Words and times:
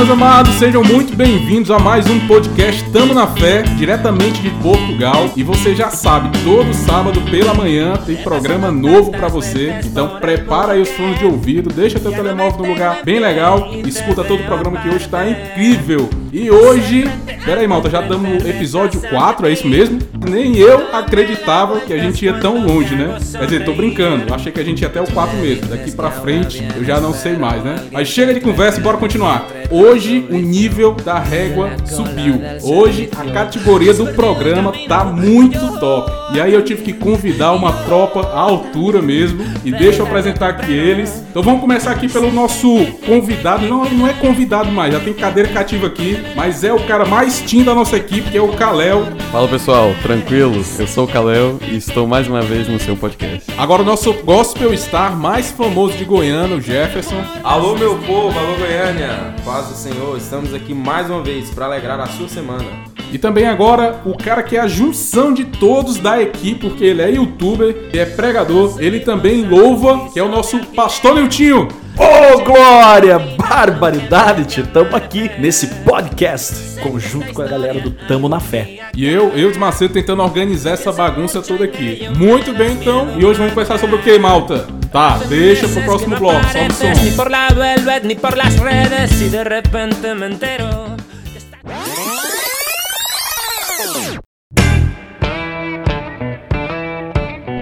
meus 0.00 0.10
amados, 0.12 0.54
sejam 0.54 0.82
muito 0.82 1.14
bem-vindos 1.14 1.70
a 1.70 1.78
mais 1.78 2.08
um 2.08 2.26
podcast 2.26 2.82
Tamo 2.90 3.12
na 3.12 3.26
Fé, 3.26 3.60
diretamente 3.60 4.40
de 4.40 4.48
Portugal. 4.48 5.28
E 5.36 5.42
você 5.42 5.74
já 5.74 5.90
sabe, 5.90 6.30
todo 6.42 6.72
sábado 6.72 7.20
pela 7.30 7.52
manhã 7.52 7.98
tem 8.06 8.16
programa 8.16 8.70
novo 8.70 9.10
para 9.10 9.28
você. 9.28 9.78
Então 9.84 10.18
prepara 10.18 10.72
aí 10.72 10.80
os 10.80 10.88
fones 10.88 11.18
de 11.18 11.26
ouvido, 11.26 11.68
deixa 11.68 12.00
teu 12.00 12.12
telemóvel 12.12 12.60
no 12.60 12.72
lugar 12.72 13.02
bem 13.04 13.20
legal, 13.20 13.74
escuta 13.86 14.24
todo 14.24 14.40
o 14.40 14.46
programa 14.46 14.80
que 14.80 14.88
hoje 14.88 15.06
tá 15.06 15.28
incrível. 15.28 16.08
E 16.32 16.50
hoje, 16.50 17.04
pera 17.44 17.60
aí, 17.60 17.66
malta, 17.66 17.90
já 17.90 18.00
estamos 18.00 18.26
no 18.26 18.48
episódio 18.48 19.02
4, 19.02 19.48
é 19.48 19.52
isso 19.52 19.68
mesmo? 19.68 19.98
Nem 20.26 20.56
eu 20.56 20.94
acreditava 20.94 21.80
que 21.80 21.92
a 21.92 21.98
gente 21.98 22.24
ia 22.24 22.34
tão 22.34 22.64
longe, 22.64 22.94
né? 22.94 23.18
Quer 23.32 23.44
dizer, 23.44 23.64
tô 23.66 23.74
brincando, 23.74 24.32
achei 24.32 24.50
que 24.50 24.60
a 24.60 24.64
gente 24.64 24.80
ia 24.80 24.88
até 24.88 25.00
o 25.00 25.10
4 25.10 25.36
mesmo. 25.38 25.66
Daqui 25.66 25.90
pra 25.90 26.10
frente 26.10 26.66
eu 26.74 26.84
já 26.84 26.98
não 27.00 27.12
sei 27.12 27.36
mais, 27.36 27.62
né? 27.62 27.84
Mas 27.92 28.08
chega 28.08 28.32
de 28.32 28.40
conversa 28.40 28.80
bora 28.80 28.96
continuar. 28.96 29.44
Hoje 29.70 30.26
o 30.28 30.34
nível 30.34 30.92
da 30.94 31.20
régua 31.20 31.70
subiu. 31.86 32.40
Hoje 32.60 33.08
a 33.16 33.24
categoria 33.30 33.94
do 33.94 34.06
programa 34.08 34.72
tá 34.88 35.04
muito 35.04 35.78
top. 35.78 36.10
E 36.34 36.40
aí 36.40 36.52
eu 36.52 36.64
tive 36.64 36.82
que 36.82 36.92
convidar 36.92 37.52
uma 37.52 37.72
tropa 37.72 38.20
à 38.20 38.40
altura 38.40 39.00
mesmo. 39.00 39.44
E 39.64 39.70
deixa 39.70 40.00
eu 40.00 40.06
apresentar 40.06 40.48
aqui 40.48 40.72
eles. 40.72 41.22
Então 41.30 41.40
vamos 41.40 41.60
começar 41.60 41.92
aqui 41.92 42.08
pelo 42.08 42.32
nosso 42.32 42.84
convidado. 43.06 43.66
Não, 43.66 43.84
não 43.90 44.08
é 44.08 44.12
convidado 44.12 44.72
mais, 44.72 44.92
já 44.92 44.98
tem 44.98 45.14
cadeira 45.14 45.48
cativa 45.48 45.86
aqui. 45.86 46.18
Mas 46.34 46.64
é 46.64 46.72
o 46.72 46.80
cara 46.80 47.04
mais 47.04 47.40
tim 47.40 47.62
da 47.62 47.72
nossa 47.72 47.96
equipe, 47.96 48.28
que 48.28 48.36
é 48.36 48.42
o 48.42 48.48
Kalel. 48.48 49.06
Fala 49.30 49.46
pessoal, 49.46 49.94
tranquilos? 50.02 50.80
Eu 50.80 50.88
sou 50.88 51.04
o 51.04 51.08
Kalel 51.08 51.58
e 51.70 51.76
estou 51.76 52.08
mais 52.08 52.26
uma 52.26 52.42
vez 52.42 52.66
no 52.66 52.80
seu 52.80 52.96
podcast. 52.96 53.52
Agora 53.56 53.82
o 53.82 53.84
nosso 53.84 54.12
gospel 54.24 54.76
star 54.76 55.16
mais 55.16 55.52
famoso 55.52 55.96
de 55.96 56.04
Goiânia, 56.04 56.56
o 56.56 56.60
Jefferson. 56.60 57.22
Alô 57.44 57.76
meu 57.76 57.96
povo, 57.98 58.36
alô 58.36 58.56
Goiânia, 58.56 59.32
paz 59.60 59.68
do 59.68 59.74
Senhor, 59.74 60.16
estamos 60.16 60.54
aqui 60.54 60.72
mais 60.72 61.10
uma 61.10 61.22
vez 61.22 61.50
para 61.50 61.66
alegrar 61.66 62.00
a 62.00 62.06
sua 62.06 62.26
semana. 62.28 62.64
E 63.12 63.18
também 63.18 63.46
agora 63.46 64.00
o 64.06 64.16
cara 64.16 64.42
que 64.42 64.56
é 64.56 64.60
a 64.60 64.66
junção 64.66 65.34
de 65.34 65.44
todos 65.44 65.98
da 65.98 66.22
equipe, 66.22 66.60
porque 66.68 66.84
ele 66.84 67.02
é 67.02 67.10
youtuber, 67.10 67.68
ele 67.68 67.98
é 67.98 68.06
pregador, 68.06 68.76
ele 68.78 69.00
também 69.00 69.46
louva, 69.46 70.08
que 70.10 70.18
é 70.18 70.22
o 70.22 70.30
nosso 70.30 70.58
pastor 70.74 71.16
Niltinho. 71.16 71.68
Ô 72.00 72.32
oh, 72.32 72.44
glória, 72.44 73.18
barbaridade. 73.18 74.62
Tamo 74.72 74.96
aqui 74.96 75.30
nesse 75.38 75.66
podcast, 75.84 76.80
conjunto 76.80 77.30
com 77.34 77.42
a 77.42 77.46
galera 77.46 77.78
do 77.78 77.90
Tamo 77.90 78.26
na 78.26 78.40
Fé. 78.40 78.90
E 78.96 79.06
eu, 79.06 79.36
eu 79.36 79.52
de 79.52 79.58
Macedo, 79.58 79.92
tentando 79.92 80.22
organizar 80.22 80.70
essa 80.72 80.90
bagunça 80.90 81.42
toda 81.42 81.64
aqui. 81.66 82.08
Muito 82.16 82.54
bem, 82.54 82.72
então. 82.72 83.20
E 83.20 83.24
hoje 83.24 83.38
vamos 83.38 83.52
conversar 83.52 83.78
sobre 83.78 83.96
o 83.96 84.02
que, 84.02 84.18
malta? 84.18 84.66
Tá, 84.90 85.18
deixa 85.28 85.68
pro 85.68 85.82
próximo 85.82 86.16
bloco, 86.16 86.42
só 86.46 86.66
o 86.66 86.72
som. 86.72 86.86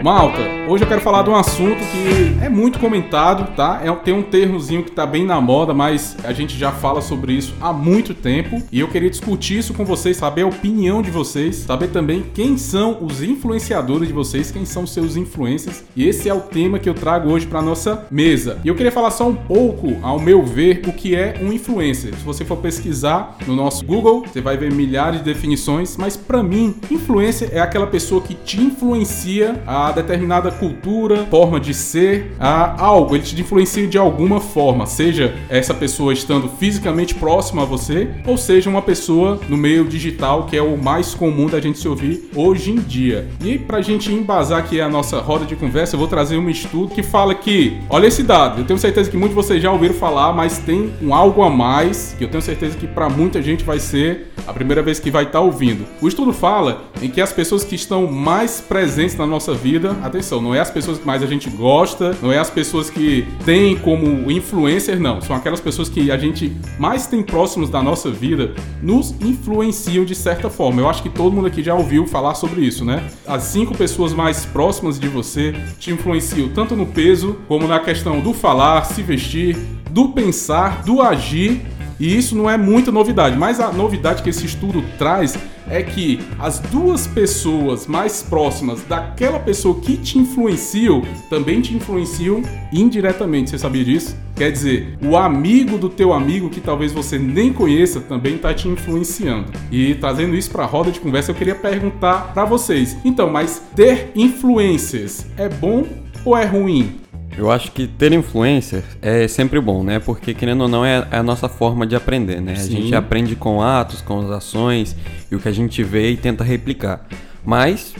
Malta, 0.01 0.58
hoje 0.69 0.85
eu 0.85 0.89
quero 0.89 1.01
falar 1.01 1.23
de 1.23 1.31
um 1.31 1.35
assunto 1.35 1.79
que 1.79 2.45
é 2.45 2.49
muito 2.49 2.79
comentado, 2.79 3.55
tá? 3.57 3.81
É, 3.83 3.91
tem 3.93 4.13
um 4.13 4.23
termozinho 4.23 4.83
que 4.83 4.91
tá 4.91 5.07
bem 5.07 5.25
na 5.25 5.41
moda, 5.41 5.73
mas 5.73 6.17
a 6.23 6.33
gente 6.33 6.57
já 6.59 6.71
fala 6.71 7.01
sobre 7.01 7.33
isso 7.33 7.55
há 7.61 7.73
muito 7.73 8.13
tempo. 8.13 8.63
E 8.71 8.81
eu 8.81 8.89
queria 8.89 9.09
discutir 9.09 9.59
isso 9.59 9.73
com 9.73 9.85
vocês, 9.85 10.17
saber 10.17 10.43
a 10.43 10.47
opinião 10.47 11.01
de 11.01 11.11
vocês, 11.11 11.57
saber 11.57 11.89
também 11.89 12.25
quem 12.35 12.59
são 12.59 12.99
os 13.03 13.23
influenciadores 13.23 14.09
de 14.09 14.15
vocês, 14.15 14.51
quem 14.51 14.65
são 14.65 14.87
seus 14.87 15.17
influencers. 15.17 15.85
E 15.97 16.07
esse 16.07 16.29
é 16.29 16.35
o 16.35 16.41
tema 16.41 16.79
que 16.79 16.89
eu 16.89 16.95
trago 16.95 17.31
hoje 17.31 17.47
para 17.47 17.63
nossa 17.63 18.07
mesa. 18.11 18.59
E 18.63 18.69
eu 18.69 18.75
queria 18.75 18.93
falar 18.93 19.11
só 19.11 19.27
um 19.27 19.35
pouco, 19.35 19.97
ao 20.03 20.19
meu 20.19 20.45
ver, 20.45 20.83
o 20.87 20.93
que 20.93 21.17
é 21.17 21.41
um 21.41 21.53
influencer. 21.53 22.15
Se 22.15 22.25
você 22.25 22.45
for 22.45 22.59
pesquisar 22.59 23.37
no 23.47 23.57
nosso 23.57 23.85
Google, 23.85 24.25
você 24.27 24.41
vai 24.41 24.57
ver 24.57 24.73
milhares 24.73 25.21
de 25.21 25.25
definições, 25.25 25.97
mas 25.97 26.17
para 26.17 26.43
mim, 26.43 26.75
influencer 26.91 27.51
é 27.53 27.61
aquela 27.61 27.87
pessoa 27.87 28.21
que 28.21 28.35
te 28.35 28.61
influencia 28.61 29.63
a 29.67 29.91
determinada 29.93 30.58
cultura, 30.59 31.27
forma 31.31 31.59
de 31.61 31.73
ser, 31.73 32.33
a 32.39 32.83
algo, 32.83 33.15
ele 33.15 33.25
te 33.25 33.41
influencia 33.41 33.87
de 33.87 33.99
alguma 33.99 34.41
forma, 34.41 34.87
seja 34.87 35.35
essa 35.49 35.73
pessoa 35.73 36.13
estando 36.13 36.49
fisicamente 36.49 37.15
próxima 37.15 37.63
a 37.63 37.65
você, 37.65 38.09
ou 38.27 38.37
seja 38.37 38.69
uma 38.69 38.83
pessoa 38.83 39.41
no 39.49 39.57
meio 39.57 39.85
digital, 39.85 40.45
que 40.47 40.57
é 40.57 40.63
o 40.63 40.77
mais 40.77 41.15
comum 41.15 41.47
da 41.47 41.61
gente 41.61 41.79
se 41.79 41.89
ouvir 41.89 42.31
hoje 42.35 42.71
em 42.71 42.77
dia. 42.77 43.29
E 43.43 43.59
pra 43.59 43.81
gente 43.81 44.13
embasar 44.13 44.59
aqui 44.59 44.81
a 44.81 44.89
nossa 44.89 45.21
roda 45.21 45.45
de 45.45 45.57
conversa, 45.57 45.95
eu 45.95 45.99
vou 45.99 46.09
trazer 46.09 46.37
um 46.37 46.51
estudo 46.51 46.95
que 46.95 47.03
fala 47.03 47.35
que, 47.35 47.79
olha 47.89 48.07
esse 48.07 48.23
dado, 48.23 48.61
eu 48.61 48.65
tenho 48.65 48.79
certeza 48.79 49.11
que 49.11 49.17
muitos 49.17 49.37
de 49.37 49.43
vocês 49.43 49.63
já 49.63 49.71
ouviram 49.71 49.95
falar, 49.95 50.33
mas 50.33 50.59
tem 50.59 50.93
um 51.03 51.15
algo 51.15 51.43
a 51.43 51.51
mais, 51.51 52.15
que 52.19 52.25
eu 52.25 52.29
tenho 52.29 52.43
certeza 52.43 52.77
que 52.77 52.87
para 52.87 53.09
muita 53.09 53.41
gente 53.41 53.65
vai 53.65 53.79
ser 53.79 54.33
a 54.47 54.53
primeira 54.53 54.83
vez 54.83 54.99
que 54.99 55.11
vai 55.11 55.25
estar 55.25 55.41
ouvindo. 55.41 55.85
O 56.01 56.09
estudo 56.09 56.33
fala 56.33 56.85
em 57.03 57.09
que 57.09 57.21
as 57.21 57.33
pessoas 57.33 57.65
que 57.65 57.75
estão 57.75 58.07
mais 58.07 58.61
presentes 58.61 59.17
na 59.17 59.27
nossa 59.27 59.53
vida 59.55 59.97
atenção, 60.03 60.41
não 60.49 60.55
é 60.55 60.61
as 60.61 60.71
pessoas 60.71 60.99
que 60.99 61.07
mais 61.07 61.23
a 61.23 61.27
gente 61.27 61.51
gosta, 61.51 62.17
não 62.23 62.33
é 62.33 62.39
as 62.39 62.49
pessoas 62.49 62.89
que 62.89 63.29
têm 63.45 63.77
como 63.77 64.31
influencer, 64.31 64.99
não. 64.99 65.21
São 65.21 65.37
aquelas 65.37 65.61
pessoas 65.61 65.91
que 65.91 66.11
a 66.11 66.17
gente 66.17 66.57
mais 66.79 67.07
tem 67.07 67.23
próximos 67.23 67.69
da 67.69 67.83
nossa 67.83 68.11
vida, 68.11 68.55
nos 68.83 69.15
influenciam 69.21 70.07
de 70.07 70.15
certa 70.15 70.49
forma. 70.49 70.81
Eu 70.81 70.89
acho 70.89 71.03
que 71.03 71.11
todo 71.11 71.35
mundo 71.35 71.49
aqui 71.49 71.63
já 71.63 71.75
ouviu 71.75 72.07
falar 72.07 72.35
sobre 72.35 72.63
isso, 72.63 72.83
né? 72.83 73.05
As 73.27 73.43
cinco 73.43 73.77
pessoas 73.77 74.15
mais 74.15 74.47
próximas 74.47 74.99
de 74.99 75.07
você 75.07 75.55
te 75.79 75.91
influenciam 75.91 76.49
tanto 76.49 76.75
no 76.75 76.87
peso, 76.87 77.37
como 77.47 77.69
na 77.69 77.79
questão 77.79 78.21
do 78.21 78.33
falar, 78.33 78.85
se 78.85 79.03
vestir, 79.03 79.55
do 79.91 80.09
pensar, 80.11 80.83
do 80.83 81.03
agir. 81.03 81.61
E 82.01 82.17
isso 82.17 82.37
não 82.37 82.49
é 82.49 82.57
muita 82.57 82.93
novidade, 82.93 83.37
mas 83.37 83.61
a 83.61 83.73
novidade 83.73 84.23
que 84.23 84.31
esse 84.31 84.47
estudo 84.47 84.85
traz 84.97 85.37
é 85.71 85.83
que 85.83 86.21
as 86.39 86.59
duas 86.59 87.07
pessoas 87.07 87.87
mais 87.87 88.23
próximas 88.23 88.83
daquela 88.83 89.39
pessoa 89.39 89.79
que 89.81 89.97
te 89.97 90.19
influenciam 90.19 91.03
também 91.29 91.61
te 91.61 91.75
influenciam 91.75 92.43
indiretamente. 92.73 93.51
Você 93.51 93.59
sabia 93.59 93.85
disso? 93.85 94.17
Quer 94.35 94.53
dizer, 94.53 94.97
o 95.03 95.17
amigo 95.17 95.77
do 95.77 95.89
teu 95.89 96.13
amigo 96.13 96.49
que 96.49 96.61
talvez 96.61 96.93
você 96.93 97.19
nem 97.19 97.53
conheça 97.53 98.01
também 98.01 98.37
está 98.37 98.55
te 98.55 98.69
influenciando. 98.69 99.53
E 99.71 99.95
trazendo 99.97 100.37
isso 100.37 100.51
para 100.51 100.63
a 100.63 100.67
roda 100.67 100.91
de 100.91 101.01
conversa, 101.01 101.33
eu 101.33 101.35
queria 101.35 101.55
perguntar 101.55 102.33
para 102.33 102.45
vocês. 102.45 102.97
Então, 103.05 103.29
mas 103.29 103.63
ter 103.75 104.13
influências 104.15 105.27
é 105.37 105.49
bom 105.49 105.85
ou 106.25 106.37
é 106.37 106.45
ruim? 106.45 107.08
Eu 107.39 107.53
acho 107.53 107.71
que 107.71 107.87
ter 107.87 108.13
influencer 108.13 108.83
é 109.01 109.29
sempre 109.29 109.61
bom, 109.61 109.85
né? 109.85 110.01
Porque, 110.01 110.35
querendo 110.35 110.63
ou 110.63 110.69
não, 110.69 110.85
é 110.85 111.07
a 111.09 111.23
nossa 111.23 111.49
forma 111.49 111.87
de 111.87 111.95
aprender, 111.95 112.41
né? 112.41 112.57
Sim. 112.57 112.77
A 112.77 112.81
gente 112.81 112.95
aprende 112.97 113.37
com 113.37 113.63
atos, 113.63 114.01
com 114.01 114.19
as 114.19 114.31
ações 114.31 114.97
e 115.31 115.37
o 115.37 115.39
que 115.39 115.49
a 115.49 115.53
gente 115.53 115.85
vê 115.85 116.11
e 116.11 116.17
tenta 116.17 116.43
replicar. 116.43 117.07
Mas, 117.45 117.95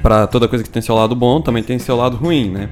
para 0.00 0.26
toda 0.26 0.48
coisa 0.48 0.64
que 0.64 0.70
tem 0.70 0.80
seu 0.80 0.94
lado 0.94 1.14
bom, 1.14 1.42
também 1.42 1.62
tem 1.62 1.78
seu 1.78 1.94
lado 1.94 2.16
ruim, 2.16 2.50
né? 2.50 2.70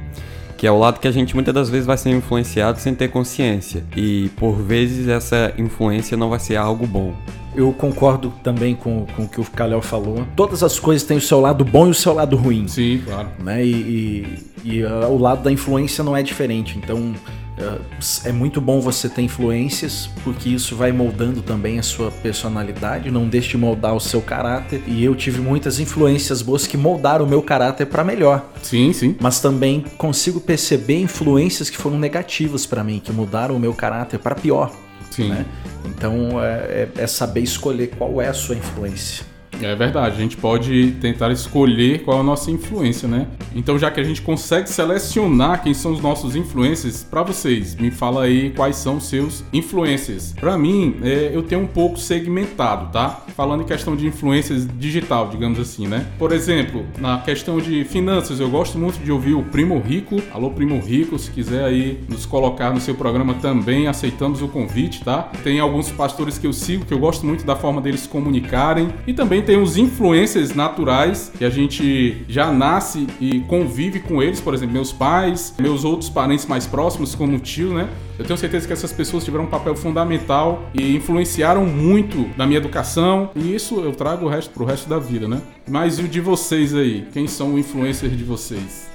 Que 0.57 0.67
é 0.67 0.71
o 0.73 0.79
lado 0.79 0.99
que 0.99 1.07
a 1.07 1.13
gente 1.13 1.35
muitas 1.35 1.53
das 1.53 1.69
vezes 1.69 1.87
vai 1.87 1.99
ser 1.99 2.09
influenciado 2.09 2.81
sem 2.81 2.95
ter 2.95 3.09
consciência. 3.09 3.85
E 3.95 4.31
por 4.37 4.55
vezes 4.63 5.09
essa 5.09 5.53
influência 5.59 6.17
não 6.17 6.31
vai 6.31 6.39
ser 6.39 6.57
algo 6.57 6.87
bom. 6.87 7.15
Eu 7.55 7.73
concordo 7.73 8.33
também 8.43 8.75
com, 8.75 9.07
com 9.15 9.25
o 9.25 9.29
que 9.29 9.41
o 9.41 9.45
Kalel 9.45 9.83
falou. 9.83 10.27
Todas 10.35 10.63
as 10.63 10.79
coisas 10.79 11.07
têm 11.07 11.19
o 11.19 11.21
seu 11.21 11.41
lado 11.41 11.65
bom 11.65 11.87
e 11.87 11.91
o 11.91 11.95
seu 11.95 12.15
lado 12.15 12.37
ruim. 12.37 12.67
Sim, 12.67 13.03
claro. 13.05 13.29
Né? 13.39 13.65
E, 13.65 13.73
e, 13.73 14.39
e, 14.65 14.85
uh, 14.85 15.09
o 15.09 15.19
lado 15.19 15.43
da 15.43 15.53
influência 15.53 16.03
não 16.03 16.17
é 16.17 16.23
diferente. 16.23 16.79
Então 16.79 16.99
uh, 16.99 17.81
é 18.25 18.33
muito 18.33 18.59
bom 18.59 18.81
você 18.81 19.07
ter 19.07 19.21
influências, 19.21 20.09
porque 20.25 20.49
isso 20.49 20.75
vai 20.75 20.93
moldando 20.93 21.43
também 21.43 21.79
a 21.79 21.83
sua 21.83 22.11
personalidade, 22.11 23.11
não 23.11 23.29
deixe 23.29 23.51
de 23.51 23.59
moldar 23.59 23.95
o 23.95 24.01
seu 24.01 24.23
caráter. 24.23 24.83
E 24.87 25.05
eu 25.05 25.15
tive 25.15 25.43
muitas 25.43 25.79
influências 25.79 26.41
boas 26.41 26.67
que 26.67 26.79
moldaram 26.79 27.27
o 27.27 27.29
meu 27.29 27.43
caráter 27.43 27.87
para 27.87 28.03
melhor. 28.03 28.51
Sim, 28.63 28.95
sim. 28.95 29.15
Mas 29.21 29.41
também 29.41 29.85
consigo 29.99 30.41
perceber 30.41 31.01
influências 31.01 31.69
que 31.69 31.77
foram 31.77 31.99
negativas 31.99 32.65
para 32.65 32.83
mim, 32.83 32.99
que 32.99 33.13
mudaram 33.13 33.57
o 33.57 33.61
meu 33.61 33.75
caráter 33.75 34.19
para 34.19 34.35
pior. 34.35 34.73
Sim. 35.13 35.29
Né? 35.29 35.47
Então 35.85 36.43
é, 36.43 36.89
é, 36.97 37.03
é 37.03 37.07
saber 37.07 37.41
escolher 37.41 37.89
qual 37.89 38.21
é 38.21 38.29
a 38.29 38.35
sua 38.35 38.57
influência. 38.57 39.32
É 39.65 39.75
verdade, 39.75 40.17
a 40.17 40.19
gente 40.19 40.37
pode 40.37 40.93
tentar 41.01 41.31
escolher 41.31 42.03
qual 42.03 42.19
é 42.19 42.21
a 42.21 42.25
nossa 42.25 42.51
influência, 42.51 43.09
né? 43.09 43.29
Então, 43.55 43.79
já 43.79 43.91
que 43.91 44.01
a 44.01 44.05
gente 44.05 44.21
consegue 44.21 44.69
selecionar 44.69 45.63
quem 45.63 45.73
são 45.73 45.93
os 45.93 46.01
nossos 46.01 46.35
influencers, 46.35 47.05
para 47.05 47.23
vocês, 47.23 47.75
me 47.75 47.91
fala 47.91 48.25
aí 48.25 48.51
quais 48.51 48.77
são 48.77 48.99
seus 48.99 49.45
influencers. 49.53 50.33
Para 50.33 50.59
mim, 50.59 50.97
é, 51.03 51.31
eu 51.33 51.43
tenho 51.43 51.63
um 51.63 51.67
pouco 51.67 51.99
segmentado, 51.99 52.91
tá? 52.93 53.25
Falando 53.37 53.63
em 53.63 53.67
questão 53.67 53.95
de 53.95 54.07
influências 54.07 54.67
digital, 54.79 55.29
digamos 55.29 55.59
assim, 55.59 55.87
né? 55.87 56.07
Por 56.19 56.33
exemplo, 56.33 56.85
na 56.99 57.19
questão 57.19 57.59
de 57.59 57.85
finanças, 57.85 58.41
eu 58.41 58.51
gosto 58.51 58.79
muito 58.79 58.99
de 58.99 59.13
ouvir 59.13 59.35
o 59.35 59.43
Primo 59.43 59.79
Rico. 59.79 60.21
Alô, 60.33 60.51
Primo 60.51 60.81
Rico, 60.81 61.19
se 61.19 61.31
quiser 61.31 61.65
aí 61.65 62.01
nos 62.09 62.27
colocar 62.27 62.73
no 62.73 62.81
seu 62.81 62.95
programa 62.95 63.35
também, 63.35 63.87
aceitamos 63.87 64.43
o 64.43 64.49
convite, 64.49 65.05
tá? 65.05 65.31
Tem 65.45 65.61
alguns 65.61 65.91
pastores 65.91 66.39
que 66.39 66.47
eu 66.47 66.53
sigo 66.53 66.85
que 66.85 66.93
eu 66.93 66.99
gosto 66.99 67.25
muito 67.25 67.45
da 67.45 67.55
forma 67.55 67.81
deles 67.81 68.07
comunicarem 68.07 68.89
e 69.07 69.13
também 69.13 69.43
tem 69.43 69.52
tem 69.53 69.61
os 69.61 69.77
influencers 69.77 70.55
naturais, 70.55 71.31
que 71.37 71.45
a 71.45 71.51
gente 71.51 72.25
já 72.27 72.51
nasce 72.51 73.07
e 73.21 73.41
convive 73.41 74.01
com 74.01 74.23
eles, 74.23 74.41
por 74.41 74.55
exemplo, 74.55 74.73
meus 74.73 74.95
pais, 74.95 75.55
meus 75.59 75.85
outros 75.85 76.09
parentes 76.09 76.47
mais 76.47 76.67
próximos, 76.67 77.15
como 77.15 77.37
o 77.37 77.39
tio, 77.39 77.75
né? 77.75 77.87
Eu 78.19 78.25
tenho 78.25 78.39
certeza 78.39 78.67
que 78.67 78.73
essas 78.73 78.95
pessoas 78.95 79.23
tiveram 79.23 79.45
um 79.45 79.49
papel 79.49 79.77
fundamental 79.77 80.71
e 80.73 80.97
influenciaram 80.97 81.67
muito 81.67 82.31
na 82.35 82.47
minha 82.47 82.57
educação, 82.57 83.29
e 83.37 83.55
isso 83.55 83.79
eu 83.81 83.93
trago 83.93 84.25
o 84.25 84.29
resto 84.31 84.55
pro 84.55 84.65
resto 84.65 84.89
da 84.89 84.99
vida, 84.99 85.29
né? 85.29 85.43
Mas 85.69 85.99
e 85.99 86.03
o 86.05 86.09
de 86.09 86.23
vocês 86.23 86.75
aí? 86.75 87.07
Quem 87.13 87.29
são 87.29 87.53
o 87.53 87.59
influencer 87.59 88.09
de 88.09 88.25
vocês? 88.25 88.89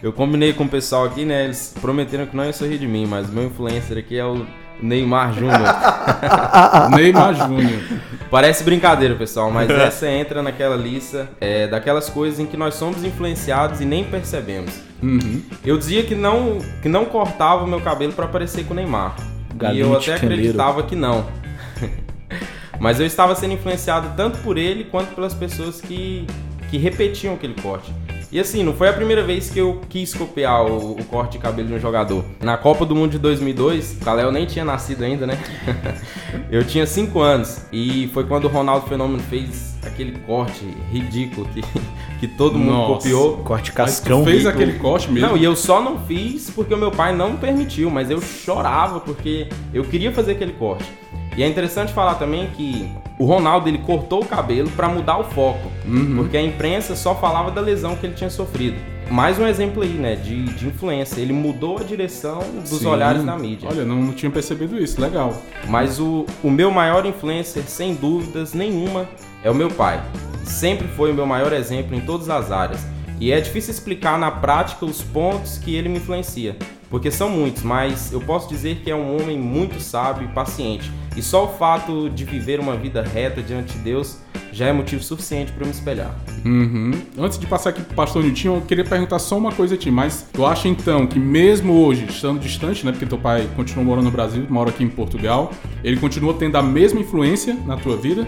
Eu 0.00 0.12
combinei 0.12 0.52
com 0.52 0.62
o 0.62 0.68
pessoal 0.68 1.06
aqui, 1.06 1.24
né? 1.24 1.46
Eles 1.46 1.74
prometeram 1.80 2.24
que 2.24 2.36
não 2.36 2.44
ia 2.44 2.52
sorrir 2.52 2.78
de 2.78 2.86
mim, 2.86 3.04
mas 3.04 3.28
meu 3.28 3.46
influencer 3.46 3.98
aqui 3.98 4.16
é 4.16 4.24
o 4.24 4.46
Neymar 4.80 5.32
Júnior. 5.32 5.60
Neymar 6.96 7.34
Júnior. 7.34 7.82
Parece 8.30 8.64
brincadeira, 8.64 9.14
pessoal, 9.14 9.50
mas 9.50 9.70
essa 9.70 10.08
entra 10.08 10.42
naquela 10.42 10.76
lista 10.76 11.28
é, 11.40 11.66
daquelas 11.66 12.08
coisas 12.08 12.40
em 12.40 12.46
que 12.46 12.56
nós 12.56 12.74
somos 12.74 13.04
influenciados 13.04 13.80
e 13.80 13.84
nem 13.84 14.04
percebemos. 14.04 14.72
Uhum. 15.02 15.42
Eu 15.64 15.78
dizia 15.78 16.02
que 16.02 16.14
não, 16.14 16.58
que 16.82 16.88
não 16.88 17.04
cortava 17.04 17.64
o 17.64 17.66
meu 17.66 17.80
cabelo 17.80 18.12
para 18.12 18.26
parecer 18.26 18.64
com 18.64 18.72
o 18.72 18.76
Neymar. 18.76 19.14
e 19.72 19.78
eu 19.78 19.96
até 19.96 20.14
acreditava 20.14 20.82
que 20.82 20.96
não. 20.96 21.26
Mas 22.80 22.98
eu 22.98 23.06
estava 23.06 23.34
sendo 23.34 23.54
influenciado 23.54 24.12
tanto 24.16 24.38
por 24.38 24.58
ele 24.58 24.84
quanto 24.84 25.14
pelas 25.14 25.32
pessoas 25.32 25.80
que, 25.80 26.26
que 26.70 26.76
repetiam 26.76 27.34
aquele 27.34 27.54
corte. 27.54 27.92
E 28.34 28.40
assim, 28.40 28.64
não 28.64 28.72
foi 28.72 28.88
a 28.88 28.92
primeira 28.92 29.22
vez 29.22 29.48
que 29.48 29.60
eu 29.60 29.80
quis 29.88 30.12
copiar 30.12 30.66
o, 30.66 30.98
o 30.98 31.04
corte 31.04 31.34
de 31.34 31.38
cabelo 31.38 31.68
de 31.68 31.74
um 31.74 31.78
jogador. 31.78 32.24
Na 32.42 32.56
Copa 32.56 32.84
do 32.84 32.92
Mundo 32.92 33.12
de 33.12 33.18
2002, 33.20 33.92
o 33.92 34.04
Kalel 34.04 34.32
nem 34.32 34.44
tinha 34.44 34.64
nascido 34.64 35.04
ainda, 35.04 35.24
né? 35.24 35.38
eu 36.50 36.64
tinha 36.64 36.84
5 36.84 37.20
anos. 37.20 37.64
E 37.72 38.10
foi 38.12 38.24
quando 38.24 38.46
o 38.46 38.48
Ronaldo 38.48 38.88
Fenômeno 38.88 39.22
fez 39.30 39.78
aquele 39.86 40.18
corte 40.26 40.64
ridículo 40.90 41.48
que, 41.54 41.62
que 42.18 42.26
todo 42.26 42.58
mundo 42.58 42.72
Nossa. 42.72 42.94
copiou. 42.94 43.36
Corte 43.44 43.72
Mas 43.72 44.00
tu 44.00 44.02
cascão. 44.02 44.24
fez 44.24 44.44
aquele 44.46 44.80
corte 44.80 45.08
mesmo? 45.12 45.28
Não, 45.28 45.36
e 45.36 45.44
eu 45.44 45.54
só 45.54 45.80
não 45.80 46.00
fiz 46.00 46.50
porque 46.50 46.74
o 46.74 46.76
meu 46.76 46.90
pai 46.90 47.14
não 47.14 47.36
permitiu, 47.36 47.88
mas 47.88 48.10
eu 48.10 48.20
chorava 48.20 48.98
porque 48.98 49.46
eu 49.72 49.84
queria 49.84 50.10
fazer 50.10 50.32
aquele 50.32 50.54
corte. 50.54 50.90
E 51.36 51.42
é 51.42 51.48
interessante 51.48 51.92
falar 51.92 52.14
também 52.14 52.46
que 52.48 52.88
o 53.18 53.24
Ronaldo 53.24 53.68
ele 53.68 53.78
cortou 53.78 54.22
o 54.22 54.26
cabelo 54.26 54.70
para 54.70 54.88
mudar 54.88 55.18
o 55.18 55.24
foco, 55.24 55.70
Uhum. 55.84 56.16
porque 56.16 56.36
a 56.36 56.42
imprensa 56.42 56.94
só 56.96 57.14
falava 57.14 57.50
da 57.50 57.60
lesão 57.60 57.96
que 57.96 58.06
ele 58.06 58.14
tinha 58.14 58.30
sofrido. 58.30 58.76
Mais 59.10 59.38
um 59.38 59.46
exemplo 59.46 59.82
aí, 59.82 59.90
né, 59.90 60.16
de, 60.16 60.44
de 60.44 60.66
influência. 60.68 61.20
Ele 61.20 61.32
mudou 61.34 61.78
a 61.78 61.82
direção 61.82 62.38
dos 62.62 62.78
Sim. 62.80 62.86
olhares 62.86 63.22
da 63.22 63.36
mídia. 63.36 63.68
Olha, 63.70 63.84
não, 63.84 63.96
não 63.96 64.12
tinha 64.14 64.30
percebido 64.30 64.78
isso. 64.78 64.98
Legal. 64.98 65.34
Mas 65.68 66.00
o, 66.00 66.24
o 66.42 66.50
meu 66.50 66.70
maior 66.70 67.04
influencer, 67.04 67.64
sem 67.64 67.94
dúvidas 67.94 68.54
nenhuma, 68.54 69.06
é 69.42 69.50
o 69.50 69.54
meu 69.54 69.68
pai. 69.68 70.02
Sempre 70.42 70.88
foi 70.88 71.10
o 71.10 71.14
meu 71.14 71.26
maior 71.26 71.52
exemplo 71.52 71.94
em 71.94 72.00
todas 72.00 72.30
as 72.30 72.50
áreas. 72.50 72.80
E 73.20 73.30
é 73.30 73.40
difícil 73.40 73.72
explicar 73.72 74.18
na 74.18 74.30
prática 74.30 74.86
os 74.86 75.02
pontos 75.02 75.58
que 75.58 75.74
ele 75.76 75.88
me 75.88 75.98
influencia, 75.98 76.56
porque 76.90 77.10
são 77.10 77.28
muitos, 77.28 77.62
mas 77.62 78.12
eu 78.12 78.20
posso 78.20 78.48
dizer 78.48 78.76
que 78.76 78.90
é 78.90 78.96
um 78.96 79.20
homem 79.20 79.38
muito 79.38 79.80
sábio 79.80 80.28
e 80.28 80.32
paciente. 80.32 80.90
E 81.16 81.22
só 81.22 81.44
o 81.44 81.48
fato 81.58 82.10
de 82.10 82.24
viver 82.24 82.60
uma 82.60 82.76
vida 82.76 83.02
reta 83.02 83.42
diante 83.42 83.72
de 83.74 83.78
Deus 83.78 84.18
já 84.52 84.68
é 84.68 84.72
motivo 84.72 85.02
suficiente 85.02 85.52
para 85.52 85.64
me 85.64 85.72
espelhar. 85.72 86.14
Uhum. 86.44 86.92
Antes 87.18 87.38
de 87.38 87.46
passar 87.46 87.70
aqui 87.70 87.82
pro 87.82 87.94
pastor 87.94 88.22
Nilton, 88.22 88.56
eu 88.56 88.60
queria 88.62 88.84
perguntar 88.84 89.18
só 89.18 89.36
uma 89.36 89.50
coisa 89.50 89.74
a 89.74 89.78
ti, 89.78 89.90
mas 89.90 90.26
tu 90.32 90.46
acha 90.46 90.68
então 90.68 91.06
que 91.06 91.18
mesmo 91.18 91.84
hoje, 91.84 92.06
estando 92.08 92.38
distante, 92.38 92.86
né, 92.86 92.92
porque 92.92 93.06
teu 93.06 93.18
pai 93.18 93.48
continua 93.56 93.84
morando 93.84 94.04
no 94.04 94.10
Brasil, 94.12 94.46
mora 94.48 94.70
aqui 94.70 94.84
em 94.84 94.88
Portugal, 94.88 95.50
ele 95.82 95.96
continua 95.96 96.34
tendo 96.34 96.56
a 96.56 96.62
mesma 96.62 97.00
influência 97.00 97.54
na 97.66 97.76
tua 97.76 97.96
vida? 97.96 98.26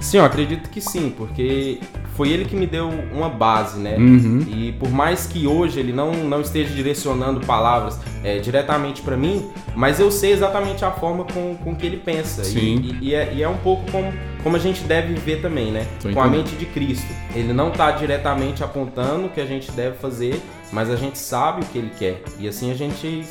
Sim, 0.00 0.18
eu 0.18 0.24
acredito 0.24 0.70
que 0.70 0.80
sim, 0.80 1.12
porque 1.16 1.80
foi 2.14 2.30
ele 2.30 2.44
que 2.44 2.54
me 2.54 2.66
deu 2.66 2.88
uma 3.12 3.28
base, 3.28 3.78
né? 3.80 3.96
Uhum. 3.96 4.46
E 4.48 4.72
por 4.72 4.90
mais 4.90 5.26
que 5.26 5.46
hoje 5.46 5.80
ele 5.80 5.92
não, 5.92 6.12
não 6.12 6.40
esteja 6.40 6.72
direcionando 6.72 7.40
palavras 7.40 7.98
é, 8.22 8.38
diretamente 8.38 9.02
para 9.02 9.16
mim, 9.16 9.50
mas 9.74 9.98
eu 9.98 10.10
sei 10.10 10.32
exatamente 10.32 10.84
a 10.84 10.90
forma 10.92 11.24
com, 11.24 11.56
com 11.56 11.74
que 11.74 11.84
ele 11.84 11.96
pensa. 11.96 12.42
E- 12.42 12.44
Sim. 12.44 12.98
E, 13.00 13.08
e 13.08 13.14
é, 13.14 13.32
e 13.34 13.42
é 13.42 13.48
um 13.48 13.56
pouco 13.58 13.90
como, 13.90 14.12
como 14.42 14.54
a 14.56 14.58
gente 14.60 14.82
deve 14.84 15.14
viver 15.14 15.42
também, 15.42 15.72
né? 15.72 15.84
Tô 16.00 16.10
com 16.12 16.20
a 16.20 16.26
entendendo. 16.28 16.44
mente 16.46 16.56
de 16.56 16.66
Cristo. 16.66 17.12
Ele 17.34 17.52
não 17.52 17.70
tá 17.70 17.90
diretamente 17.90 18.62
apontando 18.62 19.26
o 19.26 19.28
que 19.28 19.40
a 19.40 19.46
gente 19.46 19.70
deve 19.72 19.96
fazer, 19.98 20.40
mas 20.72 20.88
a 20.90 20.96
gente 20.96 21.18
sabe 21.18 21.62
o 21.62 21.64
que 21.66 21.76
ele 21.78 21.90
quer. 21.98 22.22
E 22.38 22.46
assim 22.46 22.70
a 22.70 22.74
gente 22.74 23.24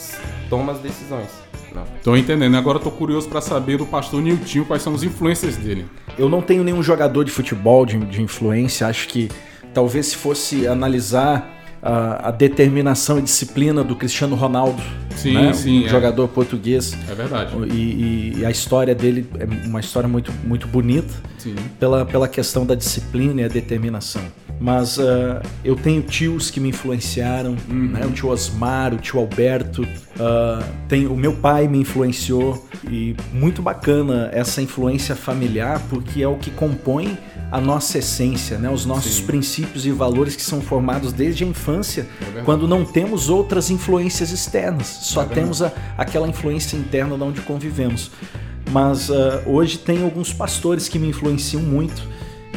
toma 0.49 0.73
as 0.73 0.79
decisões. 0.79 1.29
Não. 1.77 1.85
Tô 2.03 2.15
entendendo. 2.17 2.55
Agora 2.55 2.77
eu 2.77 2.83
tô 2.83 2.91
curioso 2.91 3.27
pra 3.29 3.41
saber 3.41 3.77
do 3.77 3.85
pastor 3.85 4.21
Nilton 4.21 4.63
quais 4.65 4.81
são 4.81 4.93
os 4.93 5.03
influencers 5.03 5.57
dele. 5.57 5.85
Eu 6.17 6.27
não 6.29 6.41
tenho 6.41 6.63
nenhum 6.63 6.81
jogador 6.81 7.23
de 7.23 7.31
futebol 7.31 7.85
de, 7.85 7.97
de 7.99 8.21
influência. 8.21 8.87
Acho 8.87 9.07
que 9.07 9.29
talvez 9.73 10.07
se 10.07 10.15
fosse 10.15 10.67
analisar 10.67 11.53
a, 11.81 12.29
a 12.29 12.31
determinação 12.31 13.19
e 13.19 13.21
disciplina 13.21 13.83
do 13.83 13.95
Cristiano 13.95 14.35
Ronaldo, 14.35 14.81
Sim, 15.15 15.33
né? 15.33 15.53
sim, 15.53 15.83
um 15.83 15.85
é. 15.85 15.89
jogador 15.89 16.27
português. 16.27 16.97
É 17.09 17.13
verdade. 17.13 17.55
E, 17.71 17.75
e- 17.75 18.33
e 18.39 18.45
a 18.45 18.49
história 18.51 18.95
dele 18.95 19.27
é 19.39 19.45
uma 19.67 19.79
história 19.79 20.09
muito, 20.09 20.31
muito 20.43 20.67
bonita 20.67 21.13
Sim. 21.37 21.55
pela, 21.79 22.05
pela 22.05 22.27
questão 22.27 22.65
da 22.65 22.73
disciplina 22.75 23.41
e 23.41 23.43
a 23.43 23.47
determinação. 23.47 24.21
Mas 24.59 24.97
ah, 24.99 25.41
eu 25.63 25.75
tenho 25.75 26.01
tios 26.01 26.49
que 26.49 26.59
me 26.59 26.69
influenciaram, 26.69 27.55
né? 27.69 28.05
o 28.05 28.11
tio 28.11 28.29
Osmar, 28.29 28.93
o 28.93 28.97
tio 28.97 29.19
Alberto, 29.19 29.87
ah, 30.19 30.63
tem, 30.87 31.05
o 31.05 31.15
meu 31.15 31.33
pai 31.33 31.67
me 31.67 31.77
influenciou 31.79 32.67
e 32.89 33.15
muito 33.31 33.61
bacana 33.61 34.29
essa 34.33 34.59
influência 34.61 35.15
familiar 35.15 35.81
porque 35.89 36.23
é 36.23 36.27
o 36.27 36.37
que 36.37 36.49
compõe 36.49 37.17
a 37.51 37.61
nossa 37.61 37.99
essência, 37.99 38.57
né? 38.57 38.69
os 38.69 38.83
nossos 38.85 39.17
Sim. 39.17 39.25
princípios 39.27 39.85
e 39.85 39.91
valores 39.91 40.35
que 40.35 40.41
são 40.41 40.59
formados 40.59 41.13
desde 41.13 41.43
a 41.43 41.47
infância, 41.47 42.07
verdade. 42.19 42.43
quando 42.45 42.67
não 42.67 42.83
temos 42.83 43.29
outras 43.29 43.69
influências 43.69 44.31
externas, 44.31 44.87
só 45.03 45.21
É 45.21 45.25
temos 45.25 45.61
a- 45.61 45.71
aquela 45.97 46.27
influência 46.27 46.75
interna 46.75 47.15
de 47.15 47.23
onde 47.23 47.41
convivemos. 47.41 48.09
Mas 48.71 49.09
ah, 49.11 49.43
hoje 49.45 49.77
tem 49.77 50.03
alguns 50.03 50.33
pastores 50.33 50.89
que 50.89 50.97
me 50.97 51.07
influenciam 51.09 51.61
muito 51.61 52.01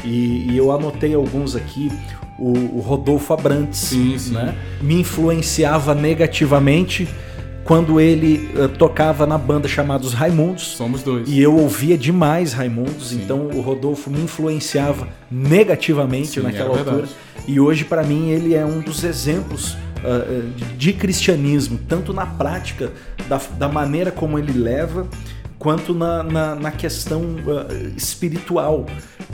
e, 0.05 0.51
e 0.51 0.57
eu 0.57 0.73
anotei 0.73 1.15
alguns 1.15 1.55
aqui. 1.57 1.91
O, 2.39 2.79
o 2.79 2.81
Rodolfo 2.81 3.35
Abrantes 3.35 3.81
Sim, 3.81 4.19
sim. 4.19 4.33
né, 4.33 4.57
me 4.81 4.95
influenciava 5.01 5.95
negativamente 5.95 7.07
quando 7.65 8.01
ele 8.01 8.51
ah, 8.57 8.67
tocava 8.67 9.27
na 9.27 9.37
banda 9.37 9.69
chamada 9.69 10.05
Os 10.07 10.15
Raimundos. 10.15 10.63
Somos 10.69 11.03
dois. 11.03 11.29
E 11.29 11.39
eu 11.39 11.55
ouvia 11.55 11.99
demais 11.99 12.55
Raimundos, 12.55 13.11
Sim. 13.11 13.21
então 13.23 13.49
o 13.49 13.61
Rodolfo 13.61 14.09
me 14.11 14.23
influenciava 14.23 15.07
negativamente 15.31 16.29
Sim, 16.29 16.41
naquela 16.41 16.75
é 16.75 16.79
altura. 16.79 16.85
verdade. 16.97 17.13
E 17.47 17.61
hoje, 17.61 17.85
para 17.85 18.03
mim, 18.03 18.31
ele 18.31 18.55
é 18.55 18.65
um 18.65 18.81
dos 18.81 19.05
exemplos 19.05 19.77
de- 20.57 20.77
de 20.79 20.93
cristianismo, 20.95 21.79
tanto 21.87 22.13
na 22.15 22.25
prática, 22.25 22.91
da, 23.29 23.39
da 23.59 23.69
maneira 23.69 24.11
como 24.11 24.39
ele 24.39 24.53
leva, 24.59 25.07
quanto 25.61 25.95
na, 25.95 26.23
na, 26.25 26.55
na 26.57 26.71
questão 26.73 27.23
ah, 27.49 27.73
espiritual, 27.97 28.87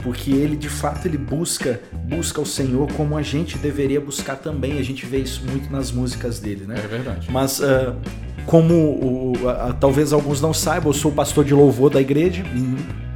porque 0.03 0.29
ele 0.31 0.55
de 0.55 0.69
fato 0.69 1.07
ele 1.07 1.17
busca 1.17 1.79
busca 2.03 2.39
o 2.41 2.45
Senhor 2.45 2.91
como 2.93 3.17
a 3.17 3.21
gente 3.23 3.57
deveria 3.57 3.99
buscar 3.99 4.35
também. 4.35 4.77
A 4.77 4.83
gente 4.83 5.05
vê 5.07 5.17
isso 5.19 5.41
muito 5.49 5.71
nas 5.71 5.91
músicas 5.91 6.37
dele, 6.39 6.65
né? 6.67 6.75
É 6.83 6.87
verdade. 6.87 7.27
Mas 7.31 7.59
ah, 7.63 7.95
como 8.45 8.73
o- 8.75 9.33
a- 9.49 9.69
a- 9.69 9.73
talvez 9.73 10.13
alguns 10.13 10.39
não 10.41 10.53
saibam, 10.53 10.89
eu 10.89 10.93
sou 10.93 11.11
pastor 11.11 11.43
de 11.45 11.53
louvor 11.53 11.89
da 11.89 11.99
igreja 12.01 12.43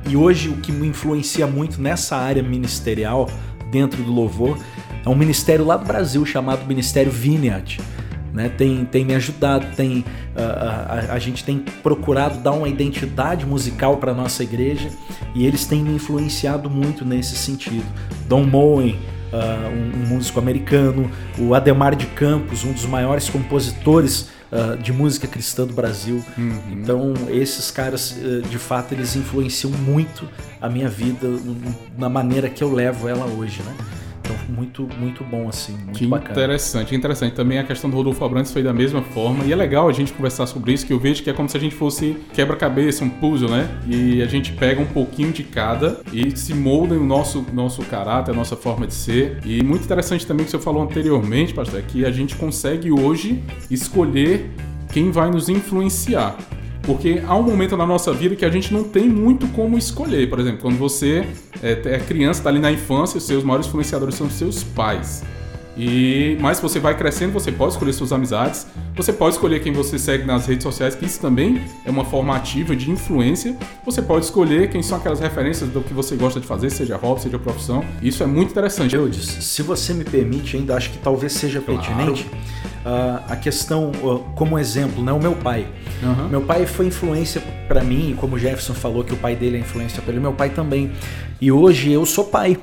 e 0.10 0.16
hoje 0.16 0.50
o 0.50 0.58
que 0.58 0.72
me 0.72 0.88
influencia 0.88 1.46
muito 1.46 1.80
nessa 1.82 2.16
área 2.18 2.42
ministerial 2.42 3.30
dentro 3.70 4.02
do 4.04 4.12
louvor 4.12 4.58
é 5.06 5.10
um 5.10 5.16
ministério 5.16 5.66
lá 5.66 5.76
do 5.78 5.86
Brasil 5.86 6.26
chamado 6.26 6.66
Ministério 6.66 7.12
Vineyard. 7.12 7.80
Né, 8.34 8.48
tem, 8.48 8.86
tem 8.86 9.04
me 9.04 9.14
ajudado, 9.14 9.76
tem 9.76 10.06
ah, 10.38 11.06
a, 11.10 11.14
a 11.16 11.20
gente 11.20 11.44
tem 11.44 11.60
procurado 11.84 12.40
dar 12.40 12.54
uma 12.54 12.70
identidade 12.70 13.46
musical 13.46 13.98
para 13.98 14.14
nossa 14.14 14.42
igreja 14.42 14.90
e 15.36 15.46
eles 15.46 15.66
têm 15.66 15.84
me 15.84 15.94
influenciado 15.96 16.70
muito 16.70 17.04
nesse 17.04 17.36
sentido. 17.36 17.86
Don 18.30 18.46
Moen, 18.46 18.98
ah, 19.34 19.70
um, 19.70 20.04
um 20.04 20.08
músico 20.08 20.40
americano, 20.40 21.12
o 21.38 21.54
Ademar 21.54 21.94
de 21.94 22.06
Campos, 22.06 22.64
um 22.64 22.72
dos 22.72 22.86
maiores 22.86 23.30
compositores 23.30 24.30
ah, 24.52 24.76
de 24.76 24.92
música 24.92 25.28
cristã 25.28 25.66
do 25.66 25.74
Brasil. 25.74 26.22
Então, 26.70 27.14
esses 27.30 27.72
caras, 27.72 28.18
eh, 28.22 28.42
de 28.46 28.58
fato, 28.58 28.94
eles 28.94 29.16
influenciam 29.16 29.72
muito 29.72 30.28
a 30.60 30.68
minha 30.68 30.90
vida 30.90 31.26
na 31.98 32.10
maneira 32.10 32.50
que 32.50 32.62
eu 32.62 32.74
levo 32.74 33.08
ela 33.08 33.26
hoje, 33.26 33.62
né? 33.64 33.74
Muito, 34.52 34.88
muito 35.00 35.24
bom, 35.24 35.48
assim, 35.48 35.74
muito 35.74 35.98
Que 35.98 36.06
bacana. 36.06 36.32
interessante, 36.32 36.94
interessante. 36.94 37.34
Também 37.34 37.58
a 37.58 37.64
questão 37.64 37.90
do 37.90 37.96
Rodolfo 37.96 38.24
Abrantes 38.26 38.52
foi 38.52 38.62
da 38.62 38.74
mesma 38.74 39.02
forma. 39.02 39.46
E 39.46 39.54
é 39.54 39.56
legal 39.56 39.88
a 39.88 39.94
gente 39.94 40.12
conversar 40.12 40.46
sobre 40.46 40.74
isso, 40.74 40.86
que 40.86 40.92
eu 40.92 41.00
vejo 41.00 41.24
que 41.24 41.30
é 41.30 41.34
como 41.34 41.48
se 41.48 41.56
a 41.56 41.60
gente 41.60 41.74
fosse 41.74 42.18
quebra-cabeça, 42.34 43.04
um 43.06 43.10
puzzle, 43.10 43.50
né? 43.50 43.70
E 43.88 44.22
a 44.22 44.26
gente 44.26 44.52
pega 44.52 44.82
um 44.82 44.86
pouquinho 44.86 45.32
de 45.32 45.44
cada 45.44 46.02
e 46.12 46.36
se 46.36 46.54
molda 46.54 46.96
o 46.96 47.04
nosso, 47.04 47.46
nosso 47.54 47.82
caráter, 47.84 48.32
a 48.32 48.34
nossa 48.34 48.58
forma 48.58 48.86
de 48.86 48.94
ser. 48.94 49.40
E 49.46 49.64
muito 49.64 49.86
interessante 49.86 50.28
também 50.28 50.46
que 50.46 50.52
você 50.52 50.60
falou 50.60 50.84
anteriormente, 50.84 51.54
pastor, 51.54 51.80
é 51.80 51.84
que 51.84 52.06
a 52.06 52.12
gente 52.12 52.36
consegue 52.36 52.92
hoje 52.92 53.42
escolher 53.70 54.52
quem 54.92 55.12
vai 55.12 55.32
nos 55.32 55.48
influenciar. 55.48 56.36
Porque 56.84 57.22
há 57.26 57.36
um 57.36 57.44
momento 57.44 57.78
na 57.78 57.86
nossa 57.86 58.12
vida 58.12 58.36
que 58.36 58.44
a 58.44 58.50
gente 58.50 58.74
não 58.74 58.84
tem 58.84 59.08
muito 59.08 59.48
como 59.50 59.78
escolher. 59.78 60.30
Por 60.30 60.40
exemplo, 60.40 60.62
quando 60.62 60.78
você 60.78 61.26
é, 61.62 61.72
é 61.72 62.00
criança, 62.00 62.40
está 62.40 62.50
ali 62.50 62.60
na 62.60 62.72
infância, 62.72 63.18
os 63.18 63.24
seus 63.24 63.44
maiores 63.44 63.68
influenciadores 63.68 64.16
são 64.16 64.30
seus 64.30 64.64
pais. 64.64 65.24
E 65.84 66.38
mas 66.40 66.60
você 66.60 66.80
vai 66.80 66.96
crescendo, 66.96 67.34
você 67.34 67.52
pode 67.52 67.74
escolher 67.74 67.92
suas 67.92 68.12
amizades, 68.12 68.68
você 68.96 69.12
pode 69.12 69.34
escolher 69.34 69.64
quem 69.64 69.74
você 69.74 69.98
segue 69.98 70.24
nas 70.24 70.46
redes 70.46 70.62
sociais, 70.62 70.94
que 70.94 71.04
isso 71.04 71.20
também 71.20 71.64
é 71.84 71.90
uma 71.90 72.06
forma 72.06 72.36
ativa 72.36 72.76
de 72.76 72.92
influência. 72.92 73.58
Você 73.84 74.00
pode 74.00 74.26
escolher 74.26 74.70
quem 74.70 74.84
são 74.84 75.00
aquelas 75.00 75.20
referências 75.20 75.68
do 75.72 75.82
que 75.82 75.92
você 75.92 76.16
gosta 76.16 76.40
de 76.40 76.46
fazer, 76.46 76.70
seja 76.70 76.98
hobby, 76.98 77.22
seja 77.22 77.40
profissão. 77.40 77.84
Isso 78.00 78.22
é 78.22 78.28
muito 78.28 78.52
interessante. 78.52 78.96
Eudes, 78.96 79.26
se 79.26 79.64
você 79.64 79.92
me 79.92 80.04
permite, 80.04 80.56
ainda 80.56 80.76
acho 80.76 80.92
que 80.92 81.00
talvez 81.00 81.34
seja 81.34 81.60
Claro. 81.60 81.82
pertinente 81.82 82.28
ah, 82.86 83.24
a 83.30 83.36
questão, 83.36 83.92
ah, 84.04 84.20
como 84.36 84.60
exemplo, 84.60 85.04
né, 85.04 85.12
o 85.12 85.20
meu 85.20 85.34
pai. 85.34 85.66
Aham. 86.04 86.28
Meu 86.28 86.42
pai 86.42 86.68
foi 86.68 86.86
influência 86.86 87.42
pra 87.68 87.84
mim, 87.84 88.16
como 88.20 88.36
o 88.36 88.40
Jefferson 88.40 88.76
falou 88.76 89.04
que 89.04 89.14
o 89.14 89.18
pai 89.18 89.36
dele 89.36 89.58
é 89.58 89.60
influência 89.60 90.00
para 90.00 90.12
ele, 90.12 90.22
meu 90.22 90.34
pai 90.34 90.52
também. 90.52 90.92
E 91.40 91.52
hoje 91.52 91.92
eu 91.92 92.06
sou 92.06 92.26
pai. 92.26 92.56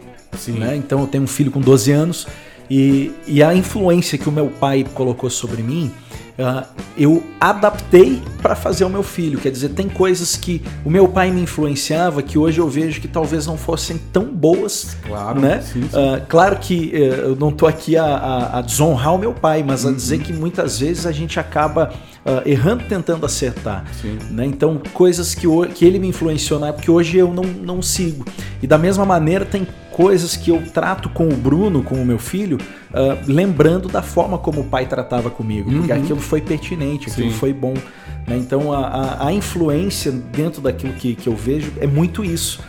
Né? 0.47 0.77
Então 0.77 1.01
eu 1.01 1.07
tenho 1.07 1.25
um 1.25 1.27
filho 1.27 1.51
com 1.51 1.61
12 1.61 1.91
anos 1.91 2.27
e, 2.71 3.13
e 3.27 3.43
a 3.43 3.55
influência 3.55 4.19
que 4.19 4.29
o 4.29 4.33
meu 4.33 4.49
pai 4.49 4.85
colocou 4.95 5.31
sobre 5.31 5.63
mim, 5.63 5.91
ah, 6.39 6.65
eu 6.97 7.23
adaptei 7.41 8.23
para 8.41 8.55
fazer 8.55 8.85
o 8.85 8.89
meu 8.89 9.03
filho. 9.03 9.39
Quer 9.41 9.51
dizer, 9.51 9.71
tem 9.71 9.89
coisas 9.89 10.37
que 10.37 10.63
o 10.85 10.91
meu 10.91 11.09
pai 11.09 11.31
me 11.33 11.41
influenciava 11.41 12.23
que 12.23 12.39
hoje 12.39 12.61
eu 12.61 12.69
vejo 12.69 13.01
que 13.01 13.09
talvez 13.09 13.47
não 13.47 13.57
fossem 13.59 13.99
tão 14.13 14.25
boas. 14.27 14.97
Claro, 15.07 15.41
né? 15.41 15.61
sim, 15.63 15.83
sim. 15.83 15.89
Ah, 15.95 16.21
claro 16.29 16.57
que 16.61 16.93
eh, 16.95 17.21
eu 17.25 17.35
não 17.37 17.51
tô 17.51 17.67
aqui 17.67 17.97
a, 17.97 18.05
a- 18.05 18.59
a 18.59 18.63
desonrar 18.63 19.15
o 19.15 19.19
meu 19.19 19.33
pai, 19.33 19.65
mas 19.67 19.85
Uhum. 19.85 19.91
a 19.91 19.95
dizer 19.95 20.19
que 20.21 20.33
muitas 20.33 20.79
vezes 20.79 21.07
a 21.07 21.13
gente 21.13 21.41
acaba 21.41 21.93
ah, 22.25 22.43
errando 22.47 22.85
tentando 22.89 23.25
acertar. 23.27 23.85
Né? 24.31 24.47
Então, 24.47 24.81
coisas 24.93 25.35
que, 25.35 25.47
que 25.75 25.85
ele 25.85 25.99
me 25.99 26.09
influenciou 26.09 26.59
na 26.61 26.69
época 26.69 26.85
que 26.85 26.91
hoje 26.91 27.17
eu 27.19 27.33
não, 27.33 27.43
não 27.45 27.83
sigo. 27.83 28.25
E 28.63 28.67
da 28.67 28.77
mesma 28.79 29.05
maneira, 29.05 29.45
tem 29.45 29.67
coisas 29.93 30.37
que 30.37 30.51
eu 30.51 30.63
trato 30.73 31.09
com 31.09 31.29
o 31.29 31.35
Bruno, 31.35 31.83
com 31.83 31.97
o 31.97 32.05
meu 32.07 32.19
filho, 32.19 32.59
ah, 32.95 33.17
lembrando 33.27 33.89
da 33.89 34.03
forma 34.03 34.39
como 34.39 34.61
o 34.61 34.65
pai 34.65 34.87
tratava 34.87 35.31
comigo, 35.31 35.71
porque 35.71 35.93
Uhum. 35.93 35.99
aquilo 36.03 36.21
foi 36.21 36.41
pertinente, 36.41 37.09
aquilo 37.11 37.31
Sim. 37.31 37.37
foi 37.37 37.53
bom. 37.53 37.75
né? 38.27 38.37
Então, 38.37 38.73
a, 38.73 38.87
a- 38.87 39.27
a 39.29 39.33
influência 39.33 40.13
dentro 40.13 40.61
daquilo 40.61 40.93
que, 40.93 41.15
que 41.15 41.29
eu 41.29 41.35
vejo 41.35 41.73
é 41.81 41.87
muito 41.87 42.25
isso. 42.25 42.61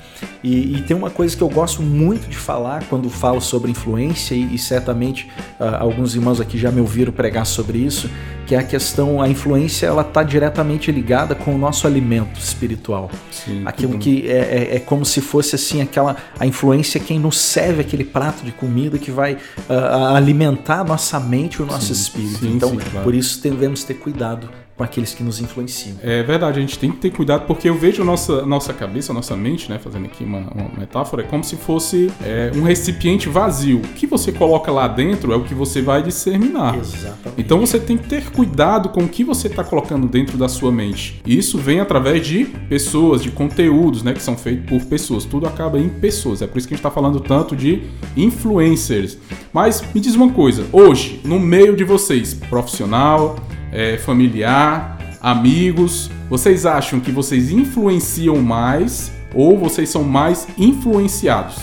E, 0.44 0.78
e 0.78 0.82
tem 0.84 0.96
uma 0.96 1.10
coisa 1.10 1.36
que 1.36 1.42
eu 1.44 1.50
gosto 1.50 1.82
muito 1.82 2.30
de 2.30 2.38
falar 2.38 2.84
quando 2.90 3.10
falo 3.10 3.42
sobre 3.42 3.72
influência, 3.72 4.34
e, 4.36 4.56
e 4.56 4.58
certamente 4.58 5.28
ah, 5.60 5.78
alguns 5.82 6.16
irmãos 6.16 6.40
aqui 6.40 6.58
já 6.58 6.72
me 6.72 6.80
ouviram 6.82 7.12
pregar 7.12 7.46
sobre 7.46 7.78
isso, 7.80 8.10
que 8.46 8.56
é 8.56 8.58
a 8.60 8.64
questão, 8.64 9.22
a 9.22 9.28
influência 9.30 9.86
ela 9.86 10.02
está 10.02 10.24
diretamente 10.24 10.92
ligada 10.92 11.36
com 11.36 11.54
o 11.54 11.58
nosso 11.58 11.86
alimento 11.86 12.40
espiritual. 12.40 13.12
Sim, 13.32 13.62
Aquilo 13.66 13.98
que 14.00 14.28
é, 14.28 14.70
é- 14.72 14.76
é 14.78 14.80
como 14.80 15.06
se 15.06 15.22
fosse 15.22 15.56
assim 15.56 15.82
aquela 15.82 16.16
a 16.40 16.46
influência 16.48 16.98
é 16.98 17.02
quem 17.02 17.20
nos 17.20 17.38
serve 17.38 17.82
aquele 17.82 18.04
prato 18.04 18.44
de 18.44 18.52
comida 18.52 18.98
que 18.98 19.12
vai 19.12 19.38
ah, 19.70 20.16
alimentar 20.16 20.80
a 20.80 20.84
nossa 20.84 21.20
mente 21.20 21.56
e 21.56 21.62
o 21.62 21.66
nosso 21.66 21.88
Sim, 21.88 22.02
espírito. 22.02 22.40
sim, 22.40 22.54
então, 22.56 22.76
claro. 22.76 23.04
por 23.04 23.14
isso 23.14 23.42
devemos 23.42 23.84
ter 23.84 23.96
cuidado 23.96 24.50
com 24.80 24.84
aqueles 24.86 25.14
que 25.14 25.22
nos 25.22 25.42
influenciam. 25.42 25.98
É 26.02 26.24
verdade, 26.24 26.58
a 26.58 26.62
gente 26.62 26.80
tem 26.80 26.90
que 26.90 27.00
ter 27.00 27.10
cuidado 27.10 27.46
porque 27.46 27.68
eu 27.68 27.76
vejo 27.76 28.02
a 28.02 28.06
nossa, 28.06 28.46
nossa 28.46 28.72
cabeça, 28.72 29.12
a 29.12 29.14
nossa 29.14 29.36
mente, 29.36 29.70
né, 29.70 29.78
fazendo 29.78 30.06
aqui 30.06 30.24
uma, 30.24 30.40
uma 30.40 30.72
metáfora, 30.78 31.22
é 31.22 31.26
como 31.26 31.44
se 31.44 31.58
fosse 31.58 32.10
é, 32.24 32.50
um 32.56 32.64
recipiente 32.64 33.28
vazio. 33.28 33.80
O 33.80 33.82
que 33.82 34.08
você 34.08 34.32
coloca 34.32 34.72
lá 34.72 34.88
dentro 34.88 35.34
é 35.34 35.36
o 35.36 35.44
que 35.44 35.54
você 35.54 35.82
vai 35.82 36.02
disseminar. 36.02 36.78
Exatamente. 36.78 37.34
Então 37.38 37.60
você 37.60 37.78
tem 37.78 37.98
que 37.98 38.08
ter 38.08 38.32
cuidado 38.32 38.88
com 38.88 39.04
o 39.04 39.10
que 39.10 39.22
você 39.22 39.48
está 39.48 39.66
colocando 39.66 40.08
dentro 40.08 40.38
da 40.38 40.48
sua 40.48 40.72
mente. 40.72 41.22
E 41.26 41.38
Isso 41.38 41.58
vem 41.58 41.82
através 41.82 42.26
de 42.26 42.46
pessoas, 42.46 43.22
de 43.22 43.32
conteúdos, 43.32 44.02
né, 44.02 44.14
que 44.14 44.24
são 44.24 44.38
feitos 44.38 44.66
por 44.70 44.88
pessoas. 44.88 45.26
Tudo 45.26 45.46
acaba 45.46 45.78
em 45.78 45.90
pessoas. 45.90 46.42
É 46.42 46.48
por 46.48 46.58
isso 46.58 46.66
que 46.66 46.74
a 46.74 46.78
gente 46.78 46.86
está 46.86 46.92
falando 46.92 47.20
tanto 47.20 47.54
de 47.54 47.84
influencers. 48.16 49.18
Mas 49.52 49.84
me 49.94 50.00
diz 50.00 50.16
uma 50.16 50.32
coisa, 50.32 50.66
hoje, 50.72 51.20
no 51.26 51.38
meio 51.38 51.76
de 51.76 51.84
vocês, 51.84 52.34
profissional, 52.34 53.36
é, 53.72 53.98
familiar, 53.98 54.98
amigos, 55.22 56.10
vocês 56.30 56.66
acham 56.66 57.00
que 57.00 57.12
vocês 57.12 57.52
influenciam 57.52 58.38
mais 58.38 59.12
ou 59.34 59.58
vocês 59.58 59.90
são 59.90 60.04
mais 60.04 60.48
influenciados? 60.58 61.58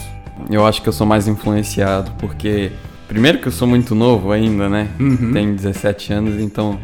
Eu 0.51 0.67
acho 0.67 0.83
que 0.83 0.89
eu 0.89 0.93
sou 0.93 1.07
mais 1.07 1.27
influenciado, 1.27 2.13
porque. 2.19 2.71
Primeiro 3.09 3.39
que 3.39 3.47
eu 3.47 3.53
sou 3.53 3.69
muito 3.69 3.95
novo 3.95 4.33
ainda, 4.33 4.69
né? 4.69 4.89
Uhum. 4.99 5.33
Tenho 5.33 5.55
17 5.55 6.13
anos, 6.13 6.41
então 6.41 6.77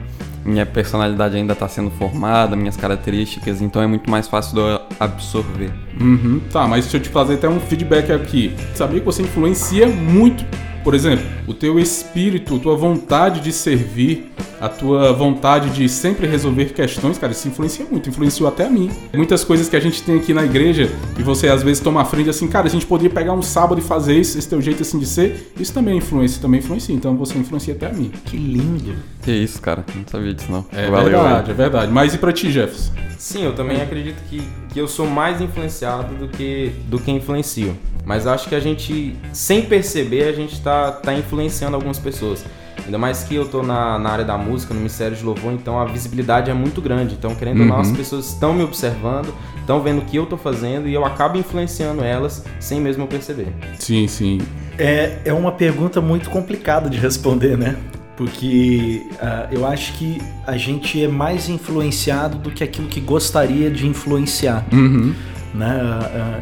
minha 0.45 0.65
personalidade 0.65 1.37
ainda 1.37 1.53
está 1.53 1.69
sendo 1.69 1.91
formada, 1.91 2.55
minhas 2.57 2.77
características, 2.77 3.61
então 3.61 3.83
é 3.83 3.87
muito 3.87 4.11
mais 4.11 4.29
fácil 4.29 4.55
de 4.55 4.61
eu 4.61 4.81
absorver. 4.99 5.71
Uhum. 6.01 6.41
Tá, 6.53 6.67
mas 6.67 6.85
deixa 6.85 6.99
eu 6.99 7.01
te 7.01 7.09
fazer 7.09 7.35
até 7.35 7.49
um 7.49 7.61
feedback 7.61 8.13
aqui. 8.13 8.55
Sabia 8.75 9.01
que 9.01 9.07
você 9.07 9.23
influencia 9.23 9.89
muito. 9.89 10.45
Por 10.83 10.95
exemplo, 10.95 11.25
o 11.47 11.55
teu 11.55 11.79
espírito, 11.79 12.59
tua 12.59 12.77
vontade 12.77 13.41
de 13.41 13.53
servir, 13.53 14.33
a 14.61 14.69
tua 14.69 15.13
vontade 15.13 15.71
de 15.71 15.89
sempre 15.89 16.27
resolver 16.27 16.67
questões, 16.67 17.19
cara, 17.19 17.33
isso 17.33 17.49
influencia 17.49 17.85
muito, 17.91 18.09
influenciou 18.09 18.49
até 18.49 18.67
a 18.67 18.71
mim. 18.71 18.91
Muitas 19.13 19.43
coisas 19.45 19.69
que 19.69 19.75
a 19.77 19.81
gente 19.81 20.03
tem 20.03 20.17
aqui 20.17 20.33
na 20.33 20.45
igreja 20.45 20.89
e 21.19 21.23
você 21.23 21.49
às 21.49 21.63
vezes 21.63 21.83
toma 21.83 22.03
a 22.03 22.05
frente 22.05 22.31
assim, 22.31 22.47
cara, 22.47 22.67
a 22.67 22.71
gente 22.71 22.87
poderia 22.87 23.11
pegar 23.11 23.33
um 23.33 23.43
sábado 23.43 23.81
e 23.81 23.83
fazer 23.83 24.15
isso, 24.15 24.39
esse 24.39 24.49
teu 24.49 24.61
jeito 24.61 24.83
assim 24.83 24.99
de 24.99 25.07
ser, 25.07 25.53
isso 25.59 25.73
também 25.73 25.97
influencia, 25.99 26.41
também 26.41 26.61
influencia, 26.61 26.95
então 26.95 27.17
você 27.17 27.37
influencia 27.39 27.75
até 27.75 27.87
a 27.87 27.93
mim. 27.93 28.13
Que 28.25 28.37
lindo. 28.37 28.95
Que 29.23 29.33
isso, 29.33 29.61
cara, 29.61 29.85
não 29.95 30.05
sabia 30.07 30.35
disso 30.35 30.51
não. 30.51 30.65
É 30.73 30.89
Valeu, 30.89 31.11
verdade, 31.11 31.51
é 31.51 31.55
verdade. 31.55 31.93
Mas 31.93 32.15
e 32.15 32.19
pra 32.19 32.33
ti, 32.33 32.51
Jefferson? 32.51 32.93
Sim, 33.19 33.45
eu 33.45 33.55
também 33.55 33.81
acredito 33.81 34.21
que, 34.29 34.43
que 34.73 34.79
eu 34.79 34.89
sou 34.89 35.07
mais 35.07 35.41
influenciado 35.41 36.15
do 36.15 36.29
que, 36.29 36.73
do 36.89 36.99
que 36.99 37.11
influencio. 37.11 37.77
Mas 38.05 38.27
acho 38.27 38.49
que 38.49 38.55
a 38.55 38.61
gente, 38.61 39.17
sem 39.33 39.63
perceber, 39.63 40.25
a 40.25 40.33
gente 40.33 40.61
tá, 40.61 40.91
tá 40.91 41.15
influenciando 41.15 41.77
algumas 41.77 41.99
pessoas. 41.99 42.45
Ainda 42.85 42.99
mais 42.99 43.23
que 43.23 43.35
eu 43.35 43.47
tô 43.47 43.63
na, 43.63 43.99
na 43.99 44.11
área 44.11 44.25
da 44.25 44.37
música, 44.37 44.75
no 44.75 44.81
Ministério 44.81 45.17
de 45.17 45.25
Louvor, 45.25 45.53
então 45.53 45.79
a 45.81 45.85
visibilidade 45.85 46.51
é 46.51 46.55
muito 46.55 46.81
grande. 46.81 47.15
Então, 47.15 47.35
querendo 47.35 47.61
ou 47.61 47.67
não, 47.67 47.79
as 47.79 47.93
pessoas 47.93 48.27
estão 48.27 48.53
me 48.53 48.65
observando, 48.65 49.33
estão 49.61 49.81
vendo 49.81 50.01
o 50.01 50.05
que 50.05 50.17
eu 50.17 50.27
tô 50.27 50.37
fazendo 50.37 50.89
e 50.89 50.95
eu 50.95 51.05
acabo 51.05 51.39
influenciando 51.39 52.03
elas 52.03 52.45
sem 52.59 52.81
mesmo 52.81 53.05
eu 53.05 53.07
perceber. 53.07 53.49
Sim, 53.79 54.09
sim. 54.09 54.39
É, 54.79 55.19
é 55.25 55.33
uma 55.33 55.53
pergunta 55.53 56.01
muito 56.01 56.29
complicada 56.29 56.91
de 56.91 56.99
responder, 56.99 57.57
né? 57.57 57.77
Porque 58.17 59.07
ah, 59.21 59.49
eu 59.51 59.67
acho 59.67 59.93
que 59.95 60.21
a 60.47 60.57
gente 60.57 61.03
é 61.03 61.09
mais 61.09 61.49
influenciado 61.49 62.39
do 62.39 62.51
que 62.51 62.65
aquilo 62.65 62.89
que 62.89 63.01
gostaria 63.01 63.71
de 63.71 63.87
influenciar. 63.87 64.65
Uhum. 64.73 65.15
Né? 65.55 65.81
Ah, 65.83 66.11
ah, 66.15 66.41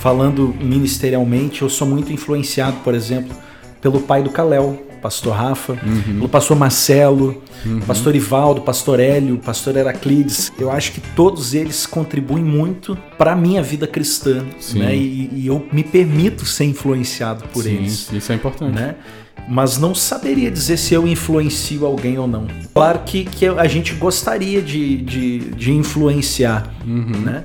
falando 0.00 0.54
ministerialmente, 0.58 1.62
eu 1.62 1.68
sou 1.68 1.86
muito 1.86 2.12
influenciado, 2.12 2.78
por 2.82 2.94
exemplo, 2.94 3.36
pelo 3.82 4.00
pai 4.00 4.22
do 4.22 4.30
Caléu, 4.30 4.86
pastor 5.02 5.34
Rafa, 5.34 5.78
pelo 6.06 6.28
pastor 6.28 6.56
Marcelo, 6.56 7.42
pastor 7.86 8.16
Ivaldo, 8.16 8.62
pastor 8.62 8.98
Hélio, 8.98 9.36
pastor 9.38 9.76
Heraclides. 9.76 10.50
Eu 10.58 10.70
acho 10.70 10.92
que 10.92 11.00
todos 11.14 11.52
eles 11.52 11.84
contribuem 11.86 12.42
muito 12.42 12.96
para 13.18 13.32
a 13.32 13.36
minha 13.36 13.62
vida 13.62 13.86
cristã. 13.86 14.44
Sim. 14.58 14.78
Né? 14.80 14.96
E, 14.96 15.30
e 15.34 15.46
eu 15.46 15.66
me 15.70 15.84
permito 15.84 16.46
ser 16.46 16.64
influenciado 16.64 17.44
por 17.48 17.62
Sim, 17.62 17.76
eles 17.76 18.10
Isso 18.10 18.32
é 18.32 18.34
importante. 18.34 18.74
né? 18.74 18.96
Mas 19.48 19.78
não 19.78 19.94
saberia 19.94 20.50
dizer 20.50 20.76
se 20.76 20.94
eu 20.94 21.06
influencio 21.06 21.84
alguém 21.84 22.18
ou 22.18 22.26
não. 22.26 22.46
Claro 22.74 23.00
que, 23.04 23.24
que 23.24 23.46
a 23.46 23.66
gente 23.66 23.94
gostaria 23.94 24.62
de, 24.62 24.98
de, 24.98 25.38
de 25.38 25.72
influenciar, 25.72 26.72
né? 26.84 27.44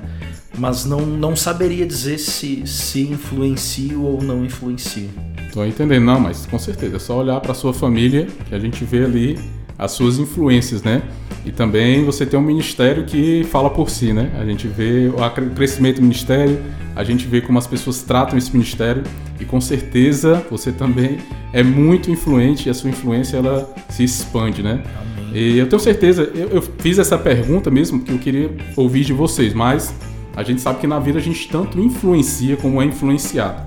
Mas 0.58 0.84
não, 0.84 1.00
não 1.00 1.36
saberia 1.36 1.86
dizer 1.86 2.18
se, 2.18 2.66
se 2.66 3.02
influencio 3.02 4.02
ou 4.02 4.22
não 4.22 4.44
influencio. 4.44 5.10
Tô 5.52 5.64
entendendo, 5.64 6.04
não, 6.04 6.20
mas 6.20 6.46
com 6.46 6.58
certeza, 6.58 6.96
é 6.96 6.98
só 6.98 7.18
olhar 7.18 7.40
para 7.40 7.54
sua 7.54 7.72
família 7.72 8.26
que 8.48 8.54
a 8.54 8.58
gente 8.58 8.84
vê 8.84 9.04
ali 9.04 9.38
as 9.78 9.92
suas 9.92 10.18
influências, 10.18 10.82
né? 10.82 11.02
E 11.44 11.52
também 11.52 12.04
você 12.04 12.26
tem 12.26 12.38
um 12.38 12.42
ministério 12.42 13.04
que 13.04 13.44
fala 13.44 13.70
por 13.70 13.88
si, 13.88 14.12
né? 14.12 14.32
A 14.38 14.44
gente 14.44 14.66
vê 14.66 15.08
o 15.08 15.54
crescimento 15.54 15.96
do 15.96 16.02
ministério, 16.02 16.58
a 16.94 17.04
gente 17.04 17.26
vê 17.26 17.40
como 17.40 17.58
as 17.58 17.66
pessoas 17.66 18.02
tratam 18.02 18.36
esse 18.36 18.52
ministério 18.52 19.02
e 19.38 19.44
com 19.44 19.60
certeza 19.60 20.44
você 20.50 20.72
também 20.72 21.18
é 21.52 21.62
muito 21.62 22.10
influente 22.10 22.68
e 22.68 22.70
a 22.70 22.74
sua 22.74 22.90
influência 22.90 23.36
ela 23.36 23.72
se 23.88 24.02
expande, 24.02 24.62
né? 24.62 24.82
E 25.32 25.58
eu 25.58 25.68
tenho 25.68 25.80
certeza, 25.80 26.30
eu, 26.34 26.48
eu 26.48 26.62
fiz 26.62 26.98
essa 26.98 27.18
pergunta 27.18 27.70
mesmo 27.70 27.98
porque 27.98 28.12
eu 28.12 28.18
queria 28.18 28.50
ouvir 28.74 29.04
de 29.04 29.12
vocês, 29.12 29.52
mas 29.52 29.94
a 30.36 30.42
gente 30.42 30.60
sabe 30.60 30.78
que 30.78 30.86
na 30.86 30.98
vida 30.98 31.18
a 31.18 31.22
gente 31.22 31.48
tanto 31.48 31.80
influencia 31.80 32.56
como 32.58 32.80
é 32.82 32.84
influenciado. 32.84 33.62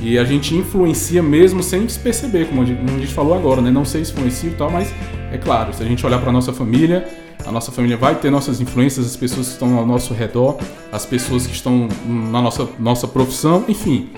E 0.00 0.18
a 0.18 0.24
gente 0.24 0.54
influencia 0.54 1.22
mesmo 1.22 1.62
sem 1.62 1.88
se 1.88 1.98
perceber, 1.98 2.48
como 2.48 2.62
a 2.62 2.64
gente, 2.64 3.06
falou 3.06 3.34
agora, 3.34 3.62
né? 3.62 3.70
Não 3.70 3.84
sei 3.84 4.04
se 4.04 4.12
influencia 4.12 4.50
e 4.50 4.54
tal, 4.54 4.70
mas 4.70 4.92
é 5.30 5.38
claro, 5.38 5.72
se 5.72 5.82
a 5.82 5.86
gente 5.86 6.04
olhar 6.04 6.20
para 6.20 6.30
nossa 6.30 6.52
família, 6.52 7.08
a 7.46 7.50
nossa 7.50 7.72
família 7.72 7.96
vai 7.96 8.14
ter 8.14 8.30
nossas 8.30 8.60
influências, 8.60 9.06
as 9.06 9.16
pessoas 9.16 9.46
que 9.46 9.52
estão 9.54 9.78
ao 9.78 9.86
nosso 9.86 10.12
redor, 10.12 10.58
as 10.90 11.06
pessoas 11.06 11.46
que 11.46 11.54
estão 11.54 11.88
na 12.06 12.42
nossa, 12.42 12.68
nossa 12.78 13.08
profissão, 13.08 13.64
enfim. 13.68 14.10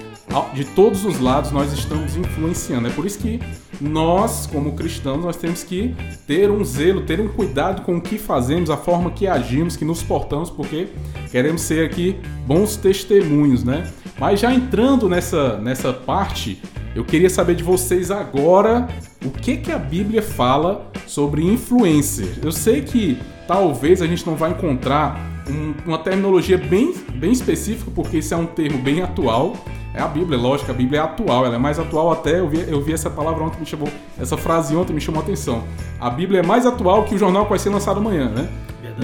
De 0.53 0.65
todos 0.65 1.05
os 1.05 1.21
lados 1.21 1.51
nós 1.53 1.73
estamos 1.73 2.17
influenciando. 2.17 2.89
É 2.89 2.91
por 2.91 3.07
isso 3.07 3.19
que 3.19 3.41
nós, 3.81 4.47
como 4.47 4.73
cristãos, 4.73 5.23
nós 5.25 5.37
temos 5.37 5.63
que 5.63 5.95
ter 6.27 6.51
um 6.51 6.65
zelo, 6.65 7.03
ter 7.03 7.21
um 7.21 7.29
cuidado 7.29 7.83
com 7.83 7.97
o 7.97 8.01
que 8.01 8.19
fazemos, 8.19 8.71
a 8.71 8.77
forma 8.77 9.11
que 9.11 9.27
agimos, 9.27 9.77
que 9.77 9.85
nos 9.85 10.03
portamos, 10.03 10.51
porque 10.51 10.89
queremos 11.31 11.61
ser 11.63 11.85
aqui 11.85 12.17
bons 12.47 12.77
testemunhos, 12.77 13.65
né? 13.65 13.91
Mas 14.19 14.41
já 14.41 14.53
entrando 14.53 15.09
nessa, 15.09 15.57
nessa 15.59 15.93
parte, 15.93 16.61
eu 16.95 17.05
queria 17.05 17.29
saber 17.29 17.57
de 17.57 17.65
vocês 17.65 18.11
agora 18.11 18.89
o 19.25 19.31
que, 19.31 19.57
que 19.57 19.73
a 19.73 19.79
Bíblia 19.79 20.23
fala 20.23 20.91
sobre 21.07 21.43
influencer. 21.45 22.39
Eu 22.43 22.53
sei 22.53 22.83
que 22.83 23.19
talvez 23.49 24.01
a 24.01 24.07
gente 24.07 24.25
não 24.27 24.37
vai 24.37 24.53
encontrar 24.53 25.21
um- 25.49 25.75
uma 25.87 25.99
terminologia 25.99 26.57
bem, 26.57 26.95
bem 27.17 27.33
específica, 27.33 27.91
porque 27.95 28.19
isso 28.19 28.33
é 28.33 28.37
um 28.37 28.47
termo 28.47 28.79
bem 28.79 29.03
atual. 29.03 29.57
É 29.95 30.01
a 30.01 30.09
Bíblia, 30.09 30.37
lógico, 30.37 30.73
a 30.73 30.75
Bíblia 30.75 31.01
é 31.01 31.03
atual, 31.05 31.47
ela 31.47 31.55
é 31.55 31.59
mais 31.59 31.79
atual 31.79 32.11
até, 32.11 32.41
eu 32.41 32.49
vi, 32.49 32.65
eu 32.69 32.83
vi 32.83 32.93
essa 32.93 33.09
palavra 33.09 33.45
ontem, 33.45 33.61
me 33.61 33.67
chamou, 33.67 33.89
essa 34.19 34.37
frase 34.37 34.75
ontem 34.75 34.93
me 34.93 35.01
chamou 35.01 35.21
a 35.21 35.23
atenção. 35.23 35.63
A 36.01 36.11
Bíblia 36.11 36.41
é 36.41 36.43
mais 36.43 36.67
atual 36.67 37.05
que 37.05 37.15
o 37.15 37.19
jornal 37.19 37.45
que 37.45 37.51
vai 37.51 37.61
ser 37.61 37.71
lançado 37.71 37.99
amanhã, 37.99 38.29
né? 38.29 38.49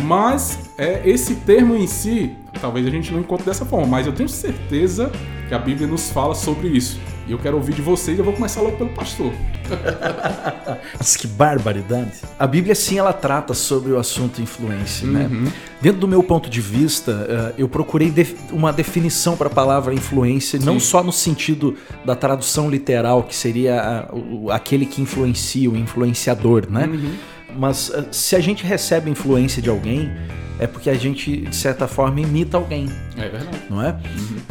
Mas 0.02 0.70
é, 0.76 1.00
esse 1.08 1.36
termo 1.36 1.76
em 1.76 1.86
si, 1.86 2.36
talvez 2.60 2.86
a 2.86 2.90
gente 2.90 3.12
não 3.12 3.20
encontre 3.20 3.46
dessa 3.46 3.64
forma, 3.64 3.86
mas 3.86 4.06
eu 4.06 4.12
tenho 4.12 4.28
certeza 4.28 5.10
que 5.48 5.54
a 5.54 5.58
Bíblia 5.58 5.86
nos 5.86 6.10
fala 6.10 6.34
sobre 6.34 6.68
isso. 6.68 7.00
E 7.30 7.32
eu 7.32 7.38
quero 7.38 7.56
ouvir 7.58 7.76
de 7.76 7.80
vocês, 7.80 8.18
eu 8.18 8.24
vou 8.24 8.34
começar 8.34 8.60
logo 8.60 8.76
pelo 8.76 8.90
pastor. 8.90 9.32
Mas 10.98 11.16
que 11.16 11.28
barbaridade. 11.28 12.10
A 12.36 12.44
Bíblia, 12.44 12.74
sim, 12.74 12.98
ela 12.98 13.12
trata 13.12 13.54
sobre 13.54 13.92
o 13.92 13.98
assunto 14.00 14.42
influência, 14.42 15.06
né? 15.06 15.30
Dentro 15.80 16.00
do 16.00 16.08
meu 16.08 16.24
ponto 16.24 16.50
de 16.50 16.60
vista, 16.60 17.28
eh, 17.28 17.54
eu 17.58 17.68
procurei 17.68 18.12
uma 18.50 18.72
definição 18.72 19.36
para 19.36 19.46
a 19.46 19.50
palavra 19.50 19.94
influência, 19.94 20.58
não 20.58 20.80
só 20.80 21.04
no 21.04 21.12
sentido 21.12 21.76
da 22.04 22.16
tradução 22.16 22.68
literal, 22.68 23.22
que 23.22 23.36
seria 23.36 24.08
aquele 24.50 24.84
que 24.84 25.00
influencia, 25.00 25.70
o 25.70 25.76
influenciador, 25.76 26.66
né? 26.68 26.90
Mas 27.56 27.92
eh, 27.94 28.06
se 28.10 28.34
a 28.34 28.40
gente 28.40 28.64
recebe 28.64 29.08
influência 29.08 29.62
de 29.62 29.70
alguém, 29.70 30.10
é 30.58 30.66
porque 30.66 30.90
a 30.90 30.94
gente, 30.94 31.42
de 31.42 31.54
certa 31.54 31.86
forma, 31.86 32.20
imita 32.20 32.56
alguém 32.56 32.88
É 33.16 33.28
verdade. 33.28 33.58
não 33.70 33.80
é? 33.80 33.96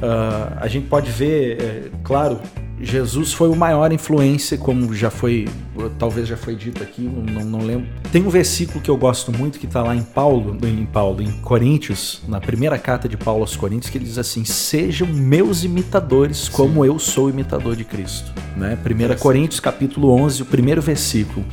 Ah, 0.01 0.59
a 0.61 0.67
gente 0.69 0.87
pode 0.87 1.11
ver, 1.11 1.61
é, 1.61 1.89
claro, 2.03 2.39
Jesus 2.81 3.33
foi 3.33 3.49
o 3.49 3.55
maior 3.55 3.91
influência, 3.91 4.57
como 4.57 4.93
já 4.93 5.09
foi, 5.09 5.47
talvez 5.97 6.27
já 6.27 6.37
foi 6.37 6.55
dito 6.55 6.81
aqui, 6.81 7.01
não, 7.01 7.43
não 7.43 7.59
lembro. 7.59 7.87
Tem 8.11 8.25
um 8.25 8.29
versículo 8.29 8.81
que 8.81 8.89
eu 8.89 8.95
gosto 8.95 9.31
muito 9.31 9.59
que 9.59 9.65
está 9.65 9.83
lá 9.83 9.95
em 9.95 10.01
Paulo, 10.01 10.57
em 10.65 10.85
Paulo, 10.85 11.21
em 11.21 11.31
Coríntios, 11.41 12.21
na 12.27 12.39
primeira 12.39 12.77
carta 12.77 13.09
de 13.09 13.17
Paulo 13.17 13.41
aos 13.41 13.55
Coríntios, 13.55 13.91
que 13.91 13.97
ele 13.97 14.05
diz 14.05 14.17
assim: 14.17 14.45
sejam 14.45 15.07
meus 15.07 15.63
imitadores, 15.63 16.47
como 16.47 16.85
eu 16.85 16.97
sou 16.97 17.29
imitador 17.29 17.75
de 17.75 17.83
Cristo. 17.83 18.31
Né? 18.55 18.77
1 18.77 19.19
Coríntios 19.19 19.59
capítulo 19.59 20.11
11, 20.11 20.43
o 20.43 20.45
primeiro 20.45 20.81
versículo. 20.81 21.45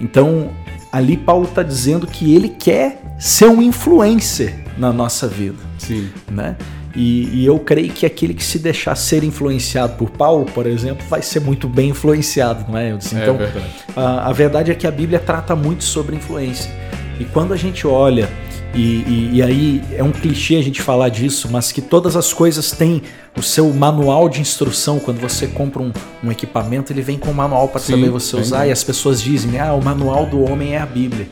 Então, 0.00 0.50
ali 0.92 1.16
Paulo 1.16 1.44
está 1.44 1.62
dizendo 1.62 2.06
que 2.06 2.34
ele 2.34 2.48
quer 2.48 3.16
ser 3.18 3.46
um 3.46 3.60
influencer 3.60 4.64
na 4.78 4.92
nossa 4.92 5.28
vida 5.28 5.58
Sim. 5.78 6.08
né? 6.30 6.56
E, 6.94 7.28
e 7.42 7.46
eu 7.46 7.58
creio 7.60 7.92
que 7.92 8.04
aquele 8.04 8.34
que 8.34 8.42
se 8.44 8.58
deixar 8.58 8.96
ser 8.96 9.22
influenciado 9.22 9.94
por 9.96 10.10
Paulo, 10.10 10.44
por 10.46 10.66
exemplo, 10.66 11.06
vai 11.08 11.22
ser 11.22 11.40
muito 11.40 11.68
bem 11.68 11.90
influenciado, 11.90 12.64
não 12.68 12.76
é? 12.76 12.90
Eudes? 12.90 13.12
É 13.14 13.22
Então, 13.22 13.36
verdade. 13.36 13.66
a, 13.96 14.28
a 14.28 14.32
verdade 14.32 14.70
é 14.72 14.74
que 14.74 14.86
a 14.86 14.90
Bíblia 14.90 15.20
trata 15.20 15.54
muito 15.54 15.84
sobre 15.84 16.16
influência. 16.16 16.70
E 17.20 17.24
quando 17.24 17.52
a 17.52 17.56
gente 17.56 17.86
olha, 17.86 18.28
e, 18.74 18.80
e- 18.80 19.30
e 19.34 19.42
aí 19.42 19.82
é 19.96 20.02
um 20.02 20.10
clichê 20.10 20.56
a 20.56 20.62
gente 20.62 20.80
falar 20.82 21.10
disso, 21.10 21.48
mas 21.50 21.70
que 21.70 21.80
todas 21.80 22.16
as 22.16 22.32
coisas 22.32 22.72
têm 22.72 23.02
o 23.38 23.42
seu 23.42 23.72
manual 23.72 24.28
de 24.28 24.40
instrução. 24.40 24.98
Quando 24.98 25.20
você 25.20 25.46
compra 25.46 25.80
um, 25.82 25.92
um 26.24 26.30
equipamento, 26.32 26.92
ele 26.92 27.02
vem 27.02 27.18
com 27.18 27.30
um 27.30 27.34
manual 27.34 27.68
para 27.68 27.80
saber 27.80 28.10
você 28.10 28.34
usar, 28.36 28.66
e 28.66 28.72
as 28.72 28.82
pessoas 28.82 29.22
dizem, 29.22 29.60
ah, 29.60 29.74
o 29.74 29.84
manual 29.84 30.26
do 30.26 30.42
homem 30.42 30.74
é 30.74 30.78
a 30.78 30.86
Bíblia. 30.86 31.28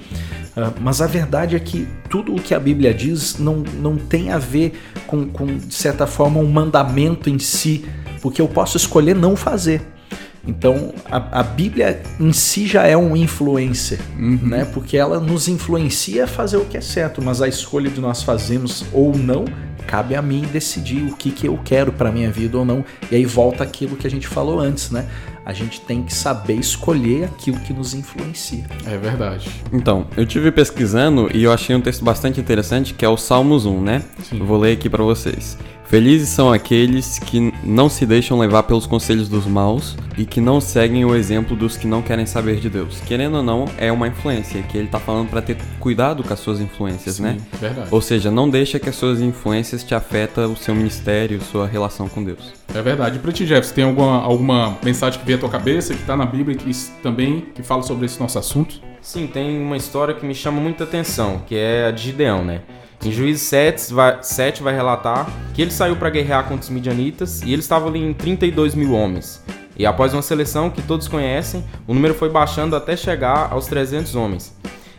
Ah, 0.60 0.72
mas 0.80 1.00
a 1.00 1.06
verdade 1.06 1.54
é 1.54 1.60
que 1.60 1.86
tudo 2.10 2.34
o 2.34 2.42
que 2.42 2.52
a 2.52 2.58
Bíblia 2.58 2.92
diz 2.92 3.38
não, 3.38 3.58
não 3.58 3.96
tem 3.96 4.32
a 4.32 4.38
ver 4.38 4.72
com, 5.06 5.28
com, 5.28 5.46
de 5.46 5.72
certa 5.72 6.04
forma, 6.04 6.40
um 6.40 6.50
mandamento 6.50 7.30
em 7.30 7.38
si, 7.38 7.84
porque 8.20 8.42
eu 8.42 8.48
posso 8.48 8.76
escolher 8.76 9.14
não 9.14 9.36
fazer. 9.36 9.80
Então, 10.44 10.92
a, 11.04 11.40
a 11.40 11.42
Bíblia 11.44 12.02
em 12.18 12.32
si 12.32 12.66
já 12.66 12.84
é 12.84 12.96
um 12.96 13.16
influencer, 13.16 14.00
né? 14.16 14.64
Porque 14.64 14.96
ela 14.96 15.20
nos 15.20 15.46
influencia 15.46 16.24
a 16.24 16.26
fazer 16.26 16.56
o 16.56 16.64
que 16.64 16.76
é 16.76 16.80
certo, 16.80 17.22
mas 17.22 17.40
a 17.40 17.46
escolha 17.46 17.88
de 17.88 18.00
nós 18.00 18.24
fazemos 18.24 18.84
ou 18.92 19.16
não 19.16 19.44
cabe 19.88 20.14
a 20.14 20.20
mim 20.20 20.42
decidir 20.52 21.02
o 21.10 21.16
que, 21.16 21.30
que 21.30 21.48
eu 21.48 21.58
quero 21.64 21.90
para 21.90 22.12
minha 22.12 22.30
vida 22.30 22.58
ou 22.58 22.64
não. 22.64 22.84
E 23.10 23.16
aí 23.16 23.24
volta 23.24 23.64
aquilo 23.64 23.96
que 23.96 24.06
a 24.06 24.10
gente 24.10 24.28
falou 24.28 24.60
antes, 24.60 24.90
né? 24.90 25.08
A 25.46 25.54
gente 25.54 25.80
tem 25.80 26.02
que 26.02 26.12
saber 26.12 26.56
escolher 26.56 27.24
aquilo 27.24 27.58
que 27.60 27.72
nos 27.72 27.94
influencia. 27.94 28.66
É 28.84 28.98
verdade. 28.98 29.48
Então, 29.72 30.06
eu 30.14 30.26
tive 30.26 30.52
pesquisando 30.52 31.30
e 31.34 31.42
eu 31.42 31.50
achei 31.50 31.74
um 31.74 31.80
texto 31.80 32.04
bastante 32.04 32.38
interessante 32.38 32.92
que 32.92 33.02
é 33.02 33.08
o 33.08 33.16
Salmos 33.16 33.64
1, 33.64 33.80
né? 33.80 34.04
Sim. 34.22 34.40
Eu 34.40 34.46
vou 34.46 34.58
ler 34.58 34.72
aqui 34.72 34.90
pra 34.90 35.02
vocês. 35.02 35.56
Felizes 35.88 36.28
são 36.28 36.52
aqueles 36.52 37.18
que 37.18 37.50
não 37.64 37.88
se 37.88 38.04
deixam 38.04 38.38
levar 38.38 38.64
pelos 38.64 38.86
conselhos 38.86 39.26
dos 39.26 39.46
maus 39.46 39.96
e 40.18 40.26
que 40.26 40.38
não 40.38 40.60
seguem 40.60 41.02
o 41.06 41.14
exemplo 41.14 41.56
dos 41.56 41.78
que 41.78 41.86
não 41.86 42.02
querem 42.02 42.26
saber 42.26 42.56
de 42.56 42.68
Deus. 42.68 43.00
Querendo 43.06 43.38
ou 43.38 43.42
não, 43.42 43.64
é 43.78 43.90
uma 43.90 44.06
influência 44.06 44.62
que 44.64 44.76
ele 44.76 44.88
tá 44.88 45.00
falando 45.00 45.30
pra 45.30 45.40
ter 45.40 45.56
cuidado 45.80 46.22
com 46.22 46.30
as 46.30 46.40
suas 46.40 46.60
influências, 46.60 47.18
né? 47.18 47.38
Sim, 47.38 47.58
verdade. 47.58 47.88
Ou 47.90 48.02
seja, 48.02 48.30
não 48.30 48.50
deixa 48.50 48.78
que 48.78 48.90
as 48.90 48.96
suas 48.96 49.22
influências 49.22 49.77
te 49.84 49.94
afetem 49.94 50.44
o 50.44 50.56
seu 50.56 50.74
ministério, 50.74 51.40
sua 51.40 51.66
relação 51.66 52.08
com 52.08 52.22
Deus. 52.22 52.52
É 52.74 52.82
verdade. 52.82 53.16
E 53.16 53.18
pra 53.18 53.32
ti, 53.32 53.46
Jefferson, 53.46 53.74
tem 53.74 53.84
alguma, 53.84 54.22
alguma 54.22 54.78
mensagem 54.82 55.18
que 55.18 55.26
veio 55.26 55.38
à 55.38 55.40
tua 55.40 55.50
cabeça, 55.50 55.94
que 55.94 56.02
tá 56.04 56.16
na 56.16 56.26
Bíblia, 56.26 56.56
que 56.56 56.70
também 57.02 57.46
que 57.54 57.62
fala 57.62 57.82
sobre 57.82 58.06
esse 58.06 58.18
nosso 58.20 58.38
assunto? 58.38 58.80
Sim, 59.00 59.26
tem 59.26 59.60
uma 59.60 59.76
história 59.76 60.14
que 60.14 60.26
me 60.26 60.34
chama 60.34 60.60
muita 60.60 60.84
atenção, 60.84 61.42
que 61.46 61.56
é 61.56 61.86
a 61.86 61.90
de 61.90 62.02
Gideão, 62.02 62.44
né? 62.44 62.62
Em 63.04 63.12
Juízes 63.12 63.42
7 63.42 63.94
vai, 63.94 64.18
7 64.22 64.62
vai 64.62 64.74
relatar 64.74 65.30
que 65.54 65.62
ele 65.62 65.70
saiu 65.70 65.94
para 65.94 66.10
guerrear 66.10 66.44
contra 66.44 66.64
os 66.64 66.68
midianitas 66.68 67.42
e 67.42 67.52
ele 67.52 67.60
estava 67.60 67.88
ali 67.88 68.00
em 68.00 68.12
32 68.12 68.74
mil 68.74 68.92
homens. 68.92 69.42
E 69.78 69.86
após 69.86 70.12
uma 70.12 70.22
seleção 70.22 70.68
que 70.68 70.82
todos 70.82 71.06
conhecem, 71.06 71.64
o 71.86 71.94
número 71.94 72.12
foi 72.12 72.28
baixando 72.28 72.74
até 72.74 72.96
chegar 72.96 73.52
aos 73.52 73.68
300 73.68 74.16
homens. 74.16 74.52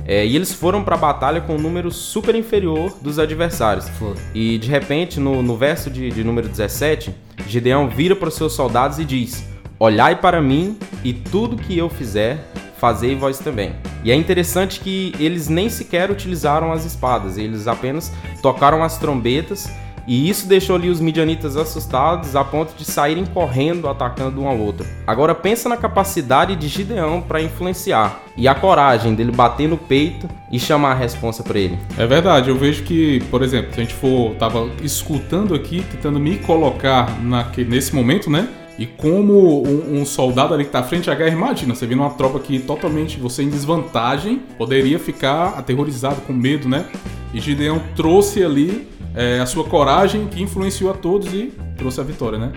É, 0.06 0.26
e 0.26 0.36
eles 0.36 0.52
foram 0.52 0.84
para 0.84 0.96
a 0.96 0.98
batalha 0.98 1.42
com 1.42 1.56
um 1.56 1.60
número 1.60 1.92
super 1.92 2.34
inferior 2.36 2.98
dos 3.02 3.20
adversários. 3.20 3.88
E 4.34 4.58
de 4.58 4.70
repente, 4.70 5.20
no, 5.20 5.44
no 5.44 5.56
verso 5.56 5.90
de, 5.90 6.10
de 6.10 6.24
número 6.24 6.48
17, 6.48 7.14
Gideão 7.48 7.90
vira 7.90 8.16
para 8.16 8.30
os 8.30 8.36
seus 8.36 8.54
soldados 8.54 9.00
e 9.00 9.06
diz: 9.06 9.44
Olhai 9.80 10.16
para 10.16 10.42
mim 10.42 10.78
e 11.04 11.14
tudo 11.14 11.58
que 11.58 11.78
eu 11.78 11.90
fizer, 11.90 12.52
fazei 12.78 13.16
vós 13.16 13.40
também. 13.40 13.74
E 14.04 14.12
é 14.12 14.16
interessante 14.16 14.80
que 14.80 15.14
eles 15.20 15.50
nem 15.50 15.70
sequer 15.70 16.10
utilizaram 16.10 16.72
as 16.72 16.86
espadas, 16.86 17.38
eles 17.38 17.68
apenas 17.68 18.12
tocaram 18.42 18.84
as 18.84 18.98
trombetas. 18.98 19.70
E 20.10 20.28
isso 20.28 20.48
deixou 20.48 20.76
ali 20.76 20.90
os 20.90 21.00
midianitas 21.00 21.56
assustados 21.56 22.36
a 22.36 22.44
ponto 22.44 22.74
de 22.76 22.84
saírem 22.84 23.28
correndo, 23.28 23.88
atacando 23.88 24.42
um 24.42 24.48
ao 24.48 24.58
outro. 24.58 24.84
Agora 25.06 25.36
pensa 25.36 25.70
na 25.70 25.78
capacidade 25.78 26.56
de 26.56 26.68
Gideão 26.68 27.22
para 27.22 27.40
influenciar 27.40 28.24
e 28.36 28.48
a 28.48 28.56
coragem 28.56 29.14
dele 29.14 29.32
bater 29.32 29.70
no 29.70 29.78
peito 29.78 30.28
e 30.52 30.60
chamar 30.60 30.94
a 30.94 30.96
responsa 30.96 31.44
para 31.44 31.60
ele. 31.60 31.78
É 31.96 32.08
verdade, 32.08 32.50
eu 32.50 32.56
vejo 32.56 32.82
que, 32.86 33.20
por 33.30 33.44
exemplo, 33.44 33.72
se 33.72 33.80
a 33.80 33.84
gente 33.84 33.94
for, 33.94 34.34
tava 34.34 34.68
escutando 34.82 35.54
aqui, 35.54 35.86
tentando 35.92 36.20
me 36.20 36.40
colocar 36.40 37.22
naque, 37.22 37.64
nesse 37.64 37.94
momento, 37.94 38.32
né? 38.32 38.48
E 38.80 38.88
como 38.88 39.62
um, 39.62 40.02
um 40.02 40.06
soldado 40.06 40.56
ali 40.56 40.66
que 40.66 40.72
tá 40.72 40.80
à 40.80 40.84
frente 40.84 41.12
à 41.12 41.14
guerra, 41.14 41.36
imagina, 41.36 41.76
você 41.76 41.86
vendo 41.86 42.00
uma 42.00 42.10
tropa 42.10 42.40
que 42.40 42.58
totalmente 42.58 43.20
você 43.20 43.44
em 43.44 43.50
desvantagem, 43.50 44.42
poderia 44.58 44.98
ficar 44.98 45.50
aterrorizado, 45.50 46.20
com 46.22 46.34
medo, 46.34 46.68
né? 46.68 46.86
E 47.32 47.40
Gideão 47.40 47.80
trouxe 47.96 48.44
ali 48.44 48.88
é, 49.16 49.40
a 49.40 49.46
sua 49.46 49.64
coragem 49.64 50.28
que 50.28 50.42
influenciou 50.42 50.92
a 50.92 50.94
todos 50.94 51.34
e 51.34 51.54
trouxe 51.78 52.00
a 52.00 52.04
vitória, 52.04 52.38
né? 52.38 52.52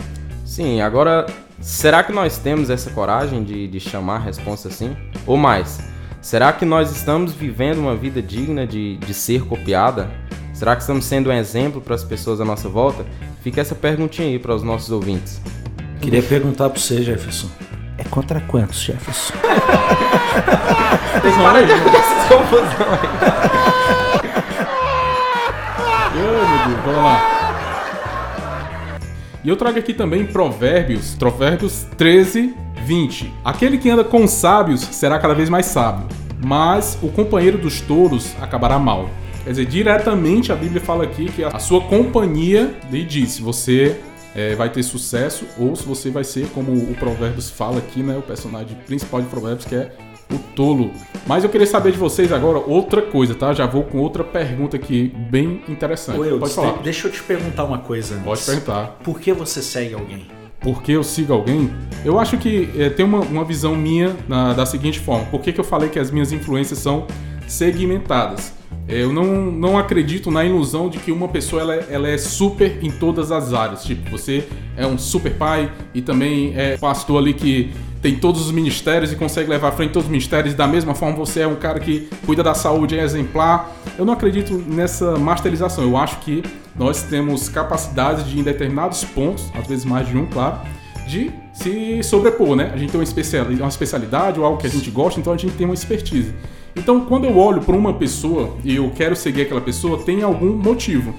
Sim, 0.44 0.80
agora, 0.80 1.26
será 1.60 2.02
que 2.02 2.12
nós 2.12 2.38
temos 2.38 2.70
essa 2.70 2.90
coragem 2.90 3.42
de, 3.42 3.66
de 3.68 3.80
chamar 3.80 4.16
a 4.16 4.20
responsa 4.20 4.68
assim? 4.68 4.96
Ou 5.26 5.36
mais, 5.36 5.80
será 6.20 6.52
que 6.52 6.64
nós 6.64 6.94
estamos 6.94 7.32
vivendo 7.32 7.78
uma 7.78 7.96
vida 7.96 8.20
digna 8.20 8.66
de, 8.66 8.96
de 8.98 9.14
ser 9.14 9.44
copiada? 9.46 10.10
Será 10.52 10.76
que 10.76 10.82
estamos 10.82 11.04
sendo 11.04 11.30
um 11.30 11.32
exemplo 11.32 11.80
para 11.80 11.94
as 11.94 12.04
pessoas 12.04 12.40
à 12.40 12.44
nossa 12.44 12.68
volta? 12.68 13.04
Fica 13.42 13.60
essa 13.60 13.74
perguntinha 13.74 14.28
aí 14.28 14.38
para 14.38 14.54
os 14.54 14.62
nossos 14.62 14.90
ouvintes. 14.90 15.40
Queria 16.00 16.22
perguntar 16.22 16.68
para 16.68 16.78
você, 16.78 17.02
Jefferson. 17.02 17.48
É 17.98 18.04
contra 18.04 18.40
quantos, 18.40 18.80
Jefferson? 18.80 19.34
Para 21.42 21.62
de 21.62 21.72
confusão 22.28 22.92
Meu 26.14 26.24
Deus, 26.24 26.84
vamos 26.84 27.02
lá. 27.02 27.42
E 29.42 29.48
eu 29.48 29.56
trago 29.56 29.78
aqui 29.78 29.94
também 29.94 30.26
Provérbios, 30.26 31.14
Provérbios 31.14 31.86
13, 31.96 32.54
20. 32.84 33.32
Aquele 33.44 33.78
que 33.78 33.88
anda 33.88 34.04
com 34.04 34.24
os 34.24 34.30
sábios 34.30 34.82
será 34.82 35.18
cada 35.18 35.34
vez 35.34 35.48
mais 35.48 35.66
sábio, 35.66 36.06
mas 36.44 36.98
o 37.02 37.08
companheiro 37.08 37.56
dos 37.56 37.80
touros 37.80 38.34
acabará 38.40 38.78
mal. 38.78 39.08
Quer 39.42 39.50
dizer, 39.50 39.66
diretamente 39.66 40.52
a 40.52 40.54
Bíblia 40.54 40.80
fala 40.80 41.04
aqui 41.04 41.26
que 41.26 41.42
a 41.42 41.58
sua 41.58 41.80
companhia, 41.80 42.74
e 42.92 43.02
diz, 43.02 43.38
você 43.38 43.98
é, 44.34 44.54
vai 44.54 44.70
ter 44.70 44.82
sucesso 44.82 45.46
ou 45.58 45.74
se 45.74 45.84
você 45.84 46.10
vai 46.10 46.24
ser, 46.24 46.46
como 46.48 46.72
o 46.72 46.94
Provérbios 46.94 47.50
fala 47.50 47.78
aqui, 47.78 48.02
né? 48.02 48.16
O 48.16 48.22
personagem 48.22 48.76
principal 48.86 49.20
de 49.20 49.28
Provérbios, 49.28 49.64
que 49.64 49.74
é 49.74 49.90
o 50.30 50.38
tolo. 50.54 50.90
Mas 51.26 51.44
eu 51.44 51.50
queria 51.50 51.66
saber 51.66 51.92
de 51.92 51.98
vocês 51.98 52.32
agora 52.32 52.58
outra 52.58 53.00
coisa, 53.00 53.34
tá? 53.34 53.52
Já 53.52 53.64
vou 53.66 53.84
com 53.84 53.98
outra 53.98 54.24
pergunta 54.24 54.76
aqui 54.76 55.12
bem 55.30 55.62
interessante. 55.68 56.18
Ô, 56.18 56.38
Pode 56.38 56.52
falar. 56.54 56.72
de- 56.78 56.82
deixa 56.82 57.06
eu 57.08 57.12
te 57.12 57.22
perguntar 57.22 57.64
uma 57.64 57.78
coisa 57.78 58.14
antes. 58.14 58.24
Pode 58.24 58.44
perguntar. 58.44 58.98
Por 59.04 59.20
que 59.20 59.32
você 59.32 59.62
segue 59.62 59.94
alguém? 59.94 60.26
Por 60.60 60.82
que 60.82 60.92
eu 60.92 61.02
sigo 61.02 61.32
alguém? 61.32 61.72
Eu 62.04 62.18
acho 62.20 62.36
que 62.38 62.68
é, 62.78 62.88
tem 62.90 63.04
uma, 63.04 63.20
uma 63.20 63.44
visão 63.44 63.74
minha 63.76 64.14
na- 64.28 64.52
da 64.52 64.64
seguinte 64.66 64.98
forma. 65.00 65.24
Por 65.26 65.40
que, 65.40 65.52
que 65.52 65.60
eu 65.60 65.64
falei 65.64 65.88
que 65.88 65.98
as 65.98 66.10
minhas 66.10 66.32
influências 66.32 66.78
são 66.78 67.06
segmentadas? 67.48 68.52
Eu 68.88 69.12
não, 69.12 69.50
não 69.50 69.78
acredito 69.78 70.30
na 70.30 70.44
ilusão 70.44 70.88
de 70.88 70.98
que 70.98 71.12
uma 71.12 71.28
pessoa 71.28 71.62
ela, 71.62 71.74
ela 71.74 72.08
é 72.08 72.18
super 72.18 72.78
em 72.82 72.90
todas 72.90 73.30
as 73.30 73.52
áreas. 73.52 73.84
Tipo, 73.84 74.10
você 74.10 74.46
é 74.76 74.86
um 74.86 74.98
super 74.98 75.32
pai 75.34 75.70
e 75.94 76.02
também 76.02 76.52
é 76.56 76.76
pastor 76.76 77.18
ali 77.18 77.32
que 77.32 77.72
tem 78.02 78.16
todos 78.16 78.44
os 78.44 78.50
ministérios 78.50 79.12
e 79.12 79.16
consegue 79.16 79.48
levar 79.48 79.68
à 79.68 79.72
frente 79.72 79.92
todos 79.92 80.06
os 80.06 80.10
ministérios. 80.10 80.54
Da 80.54 80.66
mesma 80.66 80.94
forma, 80.94 81.16
você 81.16 81.40
é 81.40 81.46
um 81.46 81.54
cara 81.54 81.78
que 81.78 82.08
cuida 82.26 82.42
da 82.42 82.52
saúde, 82.52 82.98
é 82.98 83.02
exemplar. 83.04 83.72
Eu 83.96 84.04
não 84.04 84.12
acredito 84.12 84.52
nessa 84.54 85.16
masterização. 85.16 85.84
Eu 85.84 85.96
acho 85.96 86.18
que 86.18 86.42
nós 86.74 87.02
temos 87.04 87.48
capacidade 87.48 88.24
de, 88.24 88.40
em 88.40 88.42
determinados 88.42 89.04
pontos, 89.04 89.50
às 89.54 89.66
vezes 89.66 89.84
mais 89.84 90.08
de 90.08 90.18
um, 90.18 90.26
claro, 90.26 90.58
de 91.06 91.30
se 91.52 92.02
sobrepor, 92.02 92.56
né? 92.56 92.72
A 92.74 92.76
gente 92.76 92.90
tem 92.90 92.98
uma 92.98 93.04
especialidade, 93.04 93.60
uma 93.60 93.68
especialidade 93.68 94.40
ou 94.40 94.44
algo 94.44 94.58
que 94.58 94.66
a 94.66 94.70
gente 94.70 94.90
gosta, 94.90 95.20
então 95.20 95.32
a 95.32 95.36
gente 95.36 95.54
tem 95.54 95.64
uma 95.64 95.74
expertise. 95.74 96.34
Então, 96.74 97.04
quando 97.04 97.24
eu 97.24 97.36
olho 97.36 97.60
para 97.60 97.76
uma 97.76 97.92
pessoa 97.92 98.56
e 98.64 98.76
eu 98.76 98.90
quero 98.94 99.14
seguir 99.14 99.42
aquela 99.42 99.60
pessoa, 99.60 100.02
tem 100.02 100.22
algum 100.22 100.54
motivo. 100.54 101.14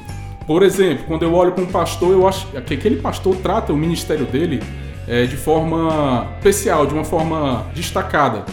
Por 0.47 0.63
exemplo, 0.63 1.05
quando 1.07 1.23
eu 1.23 1.33
olho 1.33 1.51
para 1.51 1.63
um 1.63 1.67
pastor, 1.67 2.11
eu 2.11 2.27
acho 2.27 2.47
que 2.47 2.73
aquele 2.73 2.97
pastor 2.97 3.35
trata 3.37 3.71
o 3.71 3.77
ministério 3.77 4.25
dele 4.25 4.61
eh, 5.07 5.25
de 5.25 5.37
forma 5.37 6.27
especial, 6.37 6.85
de 6.85 6.93
uma 6.93 7.03
forma 7.03 7.65
destacada. 7.73 8.45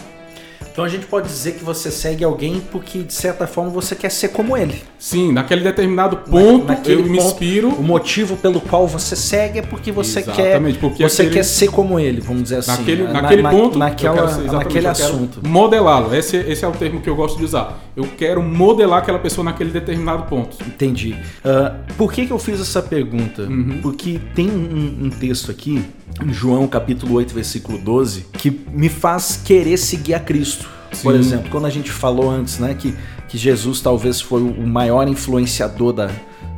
Então 0.71 0.83
a 0.85 0.87
gente 0.89 1.05
pode 1.05 1.27
dizer 1.27 1.53
que 1.53 1.63
você 1.63 1.91
segue 1.91 2.23
alguém 2.23 2.61
porque, 2.71 2.99
de 3.03 3.13
certa 3.13 3.45
forma, 3.45 3.69
você 3.69 3.95
quer 3.95 4.09
ser 4.09 4.29
como 4.29 4.55
ele. 4.55 4.81
Sim, 4.97 5.31
naquele 5.31 5.61
determinado 5.61 6.17
ponto 6.17 6.65
Naquele 6.65 7.01
eu 7.01 7.05
me 7.05 7.17
ponto, 7.17 7.27
inspiro. 7.27 7.69
O 7.69 7.83
motivo 7.83 8.37
pelo 8.37 8.61
qual 8.61 8.87
você 8.87 9.15
segue 9.15 9.59
é 9.59 9.61
porque 9.61 9.91
você 9.91 10.19
Exatamente, 10.19 10.75
quer 10.75 10.79
porque 10.79 11.03
você 11.07 11.23
aquele- 11.23 11.35
quer 11.35 11.43
ser 11.43 11.69
como 11.71 11.99
ele, 11.99 12.21
vamos 12.21 12.43
dizer 12.43 12.57
assim. 12.57 12.71
Naquele, 12.71 13.03
Na- 13.03 13.21
naquele 13.21 13.41
na- 13.41 13.49
ponto, 13.49 13.77
naquela, 13.77 14.27
ser- 14.29 14.51
naquele 14.51 14.87
assunto. 14.87 15.39
Modelá-lo. 15.47 16.15
Esse, 16.15 16.37
esse 16.37 16.63
é 16.63 16.67
o 16.67 16.71
termo 16.71 17.01
que 17.01 17.09
eu 17.09 17.15
gosto 17.15 17.37
de 17.37 17.43
usar. 17.45 17.79
Eu 17.95 18.05
quero 18.17 18.41
modelar 18.41 18.99
aquela 18.99 19.19
pessoa 19.19 19.43
naquele 19.43 19.71
determinado 19.71 20.23
ponto. 20.23 20.55
Entendi. 20.65 21.15
Ah, 21.43 21.75
por 21.97 22.13
que, 22.13 22.25
que 22.25 22.31
eu 22.31 22.39
fiz 22.39 22.61
essa 22.61 22.81
pergunta? 22.81 23.41
Uhum. 23.43 23.79
Porque 23.81 24.19
tem 24.33 24.49
um, 24.49 25.05
um 25.05 25.09
texto 25.09 25.51
aqui, 25.51 25.83
João 26.27 26.67
capítulo 26.67 27.15
8, 27.15 27.33
versículo 27.33 27.77
12, 27.77 28.25
que 28.33 28.51
me 28.71 28.89
faz 28.89 29.41
querer 29.43 29.77
seguir 29.77 30.13
a 30.13 30.19
Cristo. 30.19 30.69
Por 31.01 31.13
Sim. 31.13 31.19
exemplo, 31.19 31.49
quando 31.49 31.65
a 31.65 31.69
gente 31.69 31.91
falou 31.91 32.29
antes, 32.29 32.59
né, 32.59 32.73
que, 32.73 32.93
que 33.27 33.37
Jesus 33.37 33.81
talvez 33.81 34.19
foi 34.19 34.41
o 34.41 34.67
maior 34.67 35.07
influenciador 35.07 35.93
da, 35.93 36.11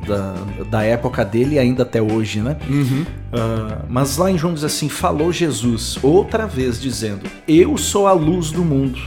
da, 0.07 0.35
da 0.69 0.83
época 0.83 1.23
dele 1.23 1.55
e 1.55 1.59
ainda 1.59 1.83
até 1.83 2.01
hoje, 2.01 2.41
né? 2.41 2.57
Uhum. 2.67 3.05
Ah, 3.31 3.85
mas 3.87 4.17
lá 4.17 4.29
em 4.29 4.37
João 4.37 4.53
diz 4.53 4.63
assim: 4.63 4.89
falou 4.89 5.31
Jesus 5.31 5.97
outra 6.01 6.45
vez, 6.45 6.81
dizendo: 6.81 7.29
Eu 7.47 7.77
sou 7.77 8.07
a 8.07 8.11
luz 8.11 8.51
do 8.51 8.63
mundo, 8.63 8.99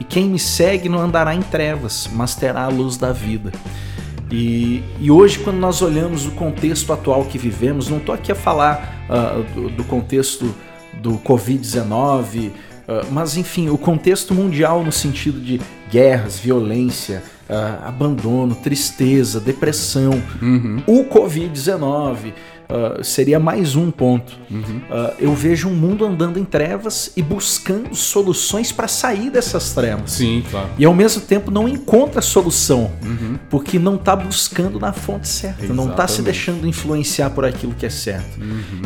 e 0.00 0.04
quem 0.04 0.28
me 0.28 0.38
segue 0.38 0.88
não 0.88 1.00
andará 1.00 1.34
em 1.34 1.42
trevas, 1.42 2.08
mas 2.12 2.34
terá 2.34 2.64
a 2.64 2.68
luz 2.68 2.96
da 2.96 3.12
vida. 3.12 3.52
E, 4.32 4.82
e 4.98 5.10
hoje, 5.10 5.38
quando 5.40 5.58
nós 5.58 5.82
olhamos 5.82 6.26
o 6.26 6.30
contexto 6.30 6.90
atual 6.90 7.26
que 7.26 7.36
vivemos, 7.36 7.90
não 7.90 7.98
estou 7.98 8.14
aqui 8.14 8.32
a 8.32 8.34
falar 8.34 9.04
ah, 9.08 9.42
do, 9.54 9.68
do 9.68 9.84
contexto 9.84 10.54
do 10.94 11.18
Covid-19, 11.18 12.50
ah, 12.88 13.02
mas 13.10 13.36
enfim, 13.36 13.68
o 13.68 13.76
contexto 13.76 14.32
mundial 14.32 14.82
no 14.82 14.90
sentido 14.90 15.38
de 15.38 15.60
guerras, 15.90 16.38
violência, 16.38 17.22
ah, 17.46 17.80
abandono, 17.84 18.54
tristeza, 18.54 19.38
depressão, 19.38 20.12
o 20.86 21.04
Covid-19 21.04 22.32
ah, 22.74 23.00
seria 23.02 23.38
mais 23.38 23.76
um 23.76 23.90
ponto. 23.90 24.32
Ah, 24.90 25.12
eu 25.18 25.34
vejo 25.34 25.68
um 25.68 25.74
mundo 25.74 26.04
andando 26.04 26.38
em 26.38 26.44
trevas 26.44 27.12
e 27.16 27.22
buscando 27.22 27.94
soluções 27.94 28.72
para 28.72 28.88
sair 28.88 29.30
dessas 29.30 29.72
trevas. 29.72 30.12
Sim, 30.12 30.42
claro. 30.50 30.68
E 30.78 30.84
ao 30.84 30.94
mesmo 30.94 31.20
tempo 31.22 31.50
não 31.50 31.68
encontra 31.68 32.22
solução, 32.22 32.90
porque 33.50 33.78
não 33.78 33.96
está 33.96 34.16
buscando 34.16 34.78
na 34.80 34.92
fonte 34.92 35.28
certa, 35.28 35.66
não 35.72 35.90
está 35.90 36.06
se 36.06 36.14
Exatamente. 36.20 36.24
deixando 36.24 36.66
influenciar 36.66 37.30
por 37.30 37.44
aquilo 37.44 37.74
que 37.74 37.84
é 37.86 37.90
certo. 37.90 38.38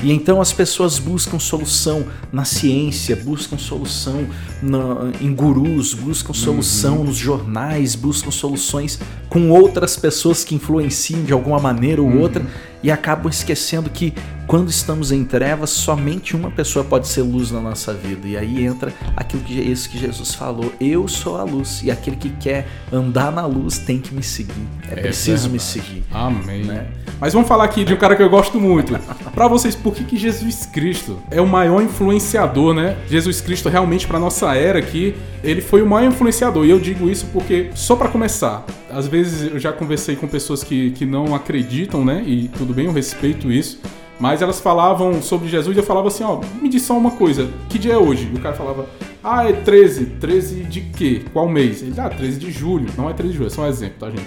E 0.02 0.12
então 0.12 0.40
as 0.40 0.52
pessoas 0.52 0.98
buscam 0.98 1.38
solução 1.38 2.04
na 2.32 2.44
ciência, 2.44 3.14
buscam 3.16 3.56
solução 3.58 4.26
na- 4.62 5.10
em 5.20 5.32
gurus, 5.34 5.94
buscam 5.94 6.32
solução 6.32 7.04
nos 7.04 7.16
jornais, 7.16 7.94
buscam 7.94 8.30
soluções 8.30 8.98
com 9.28 9.50
outras 9.50 9.96
pessoas 9.96 10.42
que 10.44 10.54
influenciam 10.54 11.22
de 11.22 11.32
alguma 11.32 11.58
maneira 11.60 12.00
ou 12.02 12.16
outra 12.18 12.44
e 12.86 12.90
acabam 12.92 13.28
esquecendo 13.28 13.90
que 13.90 14.14
quando 14.46 14.70
estamos 14.70 15.10
em 15.10 15.24
trevas, 15.24 15.70
somente 15.70 16.36
uma 16.36 16.50
pessoa 16.50 16.84
pode 16.84 17.08
ser 17.08 17.22
luz 17.22 17.50
na 17.50 17.60
nossa 17.60 17.92
vida. 17.92 18.28
E 18.28 18.36
aí 18.36 18.64
entra 18.64 18.92
aquilo 19.16 19.42
que 19.42 19.54
isso 19.54 19.90
que 19.90 19.98
Jesus 19.98 20.34
falou: 20.34 20.72
Eu 20.80 21.08
sou 21.08 21.36
a 21.36 21.42
luz, 21.42 21.82
e 21.82 21.90
aquele 21.90 22.16
que 22.16 22.30
quer 22.30 22.66
andar 22.92 23.32
na 23.32 23.44
luz 23.44 23.78
tem 23.78 23.98
que 23.98 24.14
me 24.14 24.22
seguir. 24.22 24.54
É, 24.88 24.94
preciso 24.96 25.50
me 25.50 25.58
verdade. 25.58 25.86
seguir. 25.86 26.04
Amém. 26.12 26.64
Né? 26.64 26.86
Mas 27.20 27.32
vamos 27.32 27.48
falar 27.48 27.64
aqui 27.64 27.84
de 27.84 27.94
um 27.94 27.96
cara 27.96 28.14
que 28.14 28.22
eu 28.22 28.28
gosto 28.28 28.60
muito. 28.60 28.96
Pra 29.34 29.48
vocês, 29.48 29.74
por 29.74 29.94
que, 29.94 30.04
que 30.04 30.16
Jesus 30.16 30.66
Cristo 30.66 31.18
é 31.30 31.40
o 31.40 31.46
maior 31.46 31.82
influenciador, 31.82 32.74
né? 32.74 32.96
Jesus 33.08 33.40
Cristo 33.40 33.68
realmente 33.68 34.06
pra 34.06 34.18
nossa 34.18 34.54
era 34.54 34.78
aqui, 34.78 35.14
ele 35.42 35.60
foi 35.60 35.82
o 35.82 35.86
maior 35.86 36.08
influenciador. 36.08 36.64
E 36.64 36.70
eu 36.70 36.78
digo 36.78 37.10
isso 37.10 37.26
porque 37.32 37.70
só 37.74 37.96
pra 37.96 38.08
começar, 38.08 38.64
às 38.90 39.08
vezes 39.08 39.50
eu 39.50 39.58
já 39.58 39.72
conversei 39.72 40.14
com 40.14 40.28
pessoas 40.28 40.62
que, 40.62 40.90
que 40.92 41.04
não 41.04 41.34
acreditam, 41.34 42.04
né? 42.04 42.22
E 42.26 42.48
tudo 42.48 42.72
bem, 42.72 42.86
eu 42.86 42.92
respeito 42.92 43.50
isso. 43.50 43.80
Mas 44.18 44.40
elas 44.40 44.60
falavam 44.60 45.20
sobre 45.20 45.48
Jesus 45.48 45.76
e 45.76 45.80
eu 45.80 45.84
falava 45.84 46.08
assim, 46.08 46.24
ó, 46.24 46.40
me 46.62 46.68
diz 46.68 46.82
só 46.82 46.96
uma 46.96 47.10
coisa, 47.10 47.48
que 47.68 47.78
dia 47.78 47.92
é 47.94 47.98
hoje? 47.98 48.30
E 48.32 48.36
o 48.36 48.40
cara 48.40 48.54
falava, 48.54 48.86
ah, 49.22 49.46
é 49.48 49.52
13. 49.52 50.06
13 50.20 50.54
de 50.64 50.80
quê? 50.80 51.22
Qual 51.32 51.48
mês? 51.48 51.82
Ele, 51.82 51.92
ah, 51.98 52.08
13 52.08 52.38
de 52.38 52.50
julho. 52.50 52.88
Não 52.96 53.10
é 53.10 53.12
13 53.12 53.32
de 53.32 53.36
julho, 53.38 53.46
é 53.48 53.50
só 53.50 53.62
um 53.62 53.66
exemplo, 53.66 53.96
tá, 54.00 54.10
gente? 54.10 54.26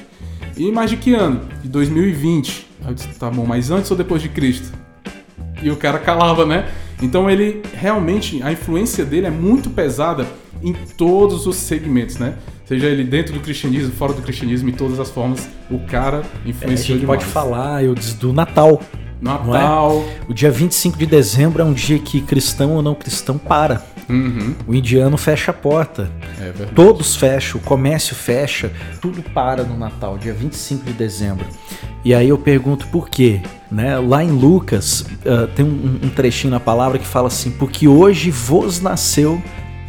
E 0.55 0.71
mais 0.71 0.89
de 0.89 0.97
que 0.97 1.13
ano? 1.15 1.41
De 1.63 1.69
2020. 1.69 2.67
Aí 2.83 2.91
eu 2.91 2.93
disse, 2.93 3.07
tá 3.19 3.29
bom, 3.31 3.45
mas 3.45 3.71
antes 3.71 3.89
ou 3.89 3.97
depois 3.97 4.21
de 4.21 4.29
Cristo? 4.29 4.71
E 5.61 5.71
o 5.71 5.75
cara 5.75 5.97
calava, 5.99 6.45
né? 6.45 6.69
Então 7.01 7.29
ele 7.29 7.61
realmente, 7.73 8.43
a 8.43 8.51
influência 8.51 9.03
dele 9.05 9.25
é 9.27 9.31
muito 9.31 9.69
pesada 9.69 10.27
em 10.61 10.73
todos 10.97 11.47
os 11.47 11.55
segmentos, 11.55 12.17
né? 12.17 12.35
Seja 12.65 12.87
ele 12.87 13.03
dentro 13.03 13.33
do 13.33 13.39
cristianismo, 13.39 13.91
fora 13.93 14.13
do 14.13 14.21
cristianismo, 14.21 14.69
em 14.69 14.73
todas 14.73 14.99
as 14.99 15.09
formas, 15.09 15.49
o 15.71 15.79
cara 15.79 16.17
É, 16.17 16.21
a 16.45 16.49
influenciou 16.49 16.97
gente 16.97 16.99
demais. 16.99 17.21
pode 17.21 17.31
falar, 17.31 17.83
eu 17.83 17.95
disse, 17.95 18.15
do 18.17 18.31
Natal. 18.31 18.81
Natal. 19.21 20.03
O 20.27 20.33
dia 20.33 20.51
25 20.51 20.97
de 20.97 21.05
dezembro 21.05 21.61
é 21.61 21.65
um 21.65 21.73
dia 21.73 21.99
que 21.99 22.21
cristão 22.21 22.73
ou 22.73 22.81
não 22.81 22.95
cristão 22.95 23.37
para. 23.37 23.83
Uhum. 24.09 24.55
O 24.67 24.73
indiano 24.73 25.17
fecha 25.17 25.51
a 25.51 25.53
porta. 25.53 26.09
É. 26.39 26.65
Todos 26.73 27.15
fecham, 27.15 27.61
o 27.61 27.63
comércio 27.63 28.15
fecha, 28.15 28.71
tudo 29.01 29.21
para 29.21 29.63
no 29.63 29.77
Natal, 29.77 30.17
dia 30.17 30.33
25 30.33 30.85
de 30.85 30.93
dezembro. 30.93 31.45
E 32.03 32.13
aí 32.13 32.29
eu 32.29 32.37
pergunto 32.37 32.87
por 32.87 33.09
quê? 33.09 33.41
Né? 33.69 33.99
Lá 33.99 34.23
em 34.23 34.31
Lucas 34.31 35.05
ah, 35.25 35.47
tem 35.53 35.63
um, 35.63 35.99
um 36.03 36.09
trechinho 36.09 36.51
na 36.51 36.59
palavra 36.59 36.97
que 36.97 37.05
fala 37.05 37.27
assim: 37.27 37.51
Porque 37.51 37.87
hoje 37.87 38.31
vos 38.31 38.81
nasceu 38.81 39.41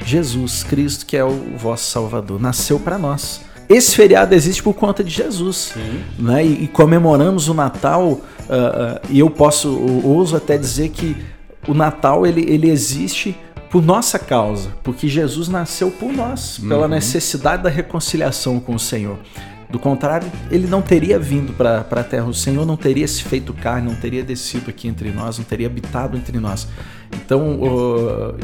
Jesus 0.05 0.63
Cristo, 0.63 1.07
que 1.07 1.17
é 1.17 1.25
o 1.25 1.57
vosso 1.57 1.91
Salvador, 1.91 2.41
nasceu 2.41 2.79
para 2.79 2.99
nós. 2.99 3.43
Esse 3.71 3.95
feriado 3.95 4.35
existe 4.35 4.61
por 4.65 4.75
conta 4.75 5.05
de 5.05 5.11
Jesus, 5.11 5.75
né? 6.19 6.45
E, 6.45 6.65
e 6.65 6.69
comemoramos 6.69 7.49
o 7.49 7.55
Natal. 7.55 8.21
ah, 8.49 8.99
ah, 9.01 9.01
e 9.09 9.21
eu 9.21 9.31
posso, 9.31 9.69
eu 9.69 10.07
ouso 10.07 10.37
até 10.37 10.59
dizer 10.59 10.89
que 10.89 11.17
o 11.69 11.73
Natal 11.73 12.27
ele, 12.27 12.41
ele 12.51 12.69
existe 12.69 13.39
por 13.71 13.81
nossa 13.81 14.19
causa, 14.19 14.71
porque 14.83 15.07
Jesus 15.07 15.47
nasceu 15.47 15.89
por 15.93 16.13
nós, 16.13 16.59
pela 16.59 16.89
necessidade 16.89 17.63
da 17.63 17.71
reconciliação 17.71 18.59
com 18.59 18.75
o 18.75 18.79
Senhor. 18.81 19.17
Do 19.71 19.79
contrário, 19.79 20.29
ele 20.51 20.67
não 20.67 20.83
teria 20.83 21.17
vindo 21.17 21.53
para 21.53 21.87
a 21.89 22.03
terra. 22.03 22.27
O 22.27 22.35
Senhor 22.35 22.67
não 22.67 22.77
teria 22.77 23.07
se 23.07 23.23
feito 23.23 23.55
carne, 23.55 23.89
não 23.89 23.95
teria 23.95 24.25
descido 24.25 24.69
aqui 24.69 24.89
entre 24.89 25.13
nós, 25.13 25.39
não 25.39 25.45
teria 25.45 25.69
habitado 25.69 26.17
entre 26.17 26.41
nós. 26.41 26.67
Então, 27.13 27.59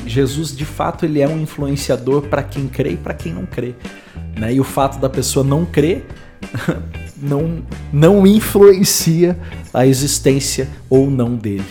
Jesus, 0.07 0.57
de 0.57 0.65
fato, 0.65 1.05
ele 1.05 1.21
é 1.21 1.29
um 1.29 1.41
influenciador 1.41 2.23
para 2.23 2.43
quem 2.43 2.69
crê 2.69 2.91
e 2.91 2.97
para 2.97 3.15
quem 3.15 3.33
não 3.33 3.47
crê. 3.47 3.75
Né? 4.39 4.55
E 4.55 4.61
o 4.61 4.65
fato 4.65 4.99
da 4.99 5.09
pessoa 5.09 5.45
não 5.45 5.65
crer 5.65 6.07
não, 7.21 7.63
não 7.93 8.27
influencia 8.27 9.37
a 9.73 9.87
existência 9.87 10.69
ou 10.89 11.11
não 11.11 11.35
dele. 11.35 11.65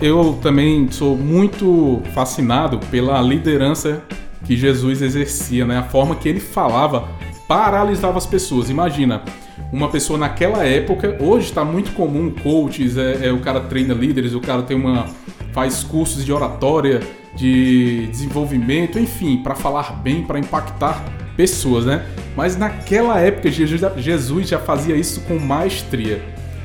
Eu 0.00 0.38
também 0.42 0.90
sou 0.90 1.16
muito 1.16 2.02
fascinado 2.12 2.78
pela 2.90 3.20
liderança 3.20 4.02
que 4.44 4.56
Jesus 4.56 5.00
exercia, 5.00 5.64
né? 5.64 5.78
A 5.78 5.84
forma 5.84 6.16
que 6.16 6.28
ele 6.28 6.40
falava 6.40 7.08
paralisava 7.46 8.18
as 8.18 8.26
pessoas. 8.26 8.68
Imagina, 8.68 9.22
uma 9.72 9.88
pessoa 9.88 10.18
naquela 10.18 10.64
época, 10.64 11.16
hoje 11.20 11.46
está 11.46 11.64
muito 11.64 11.92
comum 11.92 12.30
coaches, 12.30 12.96
é, 12.96 13.28
é, 13.28 13.32
o 13.32 13.40
cara 13.40 13.60
treina 13.60 13.94
líderes, 13.94 14.34
o 14.34 14.40
cara 14.40 14.62
tem 14.62 14.76
uma 14.76 15.06
faz 15.52 15.82
cursos 15.82 16.24
de 16.24 16.32
oratória, 16.32 17.00
de 17.34 18.06
desenvolvimento, 18.08 18.98
enfim, 18.98 19.38
para 19.42 19.54
falar 19.54 20.02
bem, 20.02 20.22
para 20.22 20.38
impactar 20.38 21.02
pessoas, 21.36 21.86
né? 21.86 22.04
Mas 22.36 22.56
naquela 22.56 23.18
época 23.18 23.50
Jesus 23.50 24.48
já 24.48 24.58
fazia 24.58 24.96
isso 24.96 25.20
com 25.22 25.38
maestria. 25.38 26.22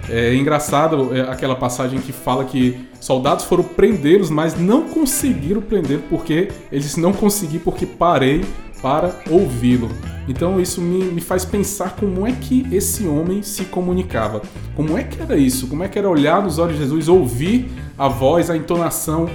É 0.09 0.33
engraçado 0.33 1.15
é, 1.15 1.21
aquela 1.21 1.55
passagem 1.55 1.99
que 1.99 2.13
fala 2.13 2.45
que 2.45 2.87
soldados 2.99 3.45
foram 3.45 3.63
prendê-los, 3.63 4.29
mas 4.29 4.57
não 4.57 4.83
conseguiram 4.83 5.61
prender 5.61 5.99
porque 6.09 6.49
eles 6.71 6.95
não 6.95 7.11
conseguiram 7.11 7.63
porque 7.63 7.85
parei 7.85 8.45
para 8.81 9.21
ouvi-lo. 9.29 9.89
Então 10.27 10.59
isso 10.59 10.81
me, 10.81 11.05
me 11.05 11.21
faz 11.21 11.45
pensar 11.45 11.95
como 11.95 12.27
é 12.27 12.33
que 12.33 12.67
esse 12.71 13.07
homem 13.07 13.41
se 13.41 13.65
comunicava. 13.65 14.41
Como 14.75 14.97
é 14.97 15.03
que 15.03 15.21
era 15.21 15.37
isso? 15.37 15.67
Como 15.67 15.83
é 15.83 15.87
que 15.87 15.97
era 15.97 16.09
olhar 16.09 16.41
nos 16.43 16.59
olhos 16.59 16.75
de 16.75 16.83
Jesus, 16.83 17.07
ouvir 17.07 17.69
a 17.97 18.07
voz, 18.07 18.49
a 18.49 18.57
entonação, 18.57 19.29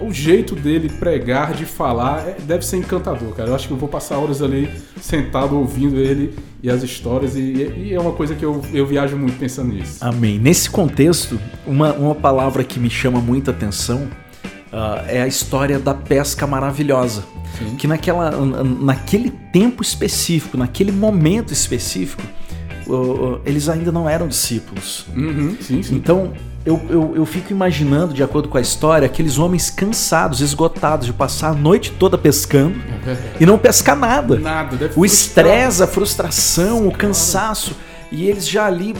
o 0.00 0.12
jeito 0.12 0.54
dele 0.54 0.88
pregar, 0.88 1.52
de 1.52 1.64
falar, 1.64 2.26
é, 2.26 2.36
deve 2.40 2.64
ser 2.64 2.76
encantador, 2.76 3.32
cara. 3.34 3.50
Eu 3.50 3.54
acho 3.54 3.66
que 3.66 3.72
eu 3.72 3.76
vou 3.76 3.88
passar 3.88 4.18
horas 4.18 4.42
ali 4.42 4.70
sentado 5.00 5.56
ouvindo 5.56 5.98
ele 5.98 6.34
e 6.62 6.70
as 6.70 6.82
histórias, 6.82 7.36
e, 7.36 7.40
e 7.40 7.94
é 7.94 8.00
uma 8.00 8.12
coisa 8.12 8.34
que 8.34 8.44
eu, 8.44 8.60
eu 8.72 8.86
viajo 8.86 9.16
muito 9.16 9.38
pensando 9.38 9.72
nisso. 9.72 9.98
Amém. 10.00 10.38
Nesse 10.38 10.68
contexto, 10.68 11.38
uma, 11.66 11.92
uma 11.92 12.14
palavra 12.14 12.64
que 12.64 12.80
me 12.80 12.90
chama 12.90 13.20
muita 13.20 13.50
atenção 13.50 14.08
uh, 14.72 15.04
é 15.08 15.22
a 15.22 15.26
história 15.26 15.78
da 15.78 15.94
pesca 15.94 16.46
maravilhosa. 16.46 17.24
Sim. 17.58 17.76
Que 17.76 17.86
naquela, 17.86 18.30
naquele 18.30 19.30
tempo 19.30 19.82
específico, 19.82 20.56
naquele 20.56 20.92
momento 20.92 21.52
específico, 21.52 22.22
uh, 22.86 23.40
eles 23.44 23.68
ainda 23.68 23.90
não 23.90 24.08
eram 24.08 24.28
discípulos. 24.28 25.06
Uhum, 25.16 25.56
sim, 25.60 25.82
sim. 25.82 25.94
Então, 25.94 26.32
eu, 26.64 26.80
eu, 26.90 27.16
eu, 27.16 27.26
fico 27.26 27.50
imaginando, 27.50 28.12
de 28.12 28.22
acordo 28.22 28.48
com 28.48 28.58
a 28.58 28.60
história, 28.60 29.06
aqueles 29.06 29.38
homens 29.38 29.70
cansados, 29.70 30.40
esgotados 30.40 31.06
de 31.06 31.12
passar 31.12 31.50
a 31.50 31.54
noite 31.54 31.92
toda 31.92 32.18
pescando 32.18 32.76
e 33.40 33.46
não 33.46 33.56
pescar 33.56 33.96
nada. 33.96 34.38
Nada, 34.38 34.90
O 34.94 35.04
estresse, 35.04 35.82
a 35.82 35.86
frustração, 35.86 36.86
o 36.86 36.92
cansaço. 36.92 37.74
E 38.10 38.28
eles 38.28 38.48
já 38.48 38.66
ali, 38.66 38.94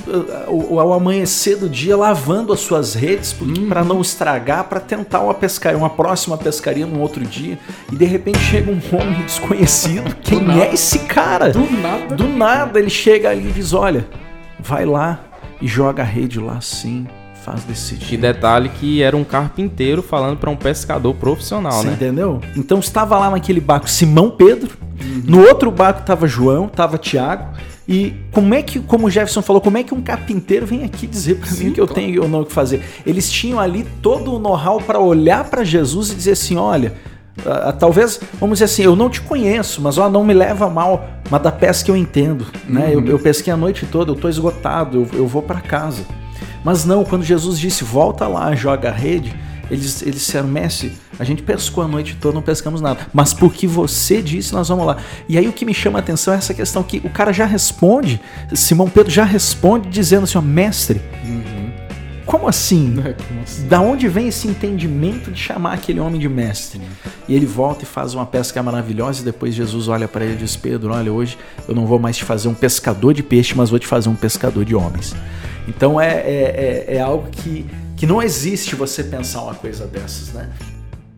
ao, 0.47 0.79
ao 0.79 0.93
amanhecer 0.93 1.57
do 1.57 1.69
dia, 1.69 1.97
lavando 1.97 2.53
as 2.53 2.61
suas 2.61 2.95
redes 2.95 3.35
hum. 3.41 3.69
para 3.69 3.83
não 3.83 4.01
estragar, 4.01 4.65
para 4.65 4.81
tentar 4.81 5.21
uma 5.21 5.35
pescaria, 5.35 5.79
uma 5.79 5.91
próxima 5.91 6.37
pescaria 6.37 6.87
no 6.87 7.01
outro 7.01 7.25
dia. 7.25 7.59
E 7.91 7.97
de 7.97 8.05
repente 8.05 8.39
chega 8.39 8.71
um 8.71 8.81
homem 8.93 9.23
desconhecido. 9.23 10.15
Quem 10.23 10.61
é 10.61 10.75
esse 10.75 11.01
cara? 11.01 11.51
Do 11.51 11.71
nada. 11.71 12.17
Do 12.17 12.29
nada 12.29 12.79
ele 12.79 12.91
chega 12.91 13.31
ali 13.31 13.49
e 13.49 13.53
diz: 13.53 13.73
Olha, 13.73 14.07
vai 14.61 14.85
lá 14.85 15.21
e 15.61 15.67
joga 15.67 16.03
a 16.03 16.07
rede 16.07 16.39
lá 16.39 16.59
assim 16.59 17.07
faz 17.49 17.65
desse 17.65 17.97
jeito. 17.97 18.15
E 18.15 18.17
detalhe 18.17 18.69
que 18.69 19.03
era 19.03 19.17
um 19.17 19.25
carpinteiro 19.25 20.03
falando 20.03 20.37
para 20.37 20.51
um 20.51 20.57
pescador 20.57 21.15
profissional, 21.15 21.73
Você 21.73 21.87
né? 21.87 21.95
entendeu? 21.95 22.41
Então 22.55 22.79
estava 22.79 23.19
lá 23.19 23.31
naquele 23.31 23.61
barco 23.61 23.89
Simão 23.89 24.31
Pedro, 24.31 24.77
uhum. 25.01 25.23
no 25.25 25.47
outro 25.47 25.71
barco 25.71 26.01
estava 26.01 26.27
João, 26.27 26.67
estava 26.67 26.99
Tiago. 26.99 27.57
E 27.89 28.15
como 28.31 28.53
é 28.53 28.63
que, 28.63 28.79
como 28.81 29.07
o 29.07 29.11
Jefferson 29.11 29.41
falou, 29.41 29.63
como 29.63 29.79
é 29.79 29.83
que 29.83 29.95
um 29.95 30.03
carpinteiro 30.03 30.67
vem 30.67 30.85
aqui 30.85 31.07
dizer 31.07 31.37
para 31.37 31.51
mim 31.53 31.73
que 31.73 31.81
eu 31.81 31.87
claro. 31.87 32.03
tenho 32.03 32.23
ou 32.23 32.29
não 32.29 32.43
o 32.43 32.45
que 32.45 32.53
fazer? 32.53 32.83
Eles 33.07 33.33
tinham 33.33 33.59
ali 33.59 33.87
todo 34.03 34.35
o 34.35 34.39
know-how 34.39 34.79
para 34.79 35.01
olhar 35.01 35.45
para 35.45 35.65
Jesus 35.65 36.11
e 36.11 36.15
dizer 36.15 36.33
assim: 36.33 36.57
olha, 36.57 36.93
talvez, 37.79 38.21
vamos 38.39 38.59
dizer 38.59 38.67
assim, 38.67 38.83
eu 38.83 38.95
não 38.95 39.09
te 39.09 39.21
conheço, 39.21 39.81
mas 39.81 39.97
ó, 39.97 40.11
não 40.11 40.23
me 40.23 40.35
leva 40.35 40.69
mal, 40.69 41.09
mas 41.31 41.43
da 41.43 41.51
pesca 41.51 41.91
eu 41.91 41.97
entendo, 41.97 42.47
né? 42.69 42.89
Uhum. 42.89 42.93
Eu, 42.93 43.07
eu, 43.07 43.19
pesquei 43.19 43.53
a 43.53 43.57
noite 43.57 43.87
toda, 43.87 44.11
eu 44.11 44.17
tô 44.17 44.29
esgotado, 44.29 45.09
eu, 45.13 45.21
eu 45.21 45.27
vou 45.27 45.41
para 45.41 45.61
casa. 45.61 46.05
Mas 46.65 46.85
não, 46.85 47.05
quando 47.05 47.25
Jesus 47.25 47.59
disse 47.59 47.85
volta 47.85 48.27
lá, 48.27 48.55
joga 48.55 48.91
a 48.91 48.93
rede, 48.93 49.35
eles, 49.71 50.03
eles 50.03 50.15
disseram, 50.17 50.49
mestre, 50.49 50.93
a 51.19 51.25
gente 51.25 51.43
pescou 51.43 51.85
a 51.85 51.89
noite 51.89 52.17
toda, 52.21 52.35
não 52.35 52.43
pescamos 52.43 52.81
nada. 52.81 53.07
Mas 53.13 53.33
porque 53.33 53.67
você 53.67 54.23
disse, 54.23 54.53
nós 54.53 54.69
vamos 54.69 54.87
lá. 54.87 54.97
E 55.29 55.37
aí 55.37 55.47
o 55.47 55.53
que 55.53 55.65
me 55.65 55.75
chama 55.75 55.99
a 55.99 56.01
atenção 56.01 56.33
é 56.33 56.39
essa 56.39 56.55
questão 56.55 56.83
que 56.83 56.99
o 57.05 57.11
cara 57.11 57.33
já 57.33 57.45
responde, 57.45 58.21
Simão 58.55 58.89
Pedro 58.89 59.11
já 59.11 59.25
responde 59.25 59.89
dizendo 59.89 60.25
assim, 60.25 60.39
ó, 60.39 60.41
mestre, 60.41 61.03
uhum. 61.25 61.71
como, 62.25 62.49
assim? 62.49 62.97
É, 63.05 63.13
como 63.13 63.43
assim? 63.43 63.67
Da 63.67 63.81
onde 63.81 64.09
vem 64.09 64.29
esse 64.29 64.49
entendimento 64.49 65.31
de 65.31 65.39
chamar 65.39 65.75
aquele 65.75 66.01
homem 66.01 66.19
de 66.19 66.29
mestre? 66.29 66.81
E 67.29 67.35
ele 67.35 67.47
volta 67.47 67.85
e 67.85 67.87
faz 67.87 68.15
uma 68.15 68.25
pesca 68.25 68.63
maravilhosa 68.63 69.21
e 69.21 69.25
depois 69.25 69.55
Jesus 69.55 69.89
olha 69.89 70.09
para 70.09 70.25
ele 70.25 70.35
e 70.35 70.39
diz, 70.39 70.57
Pedro, 70.57 70.95
olha, 70.95 71.13
hoje 71.13 71.37
eu 71.69 71.75
não 71.75 71.87
vou 71.87 71.99
mais 71.99 72.17
te 72.17 72.25
fazer 72.25 72.49
um 72.49 72.55
pescador 72.55 73.13
de 73.13 73.23
peixe, 73.23 73.55
mas 73.55 73.69
vou 73.69 73.79
te 73.79 73.87
fazer 73.87 74.09
um 74.09 74.15
pescador 74.15 74.65
de 74.65 74.75
homens. 74.75 75.15
Então 75.69 76.01
é, 76.01 76.15
é, 76.15 76.87
é, 76.89 76.97
é 76.97 77.01
algo 77.01 77.29
que, 77.31 77.67
que 77.99 78.07
não 78.07 78.23
existe 78.23 78.77
você 78.77 79.03
pensar 79.03 79.43
uma 79.43 79.55
coisa 79.55 79.87
dessas, 79.87 80.33
né? 80.33 80.51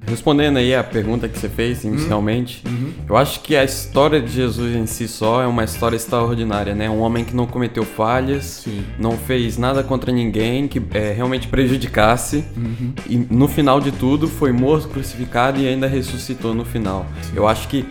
Respondendo 0.06 0.56
aí 0.56 0.74
a 0.74 0.82
pergunta 0.82 1.28
que 1.28 1.38
você 1.38 1.48
fez 1.48 1.84
inicialmente, 1.84 2.64
uhum. 2.66 2.72
uhum. 2.72 2.92
eu 3.10 3.16
acho 3.16 3.40
que 3.40 3.54
a 3.54 3.62
história 3.62 4.20
de 4.20 4.32
Jesus 4.32 4.74
em 4.74 4.86
si 4.86 5.06
só 5.06 5.42
é 5.42 5.46
uma 5.46 5.62
história 5.62 5.94
extraordinária, 5.94 6.74
né? 6.74 6.88
Um 6.88 7.00
homem 7.00 7.22
que 7.22 7.36
não 7.36 7.46
cometeu 7.46 7.84
falhas, 7.84 8.62
Sim. 8.64 8.82
não 8.98 9.16
fez 9.16 9.58
nada 9.58 9.84
contra 9.84 10.10
ninguém 10.10 10.66
que 10.66 10.82
é, 10.94 11.12
realmente 11.12 11.46
prejudicasse, 11.48 12.44
uhum. 12.56 12.92
e 13.08 13.18
no 13.18 13.46
final 13.46 13.78
de 13.78 13.92
tudo 13.92 14.26
foi 14.26 14.50
morto, 14.50 14.88
crucificado 14.88 15.60
e 15.60 15.68
ainda 15.68 15.86
ressuscitou 15.86 16.54
no 16.54 16.64
final. 16.64 17.06
Sim. 17.22 17.32
Eu 17.36 17.46
acho 17.46 17.68
que 17.68 17.86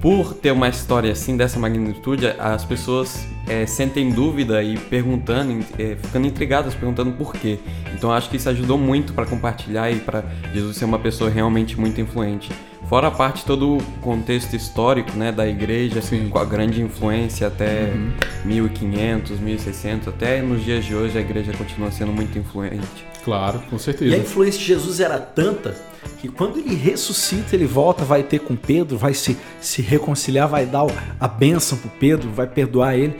por 0.00 0.34
ter 0.34 0.50
uma 0.50 0.68
história 0.68 1.10
assim 1.12 1.36
dessa 1.36 1.58
magnitude, 1.58 2.26
as 2.38 2.64
pessoas 2.64 3.26
é, 3.48 3.66
sentem 3.66 4.10
dúvida 4.10 4.62
e 4.62 4.76
perguntando, 4.76 5.64
é, 5.78 5.96
ficando 5.96 6.26
intrigadas, 6.26 6.74
perguntando 6.74 7.12
por 7.12 7.32
quê. 7.32 7.58
Então 7.94 8.12
acho 8.12 8.28
que 8.28 8.36
isso 8.36 8.48
ajudou 8.48 8.76
muito 8.76 9.12
para 9.12 9.26
compartilhar 9.26 9.90
e 9.90 10.00
para 10.00 10.24
Jesus 10.52 10.76
ser 10.76 10.84
uma 10.84 10.98
pessoa 10.98 11.30
realmente 11.30 11.78
muito 11.78 12.00
influente. 12.00 12.50
Fora 12.88 13.08
a 13.08 13.10
parte 13.10 13.44
todo 13.44 13.78
o 13.78 13.82
contexto 14.00 14.54
histórico, 14.54 15.10
né, 15.16 15.32
da 15.32 15.46
igreja, 15.46 16.00
Sim. 16.00 16.28
com 16.28 16.38
a 16.38 16.44
grande 16.44 16.80
influência 16.80 17.48
até 17.48 17.92
uhum. 17.92 18.12
1500, 18.44 19.40
1600, 19.40 20.08
até 20.08 20.40
nos 20.40 20.64
dias 20.64 20.84
de 20.84 20.94
hoje 20.94 21.18
a 21.18 21.20
igreja 21.20 21.52
continua 21.52 21.90
sendo 21.90 22.12
muito 22.12 22.38
influente. 22.38 23.04
Claro, 23.24 23.60
com 23.68 23.76
certeza. 23.76 24.14
E 24.14 24.14
a 24.14 24.22
influência 24.22 24.60
de 24.60 24.66
Jesus 24.66 25.00
era 25.00 25.18
tanta 25.18 25.74
que 26.20 26.28
quando 26.28 26.58
ele 26.58 26.76
ressuscita, 26.76 27.56
ele 27.56 27.66
volta, 27.66 28.04
vai 28.04 28.22
ter 28.22 28.38
com 28.38 28.54
Pedro, 28.54 28.96
vai 28.96 29.14
se, 29.14 29.36
se 29.60 29.82
reconciliar, 29.82 30.48
vai 30.48 30.64
dar 30.64 30.86
a 31.18 31.26
bênção 31.26 31.76
para 31.76 31.90
Pedro, 31.98 32.30
vai 32.30 32.46
perdoar 32.46 32.96
ele. 32.96 33.16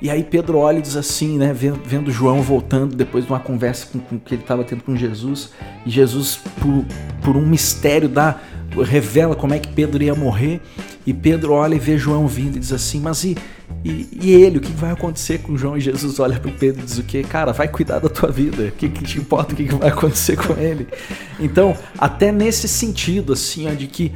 E 0.00 0.08
aí 0.08 0.24
Pedro 0.24 0.56
olha 0.56 0.78
e 0.78 0.82
diz 0.82 0.96
assim, 0.96 1.36
né, 1.36 1.52
vendo, 1.52 1.78
vendo 1.84 2.10
João 2.10 2.40
voltando 2.40 2.96
depois 2.96 3.26
de 3.26 3.30
uma 3.30 3.38
conversa 3.38 3.86
com, 3.92 3.98
com 3.98 4.18
que 4.18 4.34
ele 4.34 4.40
estava 4.42 4.64
tendo 4.64 4.82
com 4.82 4.96
Jesus, 4.96 5.50
e 5.84 5.90
Jesus 5.90 6.40
por, 6.58 6.86
por 7.22 7.36
um 7.36 7.46
mistério 7.46 8.08
dá 8.08 8.40
revela 8.82 9.34
como 9.34 9.54
é 9.54 9.58
que 9.58 9.68
Pedro 9.68 10.02
ia 10.02 10.14
morrer, 10.14 10.60
e 11.06 11.14
Pedro 11.14 11.54
olha 11.54 11.74
e 11.74 11.78
vê 11.78 11.96
João 11.98 12.26
vindo 12.26 12.56
e 12.56 12.60
diz 12.60 12.72
assim: 12.72 13.00
Mas 13.00 13.24
e, 13.24 13.36
e, 13.84 14.08
e 14.20 14.32
ele? 14.32 14.58
O 14.58 14.60
que 14.60 14.72
vai 14.72 14.90
acontecer 14.90 15.38
com 15.38 15.56
João? 15.56 15.76
E 15.76 15.80
Jesus 15.80 16.20
olha 16.20 16.38
para 16.38 16.50
Pedro 16.52 16.82
e 16.82 16.84
diz 16.84 16.98
o 16.98 17.02
quê? 17.02 17.24
Cara, 17.28 17.52
vai 17.52 17.68
cuidar 17.68 17.98
da 17.98 18.08
tua 18.08 18.30
vida. 18.30 18.64
O 18.64 18.72
que, 18.72 18.88
que 18.88 19.04
te 19.04 19.18
importa 19.18 19.52
o 19.52 19.56
que, 19.56 19.64
que 19.64 19.74
vai 19.74 19.88
acontecer 19.88 20.36
com 20.36 20.52
ele? 20.60 20.86
Então, 21.38 21.76
até 21.98 22.30
nesse 22.30 22.68
sentido, 22.68 23.32
assim, 23.32 23.66
ó, 23.68 23.74
de 23.74 23.86
que 23.86 24.12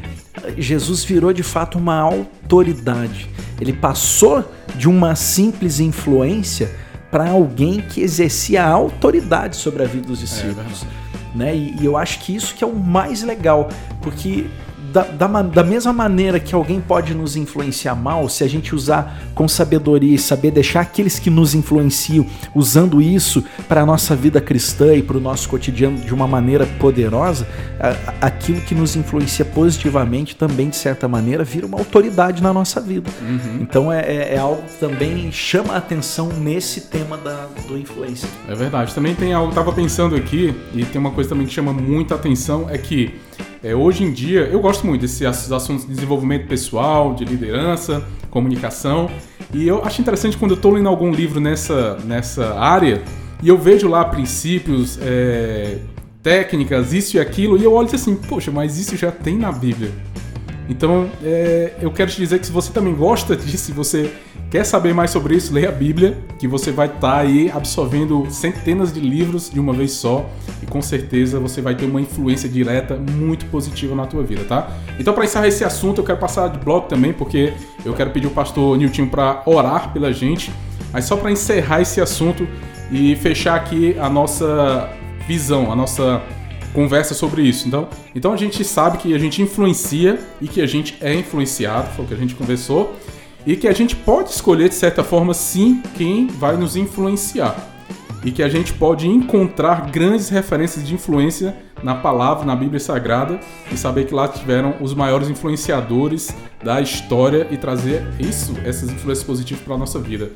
Jesus 0.56 1.04
virou 1.04 1.32
de 1.32 1.42
fato 1.42 1.78
uma 1.78 1.98
autoridade. 1.98 3.28
Ele 3.60 3.72
passou 3.72 4.44
de 4.76 4.88
uma 4.88 5.14
simples 5.14 5.80
influência 5.80 6.70
para 7.10 7.30
alguém 7.30 7.80
que 7.80 8.00
exercia 8.00 8.64
autoridade 8.64 9.56
sobre 9.56 9.84
a 9.84 9.86
vida 9.86 10.08
dos 10.08 10.18
é, 10.18 10.22
discípulos. 10.22 10.82
É, 10.82 11.03
né? 11.34 11.54
E, 11.54 11.76
e 11.80 11.84
eu 11.84 11.96
acho 11.96 12.20
que 12.20 12.34
isso 12.34 12.54
que 12.54 12.62
é 12.62 12.66
o 12.66 12.74
mais 12.74 13.22
legal, 13.22 13.68
porque 14.00 14.46
da, 14.94 15.02
da, 15.02 15.42
da, 15.42 15.64
mesma 15.64 15.92
maneira 15.92 16.38
que 16.38 16.54
alguém 16.54 16.80
pode 16.80 17.12
nos 17.14 17.34
influenciar 17.34 17.96
mal, 17.96 18.28
se 18.28 18.44
a 18.44 18.48
gente 18.48 18.76
usar 18.76 19.20
com 19.34 19.48
sabedoria 19.48 20.14
e 20.14 20.18
saber 20.18 20.52
deixar 20.52 20.82
aqueles 20.82 21.18
que 21.18 21.28
nos 21.28 21.52
influenciam 21.52 22.24
usando 22.54 23.02
isso 23.02 23.42
para 23.66 23.80
a 23.80 23.86
nossa 23.86 24.14
vida 24.14 24.40
cristã 24.40 24.94
e 24.94 25.02
para 25.02 25.16
o 25.16 25.20
nosso 25.20 25.48
cotidiano 25.48 25.98
de 25.98 26.14
uma 26.14 26.28
maneira 26.28 26.64
poderosa, 26.78 27.44
aquilo 28.20 28.60
que 28.60 28.72
nos 28.72 28.94
influencia 28.94 29.44
positivamente 29.44 30.36
também, 30.36 30.68
de 30.68 30.76
certa 30.76 31.08
maneira, 31.08 31.42
vira 31.42 31.66
uma 31.66 31.78
autoridade 31.78 32.40
na 32.40 32.52
nossa 32.52 32.80
vida. 32.80 33.10
Uhum. 33.20 33.58
Então 33.62 33.92
é, 33.92 34.00
é, 34.00 34.34
é, 34.34 34.38
algo 34.38 34.62
que 34.62 34.78
também 34.78 35.32
chama 35.32 35.74
a 35.74 35.78
atenção 35.78 36.28
nesse 36.28 36.82
tema 36.82 37.16
da, 37.16 37.48
do 37.66 37.76
influência. 37.76 38.28
É 38.48 38.54
verdade. 38.54 38.94
Também 38.94 39.12
tem 39.12 39.32
algo, 39.32 39.48
eu 39.48 39.50
estava 39.50 39.72
pensando 39.72 40.14
aqui, 40.14 40.54
e 40.72 40.84
tem 40.84 41.00
uma 41.00 41.10
coisa 41.10 41.30
também 41.30 41.48
que 41.48 41.52
chama 41.52 41.72
muita 41.72 42.14
atenção, 42.14 42.70
é 42.70 42.78
que 42.78 43.18
é, 43.64 43.74
hoje 43.74 44.04
em 44.04 44.12
dia, 44.12 44.40
eu 44.40 44.60
gosto 44.60 44.86
muito 44.86 45.00
desses 45.00 45.22
assuntos 45.50 45.86
de 45.86 45.94
desenvolvimento 45.94 46.46
pessoal, 46.46 47.14
de 47.14 47.24
liderança, 47.24 48.04
comunicação. 48.30 49.10
E 49.54 49.66
eu 49.66 49.82
acho 49.82 50.02
interessante 50.02 50.36
quando 50.36 50.50
eu 50.50 50.56
estou 50.56 50.70
lendo 50.70 50.88
algum 50.88 51.10
livro 51.10 51.40
nessa, 51.40 51.96
nessa 52.04 52.60
área 52.60 53.02
e 53.42 53.48
eu 53.48 53.56
vejo 53.56 53.88
lá 53.88 54.04
princípios, 54.04 54.98
é, 55.00 55.78
técnicas, 56.22 56.92
isso 56.92 57.16
e 57.16 57.20
aquilo, 57.20 57.56
e 57.56 57.64
eu 57.64 57.72
olho 57.72 57.88
assim, 57.94 58.14
poxa, 58.14 58.50
mas 58.50 58.78
isso 58.78 58.98
já 58.98 59.10
tem 59.10 59.38
na 59.38 59.50
Bíblia. 59.50 59.90
Então, 60.68 61.10
é, 61.22 61.74
eu 61.80 61.90
quero 61.90 62.10
te 62.10 62.16
dizer 62.16 62.38
que 62.38 62.46
se 62.46 62.52
você 62.52 62.72
também 62.72 62.94
gosta 62.94 63.36
disso, 63.36 63.66
se 63.66 63.72
você 63.72 64.10
quer 64.50 64.64
saber 64.64 64.94
mais 64.94 65.10
sobre 65.10 65.34
isso, 65.34 65.52
leia 65.52 65.68
a 65.68 65.72
Bíblia, 65.72 66.16
que 66.38 66.48
você 66.48 66.70
vai 66.70 66.86
estar 66.86 67.00
tá 67.00 67.16
aí 67.18 67.50
absorvendo 67.50 68.26
centenas 68.30 68.92
de 68.92 69.00
livros 69.00 69.50
de 69.50 69.60
uma 69.60 69.72
vez 69.72 69.92
só 69.92 70.28
e 70.62 70.66
com 70.66 70.80
certeza 70.80 71.38
você 71.38 71.60
vai 71.60 71.74
ter 71.74 71.84
uma 71.84 72.00
influência 72.00 72.48
direta 72.48 72.96
muito 72.96 73.44
positiva 73.46 73.94
na 73.94 74.06
tua 74.06 74.22
vida, 74.22 74.44
tá? 74.44 74.70
Então, 74.98 75.12
para 75.12 75.24
encerrar 75.24 75.48
esse 75.48 75.64
assunto, 75.64 76.00
eu 76.00 76.04
quero 76.04 76.18
passar 76.18 76.48
de 76.48 76.58
bloco 76.58 76.88
também, 76.88 77.12
porque 77.12 77.52
eu 77.84 77.92
quero 77.92 78.10
pedir 78.10 78.26
o 78.26 78.30
pastor 78.30 78.78
Nilton 78.78 79.06
para 79.06 79.42
orar 79.44 79.92
pela 79.92 80.12
gente, 80.12 80.50
mas 80.92 81.04
só 81.04 81.16
para 81.16 81.30
encerrar 81.30 81.82
esse 81.82 82.00
assunto 82.00 82.46
e 82.90 83.16
fechar 83.16 83.56
aqui 83.56 83.96
a 83.98 84.08
nossa 84.08 84.88
visão, 85.26 85.72
a 85.72 85.76
nossa 85.76 86.22
conversa 86.74 87.14
sobre 87.14 87.42
isso. 87.42 87.66
Então, 87.66 87.88
então 88.14 88.32
a 88.32 88.36
gente 88.36 88.62
sabe 88.64 88.98
que 88.98 89.14
a 89.14 89.18
gente 89.18 89.40
influencia 89.40 90.18
e 90.42 90.48
que 90.48 90.60
a 90.60 90.66
gente 90.66 90.98
é 91.00 91.14
influenciado, 91.14 91.88
foi 91.94 92.04
o 92.04 92.08
que 92.08 92.14
a 92.14 92.16
gente 92.18 92.34
conversou, 92.34 92.94
e 93.46 93.56
que 93.56 93.68
a 93.68 93.72
gente 93.72 93.94
pode 93.94 94.30
escolher 94.30 94.68
de 94.68 94.74
certa 94.74 95.02
forma 95.02 95.32
sim 95.32 95.80
quem 95.96 96.26
vai 96.26 96.56
nos 96.56 96.76
influenciar. 96.76 97.56
E 98.24 98.30
que 98.30 98.42
a 98.42 98.48
gente 98.48 98.72
pode 98.72 99.06
encontrar 99.06 99.90
grandes 99.90 100.30
referências 100.30 100.86
de 100.86 100.94
influência 100.94 101.54
na 101.82 101.94
palavra, 101.94 102.46
na 102.46 102.56
Bíblia 102.56 102.80
Sagrada, 102.80 103.38
e 103.70 103.76
saber 103.76 104.06
que 104.06 104.14
lá 104.14 104.26
tiveram 104.26 104.76
os 104.80 104.94
maiores 104.94 105.28
influenciadores 105.28 106.34
da 106.62 106.80
história 106.80 107.46
e 107.50 107.58
trazer 107.58 108.02
isso, 108.18 108.54
essas 108.64 108.90
influências 108.90 109.26
positivas 109.26 109.62
para 109.62 109.74
a 109.74 109.78
nossa 109.78 109.98
vida. 109.98 110.30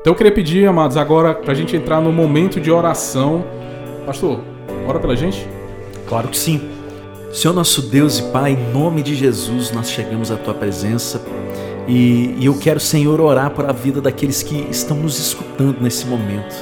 Então 0.00 0.12
eu 0.12 0.14
queria 0.14 0.32
pedir, 0.32 0.66
amados, 0.66 0.96
agora 0.96 1.34
para 1.34 1.50
a 1.50 1.54
gente 1.54 1.76
entrar 1.76 2.00
no 2.00 2.12
momento 2.12 2.60
de 2.60 2.70
oração. 2.70 3.44
Pastor, 4.06 4.40
Ora 4.86 4.98
pela 4.98 5.16
gente? 5.16 5.46
Claro 6.08 6.28
que 6.28 6.36
sim. 6.36 6.60
Senhor 7.32 7.54
nosso 7.54 7.82
Deus 7.82 8.18
e 8.18 8.22
Pai, 8.24 8.52
em 8.52 8.72
nome 8.72 9.02
de 9.02 9.14
Jesus, 9.14 9.70
nós 9.70 9.88
chegamos 9.88 10.32
à 10.32 10.36
Tua 10.36 10.52
presença 10.52 11.22
e, 11.86 12.34
e 12.38 12.46
eu 12.46 12.58
quero, 12.58 12.80
Senhor, 12.80 13.20
orar 13.20 13.50
por 13.50 13.64
a 13.64 13.72
vida 13.72 14.00
daqueles 14.00 14.42
que 14.42 14.66
estão 14.70 14.96
nos 14.96 15.18
escutando 15.18 15.80
nesse 15.80 16.06
momento. 16.06 16.54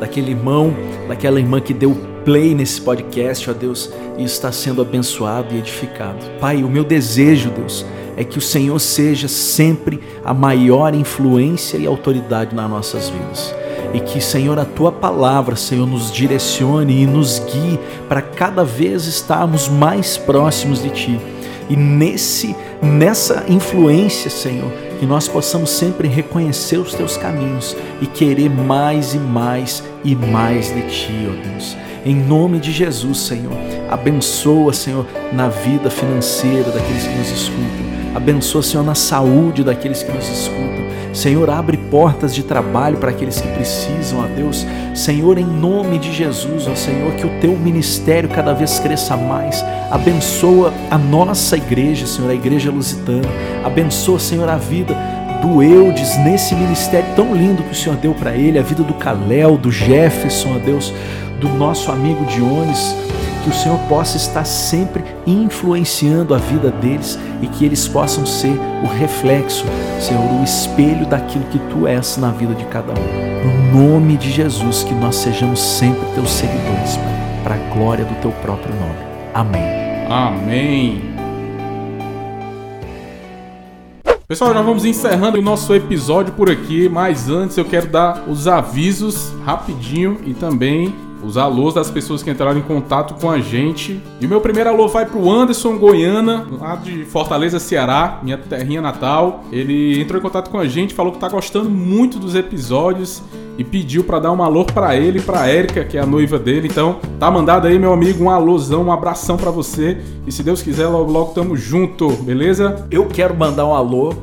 Daquele 0.00 0.32
irmão, 0.32 0.74
daquela 1.06 1.38
irmã 1.38 1.60
que 1.60 1.72
deu 1.72 1.96
play 2.24 2.54
nesse 2.54 2.80
podcast, 2.80 3.50
ó 3.50 3.52
Deus, 3.52 3.90
e 4.18 4.24
está 4.24 4.50
sendo 4.50 4.82
abençoado 4.82 5.54
e 5.54 5.58
edificado. 5.58 6.18
Pai, 6.40 6.62
o 6.64 6.68
meu 6.68 6.84
desejo, 6.84 7.50
Deus, 7.50 7.86
é 8.16 8.24
que 8.24 8.38
o 8.38 8.42
Senhor 8.42 8.78
seja 8.78 9.28
sempre 9.28 10.00
a 10.24 10.34
maior 10.34 10.94
influência 10.94 11.76
e 11.76 11.86
autoridade 11.86 12.54
nas 12.54 12.68
nossas 12.68 13.08
vidas 13.08 13.54
e 13.92 14.00
que, 14.00 14.20
Senhor, 14.20 14.58
a 14.58 14.64
tua 14.64 14.92
palavra, 14.92 15.56
Senhor, 15.56 15.86
nos 15.86 16.12
direcione 16.12 17.02
e 17.02 17.06
nos 17.06 17.38
guie 17.40 17.78
para 18.08 18.22
cada 18.22 18.64
vez 18.64 19.06
estarmos 19.06 19.68
mais 19.68 20.16
próximos 20.16 20.82
de 20.82 20.90
ti. 20.90 21.20
E 21.68 21.76
nesse 21.76 22.54
nessa 22.82 23.44
influência, 23.48 24.30
Senhor, 24.30 24.70
que 24.98 25.06
nós 25.06 25.28
possamos 25.28 25.70
sempre 25.70 26.08
reconhecer 26.08 26.78
os 26.78 26.94
teus 26.94 27.16
caminhos 27.16 27.76
e 28.00 28.06
querer 28.06 28.50
mais 28.50 29.14
e 29.14 29.18
mais 29.18 29.82
e 30.04 30.14
mais 30.14 30.74
de 30.74 30.82
ti, 30.88 31.28
ó 31.28 31.48
Deus. 31.48 31.76
Em 32.04 32.14
nome 32.14 32.58
de 32.58 32.72
Jesus, 32.72 33.18
Senhor, 33.18 33.52
abençoa, 33.90 34.72
Senhor, 34.72 35.06
na 35.32 35.48
vida 35.48 35.90
financeira 35.90 36.70
daqueles 36.70 37.06
que 37.06 37.18
nos 37.18 37.30
escutam. 37.30 37.99
Abençoa, 38.14 38.62
Senhor, 38.62 38.82
na 38.82 38.94
saúde 38.94 39.62
daqueles 39.62 40.02
que 40.02 40.12
nos 40.12 40.28
escutam. 40.28 40.80
Senhor, 41.12 41.50
abre 41.50 41.76
portas 41.76 42.34
de 42.34 42.42
trabalho 42.42 42.96
para 42.98 43.10
aqueles 43.10 43.40
que 43.40 43.48
precisam, 43.48 44.20
ó 44.20 44.26
Deus. 44.34 44.66
Senhor, 44.94 45.38
em 45.38 45.44
nome 45.44 45.98
de 45.98 46.12
Jesus, 46.12 46.68
ó 46.68 46.74
Senhor, 46.74 47.12
que 47.14 47.26
o 47.26 47.40
teu 47.40 47.56
ministério 47.56 48.28
cada 48.28 48.52
vez 48.52 48.78
cresça 48.78 49.16
mais. 49.16 49.64
Abençoa 49.90 50.72
a 50.90 50.96
nossa 50.96 51.56
igreja, 51.56 52.06
Senhor, 52.06 52.30
a 52.30 52.34
igreja 52.34 52.70
lusitana. 52.70 53.28
Abençoa, 53.64 54.18
Senhor, 54.18 54.48
a 54.48 54.56
vida 54.56 54.96
do 55.42 55.62
Eudes 55.62 56.16
nesse 56.18 56.54
ministério 56.54 57.08
tão 57.16 57.34
lindo 57.34 57.62
que 57.62 57.72
o 57.72 57.74
Senhor 57.74 57.96
deu 57.96 58.14
para 58.14 58.36
ele, 58.36 58.58
a 58.58 58.62
vida 58.62 58.82
do 58.82 58.94
Calel, 58.94 59.56
do 59.56 59.70
Jefferson, 59.70 60.56
ó 60.56 60.58
Deus, 60.58 60.92
do 61.40 61.48
nosso 61.48 61.90
amigo 61.90 62.24
Dionis 62.26 62.94
que 63.40 63.50
o 63.50 63.52
Senhor 63.52 63.78
possa 63.88 64.16
estar 64.16 64.44
sempre 64.44 65.04
influenciando 65.26 66.34
a 66.34 66.38
vida 66.38 66.70
deles 66.70 67.18
e 67.42 67.46
que 67.46 67.64
eles 67.64 67.88
possam 67.88 68.24
ser 68.24 68.58
o 68.82 68.86
reflexo, 68.98 69.64
Senhor, 70.00 70.22
o 70.22 70.44
espelho 70.44 71.06
daquilo 71.06 71.44
que 71.46 71.58
tu 71.70 71.86
és 71.86 72.16
na 72.16 72.30
vida 72.30 72.54
de 72.54 72.64
cada 72.66 72.92
um. 72.92 73.72
No 73.72 73.82
nome 73.82 74.16
de 74.16 74.30
Jesus, 74.30 74.84
que 74.84 74.94
nós 74.94 75.16
sejamos 75.16 75.60
sempre 75.60 76.04
teus 76.14 76.30
seguidores, 76.30 76.96
Pai, 76.96 77.42
para 77.42 77.54
a 77.54 77.74
glória 77.74 78.04
do 78.04 78.14
teu 78.20 78.32
próprio 78.42 78.74
nome. 78.74 78.98
Amém. 79.34 79.62
Amém. 80.08 81.10
Pessoal, 84.30 84.54
já 84.54 84.62
vamos 84.62 84.84
encerrando 84.84 85.38
o 85.38 85.42
nosso 85.42 85.74
episódio 85.74 86.32
por 86.34 86.48
aqui, 86.48 86.88
mas 86.88 87.28
antes 87.28 87.56
eu 87.56 87.64
quero 87.64 87.88
dar 87.88 88.28
os 88.28 88.46
avisos 88.46 89.32
rapidinho 89.44 90.20
e 90.24 90.34
também 90.34 90.94
os 91.22 91.36
alôs 91.36 91.74
das 91.74 91.90
pessoas 91.90 92.22
que 92.22 92.30
entraram 92.30 92.58
em 92.58 92.62
contato 92.62 93.14
com 93.20 93.30
a 93.30 93.38
gente. 93.40 94.00
E 94.20 94.26
o 94.26 94.28
meu 94.28 94.40
primeiro 94.40 94.70
alô 94.70 94.88
vai 94.88 95.06
pro 95.06 95.30
Anderson 95.30 95.76
Goiana, 95.78 96.46
lá 96.58 96.76
de 96.76 97.04
Fortaleza, 97.04 97.58
Ceará, 97.58 98.20
minha 98.22 98.38
terrinha 98.38 98.80
natal. 98.80 99.44
Ele 99.52 100.00
entrou 100.00 100.18
em 100.18 100.22
contato 100.22 100.50
com 100.50 100.58
a 100.58 100.66
gente, 100.66 100.94
falou 100.94 101.12
que 101.12 101.18
tá 101.18 101.28
gostando 101.28 101.70
muito 101.70 102.18
dos 102.18 102.34
episódios 102.34 103.22
e 103.58 103.64
pediu 103.64 104.04
para 104.04 104.18
dar 104.20 104.32
um 104.32 104.42
alô 104.42 104.64
para 104.64 104.96
ele 104.96 105.18
e 105.18 105.22
para 105.22 105.46
Érica, 105.46 105.84
que 105.84 105.98
é 105.98 106.00
a 106.00 106.06
noiva 106.06 106.38
dele. 106.38 106.66
Então, 106.66 106.98
tá 107.18 107.30
mandado 107.30 107.66
aí, 107.66 107.78
meu 107.78 107.92
amigo, 107.92 108.24
um 108.24 108.30
alôzão, 108.30 108.84
um 108.84 108.92
abração 108.92 109.36
para 109.36 109.50
você. 109.50 109.98
E 110.26 110.32
se 110.32 110.42
Deus 110.42 110.62
quiser, 110.62 110.86
logo 110.86 111.12
logo 111.12 111.32
tamo 111.32 111.56
junto, 111.56 112.08
beleza? 112.08 112.86
Eu 112.90 113.06
quero 113.06 113.36
mandar 113.36 113.66
um 113.66 113.74
alô 113.74 114.14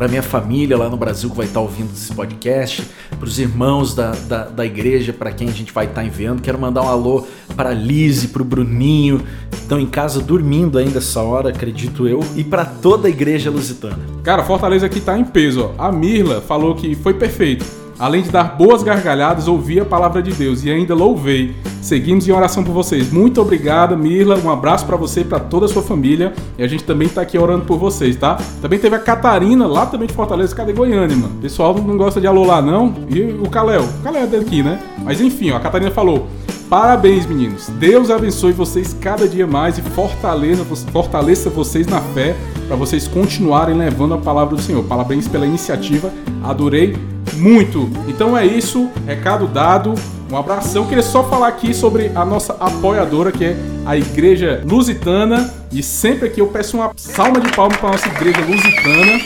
para 0.00 0.08
minha 0.08 0.22
família 0.22 0.78
lá 0.78 0.88
no 0.88 0.96
Brasil 0.96 1.28
que 1.28 1.36
vai 1.36 1.44
estar 1.44 1.60
tá 1.60 1.60
ouvindo 1.60 1.90
esse 1.92 2.14
podcast, 2.14 2.82
para 3.10 3.28
os 3.28 3.38
irmãos 3.38 3.94
da, 3.94 4.12
da, 4.12 4.44
da 4.44 4.64
igreja, 4.64 5.12
para 5.12 5.30
quem 5.30 5.46
a 5.46 5.52
gente 5.52 5.74
vai 5.74 5.84
estar 5.84 6.00
tá 6.00 6.06
enviando. 6.06 6.40
Quero 6.40 6.58
mandar 6.58 6.80
um 6.80 6.88
alô 6.88 7.26
para 7.54 7.74
Lise, 7.74 8.28
para 8.28 8.40
o 8.40 8.44
Bruninho, 8.44 9.18
que 9.50 9.58
estão 9.58 9.78
em 9.78 9.86
casa 9.86 10.18
dormindo 10.22 10.78
ainda 10.78 11.00
essa 11.00 11.20
hora, 11.20 11.50
acredito 11.50 12.08
eu, 12.08 12.20
e 12.34 12.42
para 12.42 12.64
toda 12.64 13.08
a 13.08 13.10
igreja 13.10 13.50
lusitana. 13.50 13.98
Cara, 14.22 14.42
Fortaleza 14.42 14.86
aqui 14.86 15.00
tá 15.00 15.18
em 15.18 15.24
peso. 15.24 15.70
Ó. 15.76 15.86
A 15.86 15.92
Mirla 15.92 16.40
falou 16.40 16.74
que 16.74 16.94
foi 16.94 17.12
perfeito 17.12 17.79
Além 18.00 18.22
de 18.22 18.30
dar 18.30 18.56
boas 18.56 18.82
gargalhadas, 18.82 19.46
ouvi 19.46 19.78
a 19.78 19.84
palavra 19.84 20.22
de 20.22 20.32
Deus 20.32 20.64
e 20.64 20.70
ainda 20.70 20.94
louvei. 20.94 21.54
Seguimos 21.82 22.26
em 22.26 22.32
oração 22.32 22.64
por 22.64 22.72
vocês. 22.72 23.12
Muito 23.12 23.42
obrigado, 23.42 23.94
Mirla. 23.94 24.38
Um 24.42 24.48
abraço 24.48 24.86
para 24.86 24.96
você 24.96 25.20
e 25.20 25.24
para 25.24 25.38
toda 25.38 25.66
a 25.66 25.68
sua 25.68 25.82
família. 25.82 26.32
E 26.56 26.62
a 26.62 26.66
gente 26.66 26.82
também 26.82 27.08
tá 27.08 27.20
aqui 27.20 27.36
orando 27.36 27.66
por 27.66 27.78
vocês, 27.78 28.16
tá? 28.16 28.38
Também 28.62 28.78
teve 28.78 28.96
a 28.96 28.98
Catarina, 28.98 29.66
lá 29.66 29.84
também 29.84 30.08
de 30.08 30.14
Fortaleza. 30.14 30.56
Cadê 30.56 30.72
Goiânia, 30.72 31.14
mano? 31.14 31.34
Pessoal 31.42 31.74
não 31.74 31.98
gosta 31.98 32.18
de 32.22 32.26
alô 32.26 32.46
lá, 32.46 32.62
não. 32.62 32.94
E 33.10 33.20
o 33.22 33.50
Caléo. 33.50 33.84
O 33.84 34.02
Caléo 34.02 34.24
é 34.24 34.26
daqui, 34.26 34.62
né? 34.62 34.80
Mas 35.04 35.20
enfim, 35.20 35.50
ó, 35.50 35.58
a 35.58 35.60
Catarina 35.60 35.90
falou. 35.90 36.26
Parabéns, 36.70 37.26
meninos. 37.26 37.68
Deus 37.68 38.10
abençoe 38.10 38.52
vocês 38.52 38.96
cada 38.98 39.28
dia 39.28 39.46
mais 39.46 39.76
e 39.76 39.82
fortaleça, 39.82 40.64
fortaleça 40.90 41.50
vocês 41.50 41.86
na 41.86 42.00
fé 42.00 42.34
para 42.66 42.76
vocês 42.76 43.08
continuarem 43.08 43.76
levando 43.76 44.14
a 44.14 44.18
palavra 44.18 44.56
do 44.56 44.62
Senhor. 44.62 44.84
Parabéns 44.84 45.28
pela 45.28 45.44
iniciativa. 45.44 46.10
Adorei 46.44 46.96
muito. 47.34 47.90
Então 48.08 48.36
é 48.36 48.44
isso, 48.44 48.90
recado 49.06 49.46
dado. 49.46 49.94
Um 50.30 50.36
abração. 50.36 50.86
Queria 50.86 51.02
só 51.02 51.24
falar 51.24 51.48
aqui 51.48 51.74
sobre 51.74 52.12
a 52.14 52.24
nossa 52.24 52.52
apoiadora, 52.60 53.32
que 53.32 53.44
é 53.44 53.56
a 53.84 53.96
Igreja 53.96 54.62
Lusitana. 54.64 55.52
E 55.72 55.82
sempre 55.82 56.28
aqui 56.28 56.40
eu 56.40 56.46
peço 56.46 56.76
uma 56.76 56.92
salva 56.96 57.40
de 57.40 57.50
palmas 57.52 57.76
para 57.78 57.88
a 57.88 57.92
nossa 57.92 58.08
Igreja 58.08 58.40
Lusitana. 58.40 59.20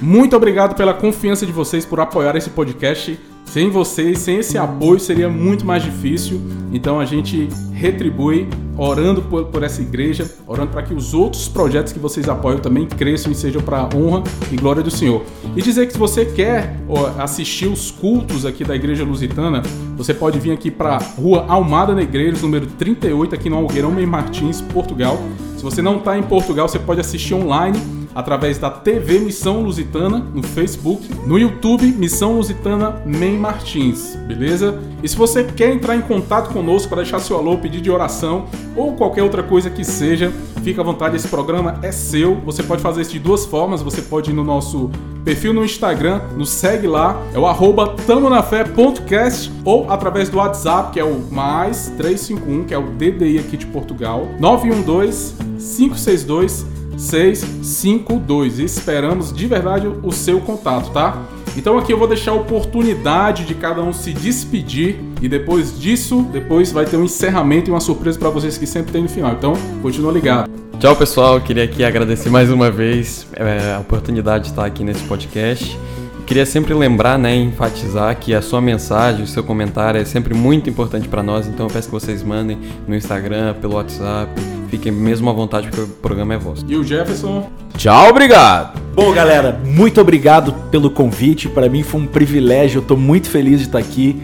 Muito 0.00 0.36
obrigado 0.36 0.74
pela 0.74 0.92
confiança 0.92 1.46
de 1.46 1.52
vocês 1.52 1.86
por 1.86 2.00
apoiar 2.00 2.34
esse 2.34 2.50
podcast. 2.50 3.18
Sem 3.52 3.68
vocês, 3.68 4.20
sem 4.20 4.38
esse 4.38 4.56
apoio, 4.56 4.98
seria 4.98 5.28
muito 5.28 5.66
mais 5.66 5.82
difícil. 5.82 6.40
Então 6.72 6.98
a 6.98 7.04
gente 7.04 7.50
retribui 7.74 8.48
orando 8.78 9.20
por, 9.20 9.44
por 9.44 9.62
essa 9.62 9.82
igreja, 9.82 10.26
orando 10.46 10.70
para 10.70 10.82
que 10.82 10.94
os 10.94 11.12
outros 11.12 11.48
projetos 11.48 11.92
que 11.92 11.98
vocês 11.98 12.30
apoiam 12.30 12.58
também 12.60 12.86
cresçam 12.86 13.30
e 13.30 13.34
sejam 13.34 13.60
para 13.60 13.90
honra 13.94 14.22
e 14.50 14.56
glória 14.56 14.82
do 14.82 14.90
Senhor. 14.90 15.22
E 15.54 15.60
dizer 15.60 15.84
que 15.86 15.92
se 15.92 15.98
você 15.98 16.24
quer 16.24 16.78
assistir 17.18 17.66
os 17.66 17.90
cultos 17.90 18.46
aqui 18.46 18.64
da 18.64 18.74
Igreja 18.74 19.04
Lusitana, 19.04 19.62
você 19.98 20.14
pode 20.14 20.38
vir 20.38 20.52
aqui 20.52 20.70
para 20.70 20.96
Rua 20.96 21.44
Almada 21.46 21.94
Negreiros, 21.94 22.40
número 22.40 22.64
38, 22.64 23.34
aqui 23.34 23.50
no 23.50 23.56
Algueirão 23.56 23.92
Meio 23.92 24.08
Martins, 24.08 24.62
Portugal. 24.62 25.22
Se 25.58 25.62
você 25.62 25.82
não 25.82 25.98
está 25.98 26.16
em 26.16 26.22
Portugal, 26.22 26.70
você 26.70 26.78
pode 26.78 27.00
assistir 27.00 27.34
online 27.34 27.78
através 28.14 28.58
da 28.58 28.70
TV 28.70 29.18
Missão 29.18 29.62
Lusitana 29.62 30.18
no 30.18 30.42
Facebook, 30.42 31.08
no 31.26 31.38
YouTube 31.38 31.86
Missão 31.86 32.36
Lusitana 32.36 33.02
Men 33.04 33.38
Martins, 33.38 34.16
beleza? 34.26 34.78
E 35.02 35.08
se 35.08 35.16
você 35.16 35.44
quer 35.44 35.72
entrar 35.72 35.96
em 35.96 36.00
contato 36.00 36.52
conosco 36.52 36.88
para 36.88 37.02
deixar 37.02 37.18
seu 37.20 37.36
alô, 37.36 37.58
pedir 37.58 37.80
de 37.80 37.90
oração 37.90 38.46
ou 38.76 38.94
qualquer 38.94 39.22
outra 39.22 39.42
coisa 39.42 39.68
que 39.68 39.84
seja, 39.84 40.32
fica 40.62 40.80
à 40.80 40.84
vontade, 40.84 41.16
esse 41.16 41.28
programa 41.28 41.78
é 41.82 41.90
seu. 41.90 42.36
Você 42.44 42.62
pode 42.62 42.82
fazer 42.82 43.02
isso 43.02 43.12
de 43.12 43.18
duas 43.18 43.44
formas, 43.44 43.82
você 43.82 44.00
pode 44.00 44.30
ir 44.30 44.34
no 44.34 44.44
nosso 44.44 44.90
perfil 45.24 45.52
no 45.52 45.64
Instagram, 45.64 46.20
nos 46.36 46.50
segue 46.50 46.86
lá, 46.86 47.20
é 47.32 47.38
o 47.38 47.46
arroba 47.46 47.94
tamonafé.cast 48.06 49.52
ou 49.64 49.90
através 49.90 50.28
do 50.28 50.38
WhatsApp, 50.38 50.92
que 50.92 51.00
é 51.00 51.04
o 51.04 51.20
mais 51.30 51.92
351, 51.96 52.64
que 52.64 52.74
é 52.74 52.78
o 52.78 52.82
DDI 52.82 53.38
aqui 53.38 53.56
de 53.56 53.66
Portugal, 53.66 54.28
912 54.38 55.34
562 55.58 56.71
652. 56.96 58.58
E 58.58 58.64
esperamos 58.64 59.32
de 59.32 59.46
verdade 59.46 59.86
o 60.02 60.12
seu 60.12 60.40
contato, 60.40 60.90
tá? 60.90 61.22
Então 61.56 61.76
aqui 61.76 61.92
eu 61.92 61.98
vou 61.98 62.08
deixar 62.08 62.30
a 62.30 62.34
oportunidade 62.34 63.44
de 63.44 63.54
cada 63.54 63.82
um 63.82 63.92
se 63.92 64.12
despedir 64.12 64.96
e 65.20 65.28
depois 65.28 65.78
disso, 65.78 66.22
depois 66.32 66.72
vai 66.72 66.86
ter 66.86 66.96
um 66.96 67.04
encerramento 67.04 67.70
e 67.70 67.72
uma 67.72 67.80
surpresa 67.80 68.18
para 68.18 68.30
vocês 68.30 68.56
que 68.56 68.66
sempre 68.66 68.92
tem 68.92 69.02
no 69.02 69.08
final. 69.08 69.32
Então, 69.32 69.52
continua 69.82 70.12
ligado. 70.12 70.50
Tchau, 70.80 70.96
pessoal. 70.96 71.40
Queria 71.40 71.64
aqui 71.64 71.84
agradecer 71.84 72.30
mais 72.30 72.50
uma 72.50 72.70
vez 72.70 73.26
é, 73.34 73.74
a 73.74 73.80
oportunidade 73.80 74.44
de 74.44 74.50
estar 74.50 74.64
aqui 74.64 74.82
nesse 74.82 75.04
podcast. 75.04 75.78
Queria 76.26 76.46
sempre 76.46 76.72
lembrar, 76.72 77.18
né, 77.18 77.34
enfatizar 77.34 78.16
que 78.16 78.32
a 78.32 78.40
sua 78.40 78.60
mensagem, 78.60 79.22
o 79.22 79.26
seu 79.26 79.44
comentário 79.44 80.00
é 80.00 80.04
sempre 80.04 80.32
muito 80.32 80.70
importante 80.70 81.06
para 81.06 81.22
nós, 81.22 81.46
então 81.46 81.66
eu 81.66 81.70
peço 81.70 81.88
que 81.88 81.92
vocês 81.92 82.22
mandem 82.22 82.58
no 82.86 82.94
Instagram, 82.94 83.54
pelo 83.60 83.74
WhatsApp, 83.74 84.30
fiquem 84.72 84.90
mesmo 84.90 85.28
à 85.28 85.34
vontade 85.34 85.68
porque 85.68 85.82
o 85.82 85.86
programa 85.86 86.32
é 86.32 86.38
vosso. 86.38 86.64
E 86.66 86.74
o 86.76 86.82
Jefferson? 86.82 87.50
Tchau, 87.76 88.08
obrigado. 88.08 88.80
Bom, 88.94 89.12
galera, 89.12 89.60
muito 89.66 90.00
obrigado 90.00 90.54
pelo 90.70 90.88
convite. 90.88 91.46
Para 91.46 91.68
mim 91.68 91.82
foi 91.82 92.00
um 92.00 92.06
privilégio. 92.06 92.78
Eu 92.78 92.82
tô 92.82 92.96
muito 92.96 93.28
feliz 93.28 93.58
de 93.58 93.66
estar 93.66 93.78
aqui 93.78 94.18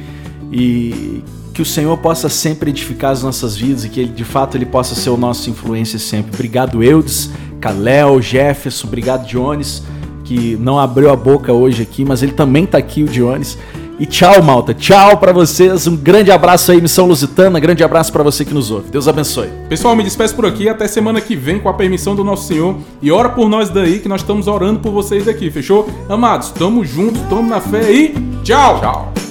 e 0.51 1.22
que 1.53 1.61
o 1.61 1.66
Senhor 1.66 1.99
possa 1.99 2.30
sempre 2.30 2.70
edificar 2.70 3.11
as 3.11 3.22
nossas 3.22 3.59
vidas 3.59 3.84
e 3.84 3.90
que 3.90 4.01
ele, 4.01 4.09
de 4.09 4.24
fato 4.24 4.57
ele 4.57 4.64
possa 4.64 4.94
ser 4.94 5.11
o 5.11 5.18
nosso 5.18 5.51
influência 5.51 5.99
sempre. 5.99 6.32
Obrigado, 6.32 6.82
Eudes, 6.82 7.30
Kalel, 7.61 8.22
Jefferson, 8.22 8.86
obrigado, 8.86 9.26
Jones, 9.26 9.82
que 10.24 10.57
não 10.57 10.78
abriu 10.78 11.11
a 11.11 11.16
boca 11.16 11.53
hoje 11.53 11.82
aqui, 11.82 12.07
mas 12.07 12.22
ele 12.22 12.32
também 12.32 12.64
tá 12.64 12.78
aqui, 12.78 13.03
o 13.03 13.07
Jones. 13.07 13.59
E 13.99 14.07
tchau, 14.07 14.42
malta. 14.42 14.72
Tchau 14.72 15.16
para 15.16 15.32
vocês. 15.32 15.86
Um 15.86 15.96
grande 15.96 16.30
abraço 16.30 16.70
aí, 16.70 16.80
Missão 16.80 17.07
Lusitana. 17.07 17.59
Grande 17.59 17.82
abraço 17.82 18.12
para 18.12 18.22
você 18.22 18.44
que 18.44 18.55
nos 18.55 18.70
ouve. 18.70 18.90
Deus 18.90 19.09
abençoe. 19.09 19.49
Pessoal, 19.68 19.96
me 19.96 20.05
despeço 20.05 20.34
por 20.36 20.46
aqui. 20.46 20.68
Até 20.68 20.86
semana 20.86 21.20
que 21.20 21.34
vem, 21.34 21.59
com 21.59 21.68
a 21.68 21.74
permissão 21.74 22.14
do 22.14 22.22
nosso 22.22 22.46
Senhor. 22.46 22.76
E 23.03 23.11
ora 23.11 23.28
por 23.28 23.49
nós 23.49 23.68
daí, 23.70 23.99
que 23.99 24.09
nós 24.09 24.20
estamos 24.20 24.46
orando 24.46 24.80
por 24.80 24.92
vocês 24.92 25.26
aqui, 25.26 25.51
fechou? 25.51 25.88
Amados, 26.09 26.51
tamo 26.51 26.84
juntos, 26.84 27.20
tamo 27.28 27.49
na 27.49 27.61
fé 27.61 27.90
e 27.90 28.14
tchau! 28.44 28.80
Tchau! 28.80 29.28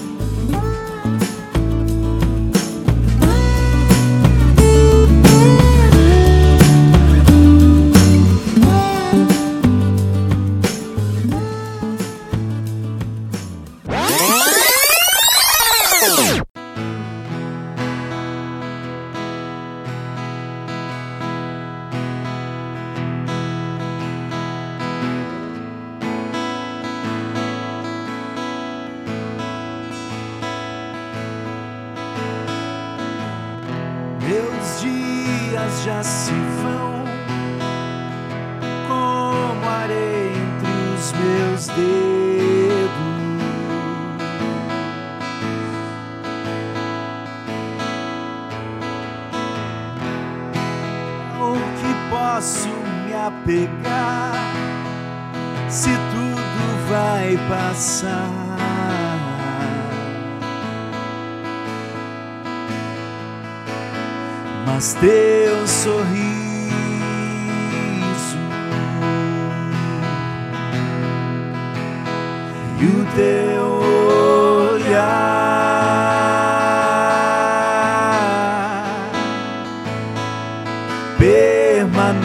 Permanecem 81.77 82.15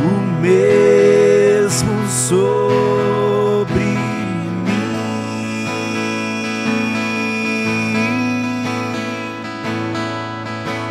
o 0.00 0.40
mesmo 0.40 2.08
sobre 2.08 3.80
mim. 4.64 4.96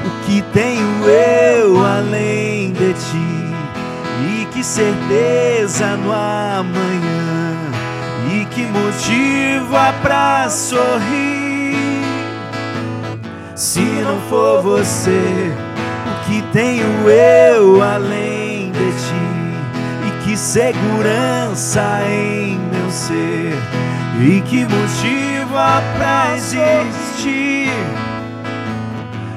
O 0.06 0.10
que 0.26 0.44
tenho 0.54 1.10
eu 1.10 1.84
além 1.84 2.72
de 2.74 2.94
ti? 2.94 3.32
E 4.30 4.46
que 4.52 4.64
certeza 4.64 5.98
no 5.98 6.12
amanhã? 6.12 7.58
E 8.32 8.46
que 8.46 8.64
motiva 8.68 9.92
pra 10.04 10.48
sorrir? 10.50 11.21
Se 13.72 13.80
não 13.80 14.20
for 14.28 14.62
você, 14.62 15.54
o 16.06 16.26
que 16.26 16.42
tenho 16.52 17.10
eu 17.10 17.82
além 17.82 18.70
de 18.70 18.92
ti? 18.92 20.10
E 20.10 20.24
que 20.26 20.36
segurança 20.36 22.02
em 22.06 22.60
meu 22.60 22.92
ser? 22.92 23.54
E 24.20 24.42
que 24.42 24.66
motiva 24.66 25.82
pra 25.96 26.36
existir? 26.36 27.72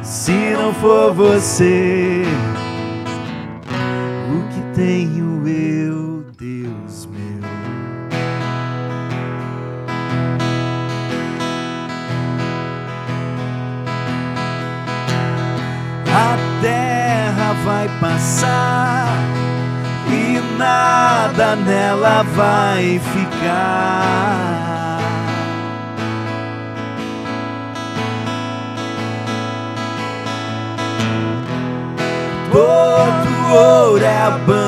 Se 0.03 0.33
não 0.33 0.75
for 0.75 1.15
você, 1.15 2.25
o 4.33 4.49
que 4.53 4.61
tenho 4.75 5.47
eu, 5.47 5.64
vai 17.65 17.89
passar 17.99 19.09
e 20.07 20.39
nada 20.59 21.57
nela 21.57 22.23
vai 22.35 23.01
ficar. 23.01 24.55
Todo 32.53 33.55
ouro 33.55 34.05
é 34.05 34.23
abandonado 34.23 34.64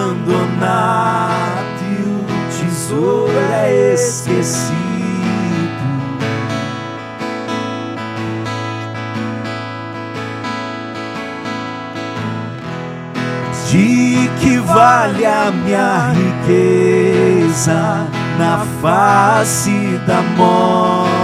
que 14.96 15.02
vale 15.02 15.26
a 15.26 15.50
minha 15.50 16.12
riqueza 16.12 18.06
na 18.38 18.58
face 18.80 20.00
da 20.06 20.22
morte? 20.36 21.16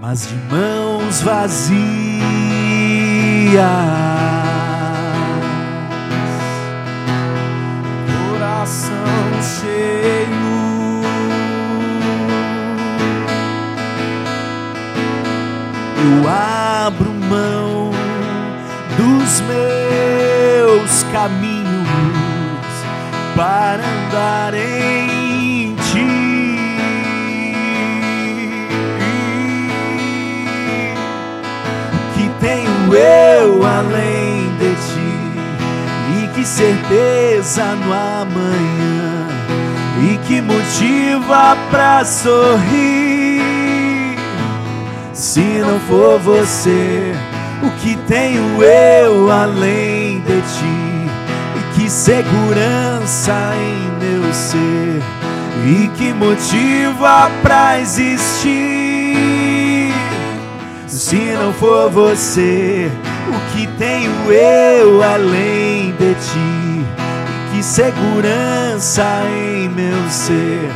Mas 0.00 0.28
de 0.28 0.34
mãos 0.50 1.22
vazias, 1.22 1.76
coração 8.30 8.92
cheio. 9.42 10.46
eu 15.98 16.28
abro 16.28 17.10
mão 17.12 17.75
dos 18.96 19.40
meus 19.42 21.02
caminhos 21.12 21.66
para 23.34 23.82
andar 23.82 24.54
em 24.54 25.74
ti. 25.76 26.06
O 31.92 32.14
que 32.14 32.30
tenho 32.40 32.94
eu 32.94 33.66
além 33.66 34.46
de 34.58 34.76
certeza 36.46 37.64
no 37.74 37.92
amanhã 37.92 39.26
e 40.00 40.16
que 40.26 40.40
motiva 40.40 41.56
pra 41.70 42.04
sorrir. 42.04 43.42
Se 45.12 45.40
não 45.40 45.80
for 45.80 46.18
você, 46.20 47.14
o 47.66 47.70
que 47.80 47.96
tenho 48.06 48.62
eu 48.62 49.30
além 49.30 50.20
de 50.20 50.40
ti? 50.40 51.10
E 51.56 51.74
que 51.74 51.90
segurança 51.90 53.34
em 53.56 54.04
meu 54.04 54.32
ser 54.32 55.02
e 55.66 55.88
que 55.96 56.12
motiva 56.12 57.28
pra 57.42 57.80
existir. 57.80 58.46
Se 60.86 61.16
não 61.16 61.52
for 61.52 61.90
você, 61.90 62.90
o 63.28 63.52
que 63.52 63.66
tenho 63.78 64.12
eu 64.30 65.02
além 65.02 65.92
de 65.98 66.14
ti? 66.14 66.84
E 67.52 67.56
que 67.56 67.62
segurança 67.62 69.04
em 69.28 69.68
meu 69.68 70.08
ser 70.08 70.70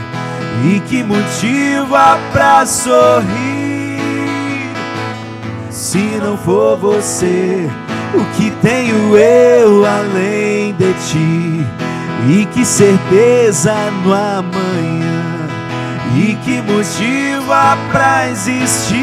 e 0.64 0.80
que 0.80 1.02
motiva 1.02 2.18
pra 2.32 2.66
sorrir. 2.66 3.59
Se 5.90 6.20
não 6.22 6.38
for 6.38 6.76
você, 6.76 7.68
o 8.14 8.24
que 8.36 8.52
tenho 8.62 9.18
eu 9.18 9.84
além 9.84 10.72
de 10.74 10.92
ti? 10.92 11.66
E 12.30 12.46
que 12.46 12.64
certeza 12.64 13.74
no 14.04 14.14
amanhã 14.14 15.48
e 16.16 16.36
que 16.44 16.62
motiva 16.62 17.76
pra 17.90 18.30
existir. 18.30 19.00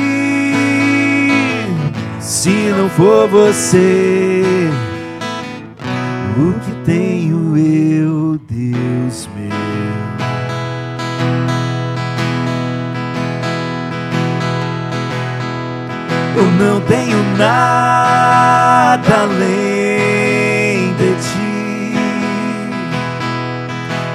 Se 2.22 2.72
não 2.78 2.90
for 2.92 3.28
você, 3.28 4.72
o 6.38 6.54
que 6.62 6.72
tenho 6.86 7.58
eu, 7.58 8.40
Deus 8.50 9.28
meu? 9.36 9.67
Eu 16.38 16.46
não 16.52 16.80
tenho 16.82 17.18
nada 17.36 19.22
além 19.24 20.94
de 20.94 21.16
ti. 21.16 21.96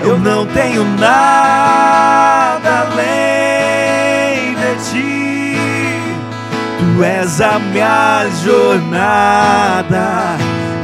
Eu 0.04 0.16
não 0.20 0.46
tenho 0.46 0.84
nada 1.00 2.86
além 2.92 4.54
de 4.54 4.76
ti. 4.88 5.56
Tu 6.78 7.02
és 7.02 7.40
a 7.40 7.58
minha 7.58 8.28
jornada, 8.44 10.36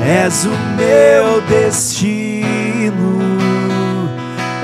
és 0.05 0.45
o 0.45 0.51
meu 0.77 1.41
destino. 1.43 3.21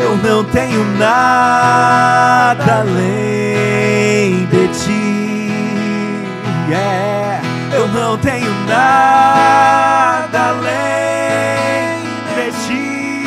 Eu 0.00 0.16
não 0.28 0.42
tenho 0.42 0.84
nada 0.98 2.80
além 2.80 3.33
Yeah. 6.68 7.42
Eu 7.74 7.88
não 7.88 8.16
tenho 8.16 8.50
nada 8.66 10.50
além 10.50 12.04
de 12.34 12.52
ti. 12.64 13.26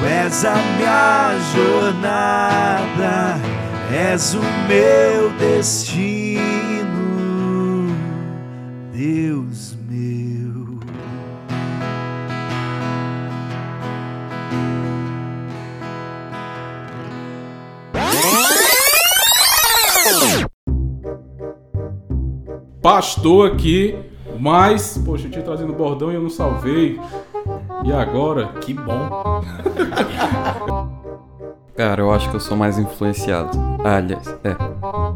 Tu 0.00 0.06
és 0.06 0.44
a 0.44 0.54
minha 0.76 1.34
jornada, 1.54 3.40
és 3.90 4.34
o 4.34 4.42
meu 4.68 5.30
destino, 5.38 6.77
Pastor 22.82 23.52
aqui, 23.52 23.98
mas, 24.38 24.98
poxa, 25.04 25.26
eu 25.26 25.30
tinha 25.30 25.44
trazido 25.44 25.72
o 25.72 25.76
bordão 25.76 26.12
e 26.12 26.14
eu 26.14 26.22
não 26.22 26.30
salvei. 26.30 27.00
E 27.84 27.92
agora? 27.92 28.48
Que 28.60 28.74
bom. 28.74 29.42
Cara, 31.76 32.02
eu 32.02 32.12
acho 32.12 32.28
que 32.28 32.34
eu 32.34 32.40
sou 32.40 32.56
mais 32.56 32.76
influenciado. 32.76 33.56
Ah, 33.84 33.96
aliás, 33.98 34.26
é. 34.42 34.56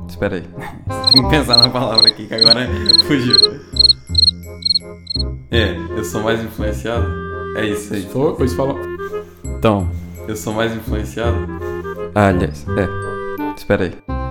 Espera 0.09 0.37
aí. 0.37 0.43
Tem 1.13 1.23
que 1.25 1.29
pensar 1.29 1.57
na 1.59 1.69
palavra 1.69 2.09
aqui 2.09 2.27
que 2.27 2.35
agora 2.35 2.69
fugiu. 3.07 3.37
É, 5.51 5.77
eu 5.97 6.05
sou 6.05 6.23
mais 6.23 6.43
influenciado. 6.43 7.07
É 7.57 7.67
isso 7.67 7.93
aí. 7.93 8.03
Foi, 8.03 8.35
pois 8.37 8.55
fala. 8.55 8.75
Então, 9.45 9.89
eu 10.29 10.37
sou 10.37 10.53
mais 10.53 10.73
influenciado. 10.75 11.37
Ah, 12.15 12.29
aliás, 12.29 12.65
é. 12.69 12.89
Espera 13.57 13.85
aí. 13.85 14.22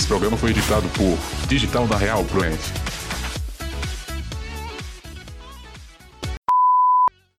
Esse 0.00 0.08
programa 0.08 0.34
foi 0.34 0.48
editado 0.48 0.88
por 0.96 1.18
Digital 1.46 1.86
da 1.86 1.94
Real 1.94 2.24
Brand. 2.24 2.58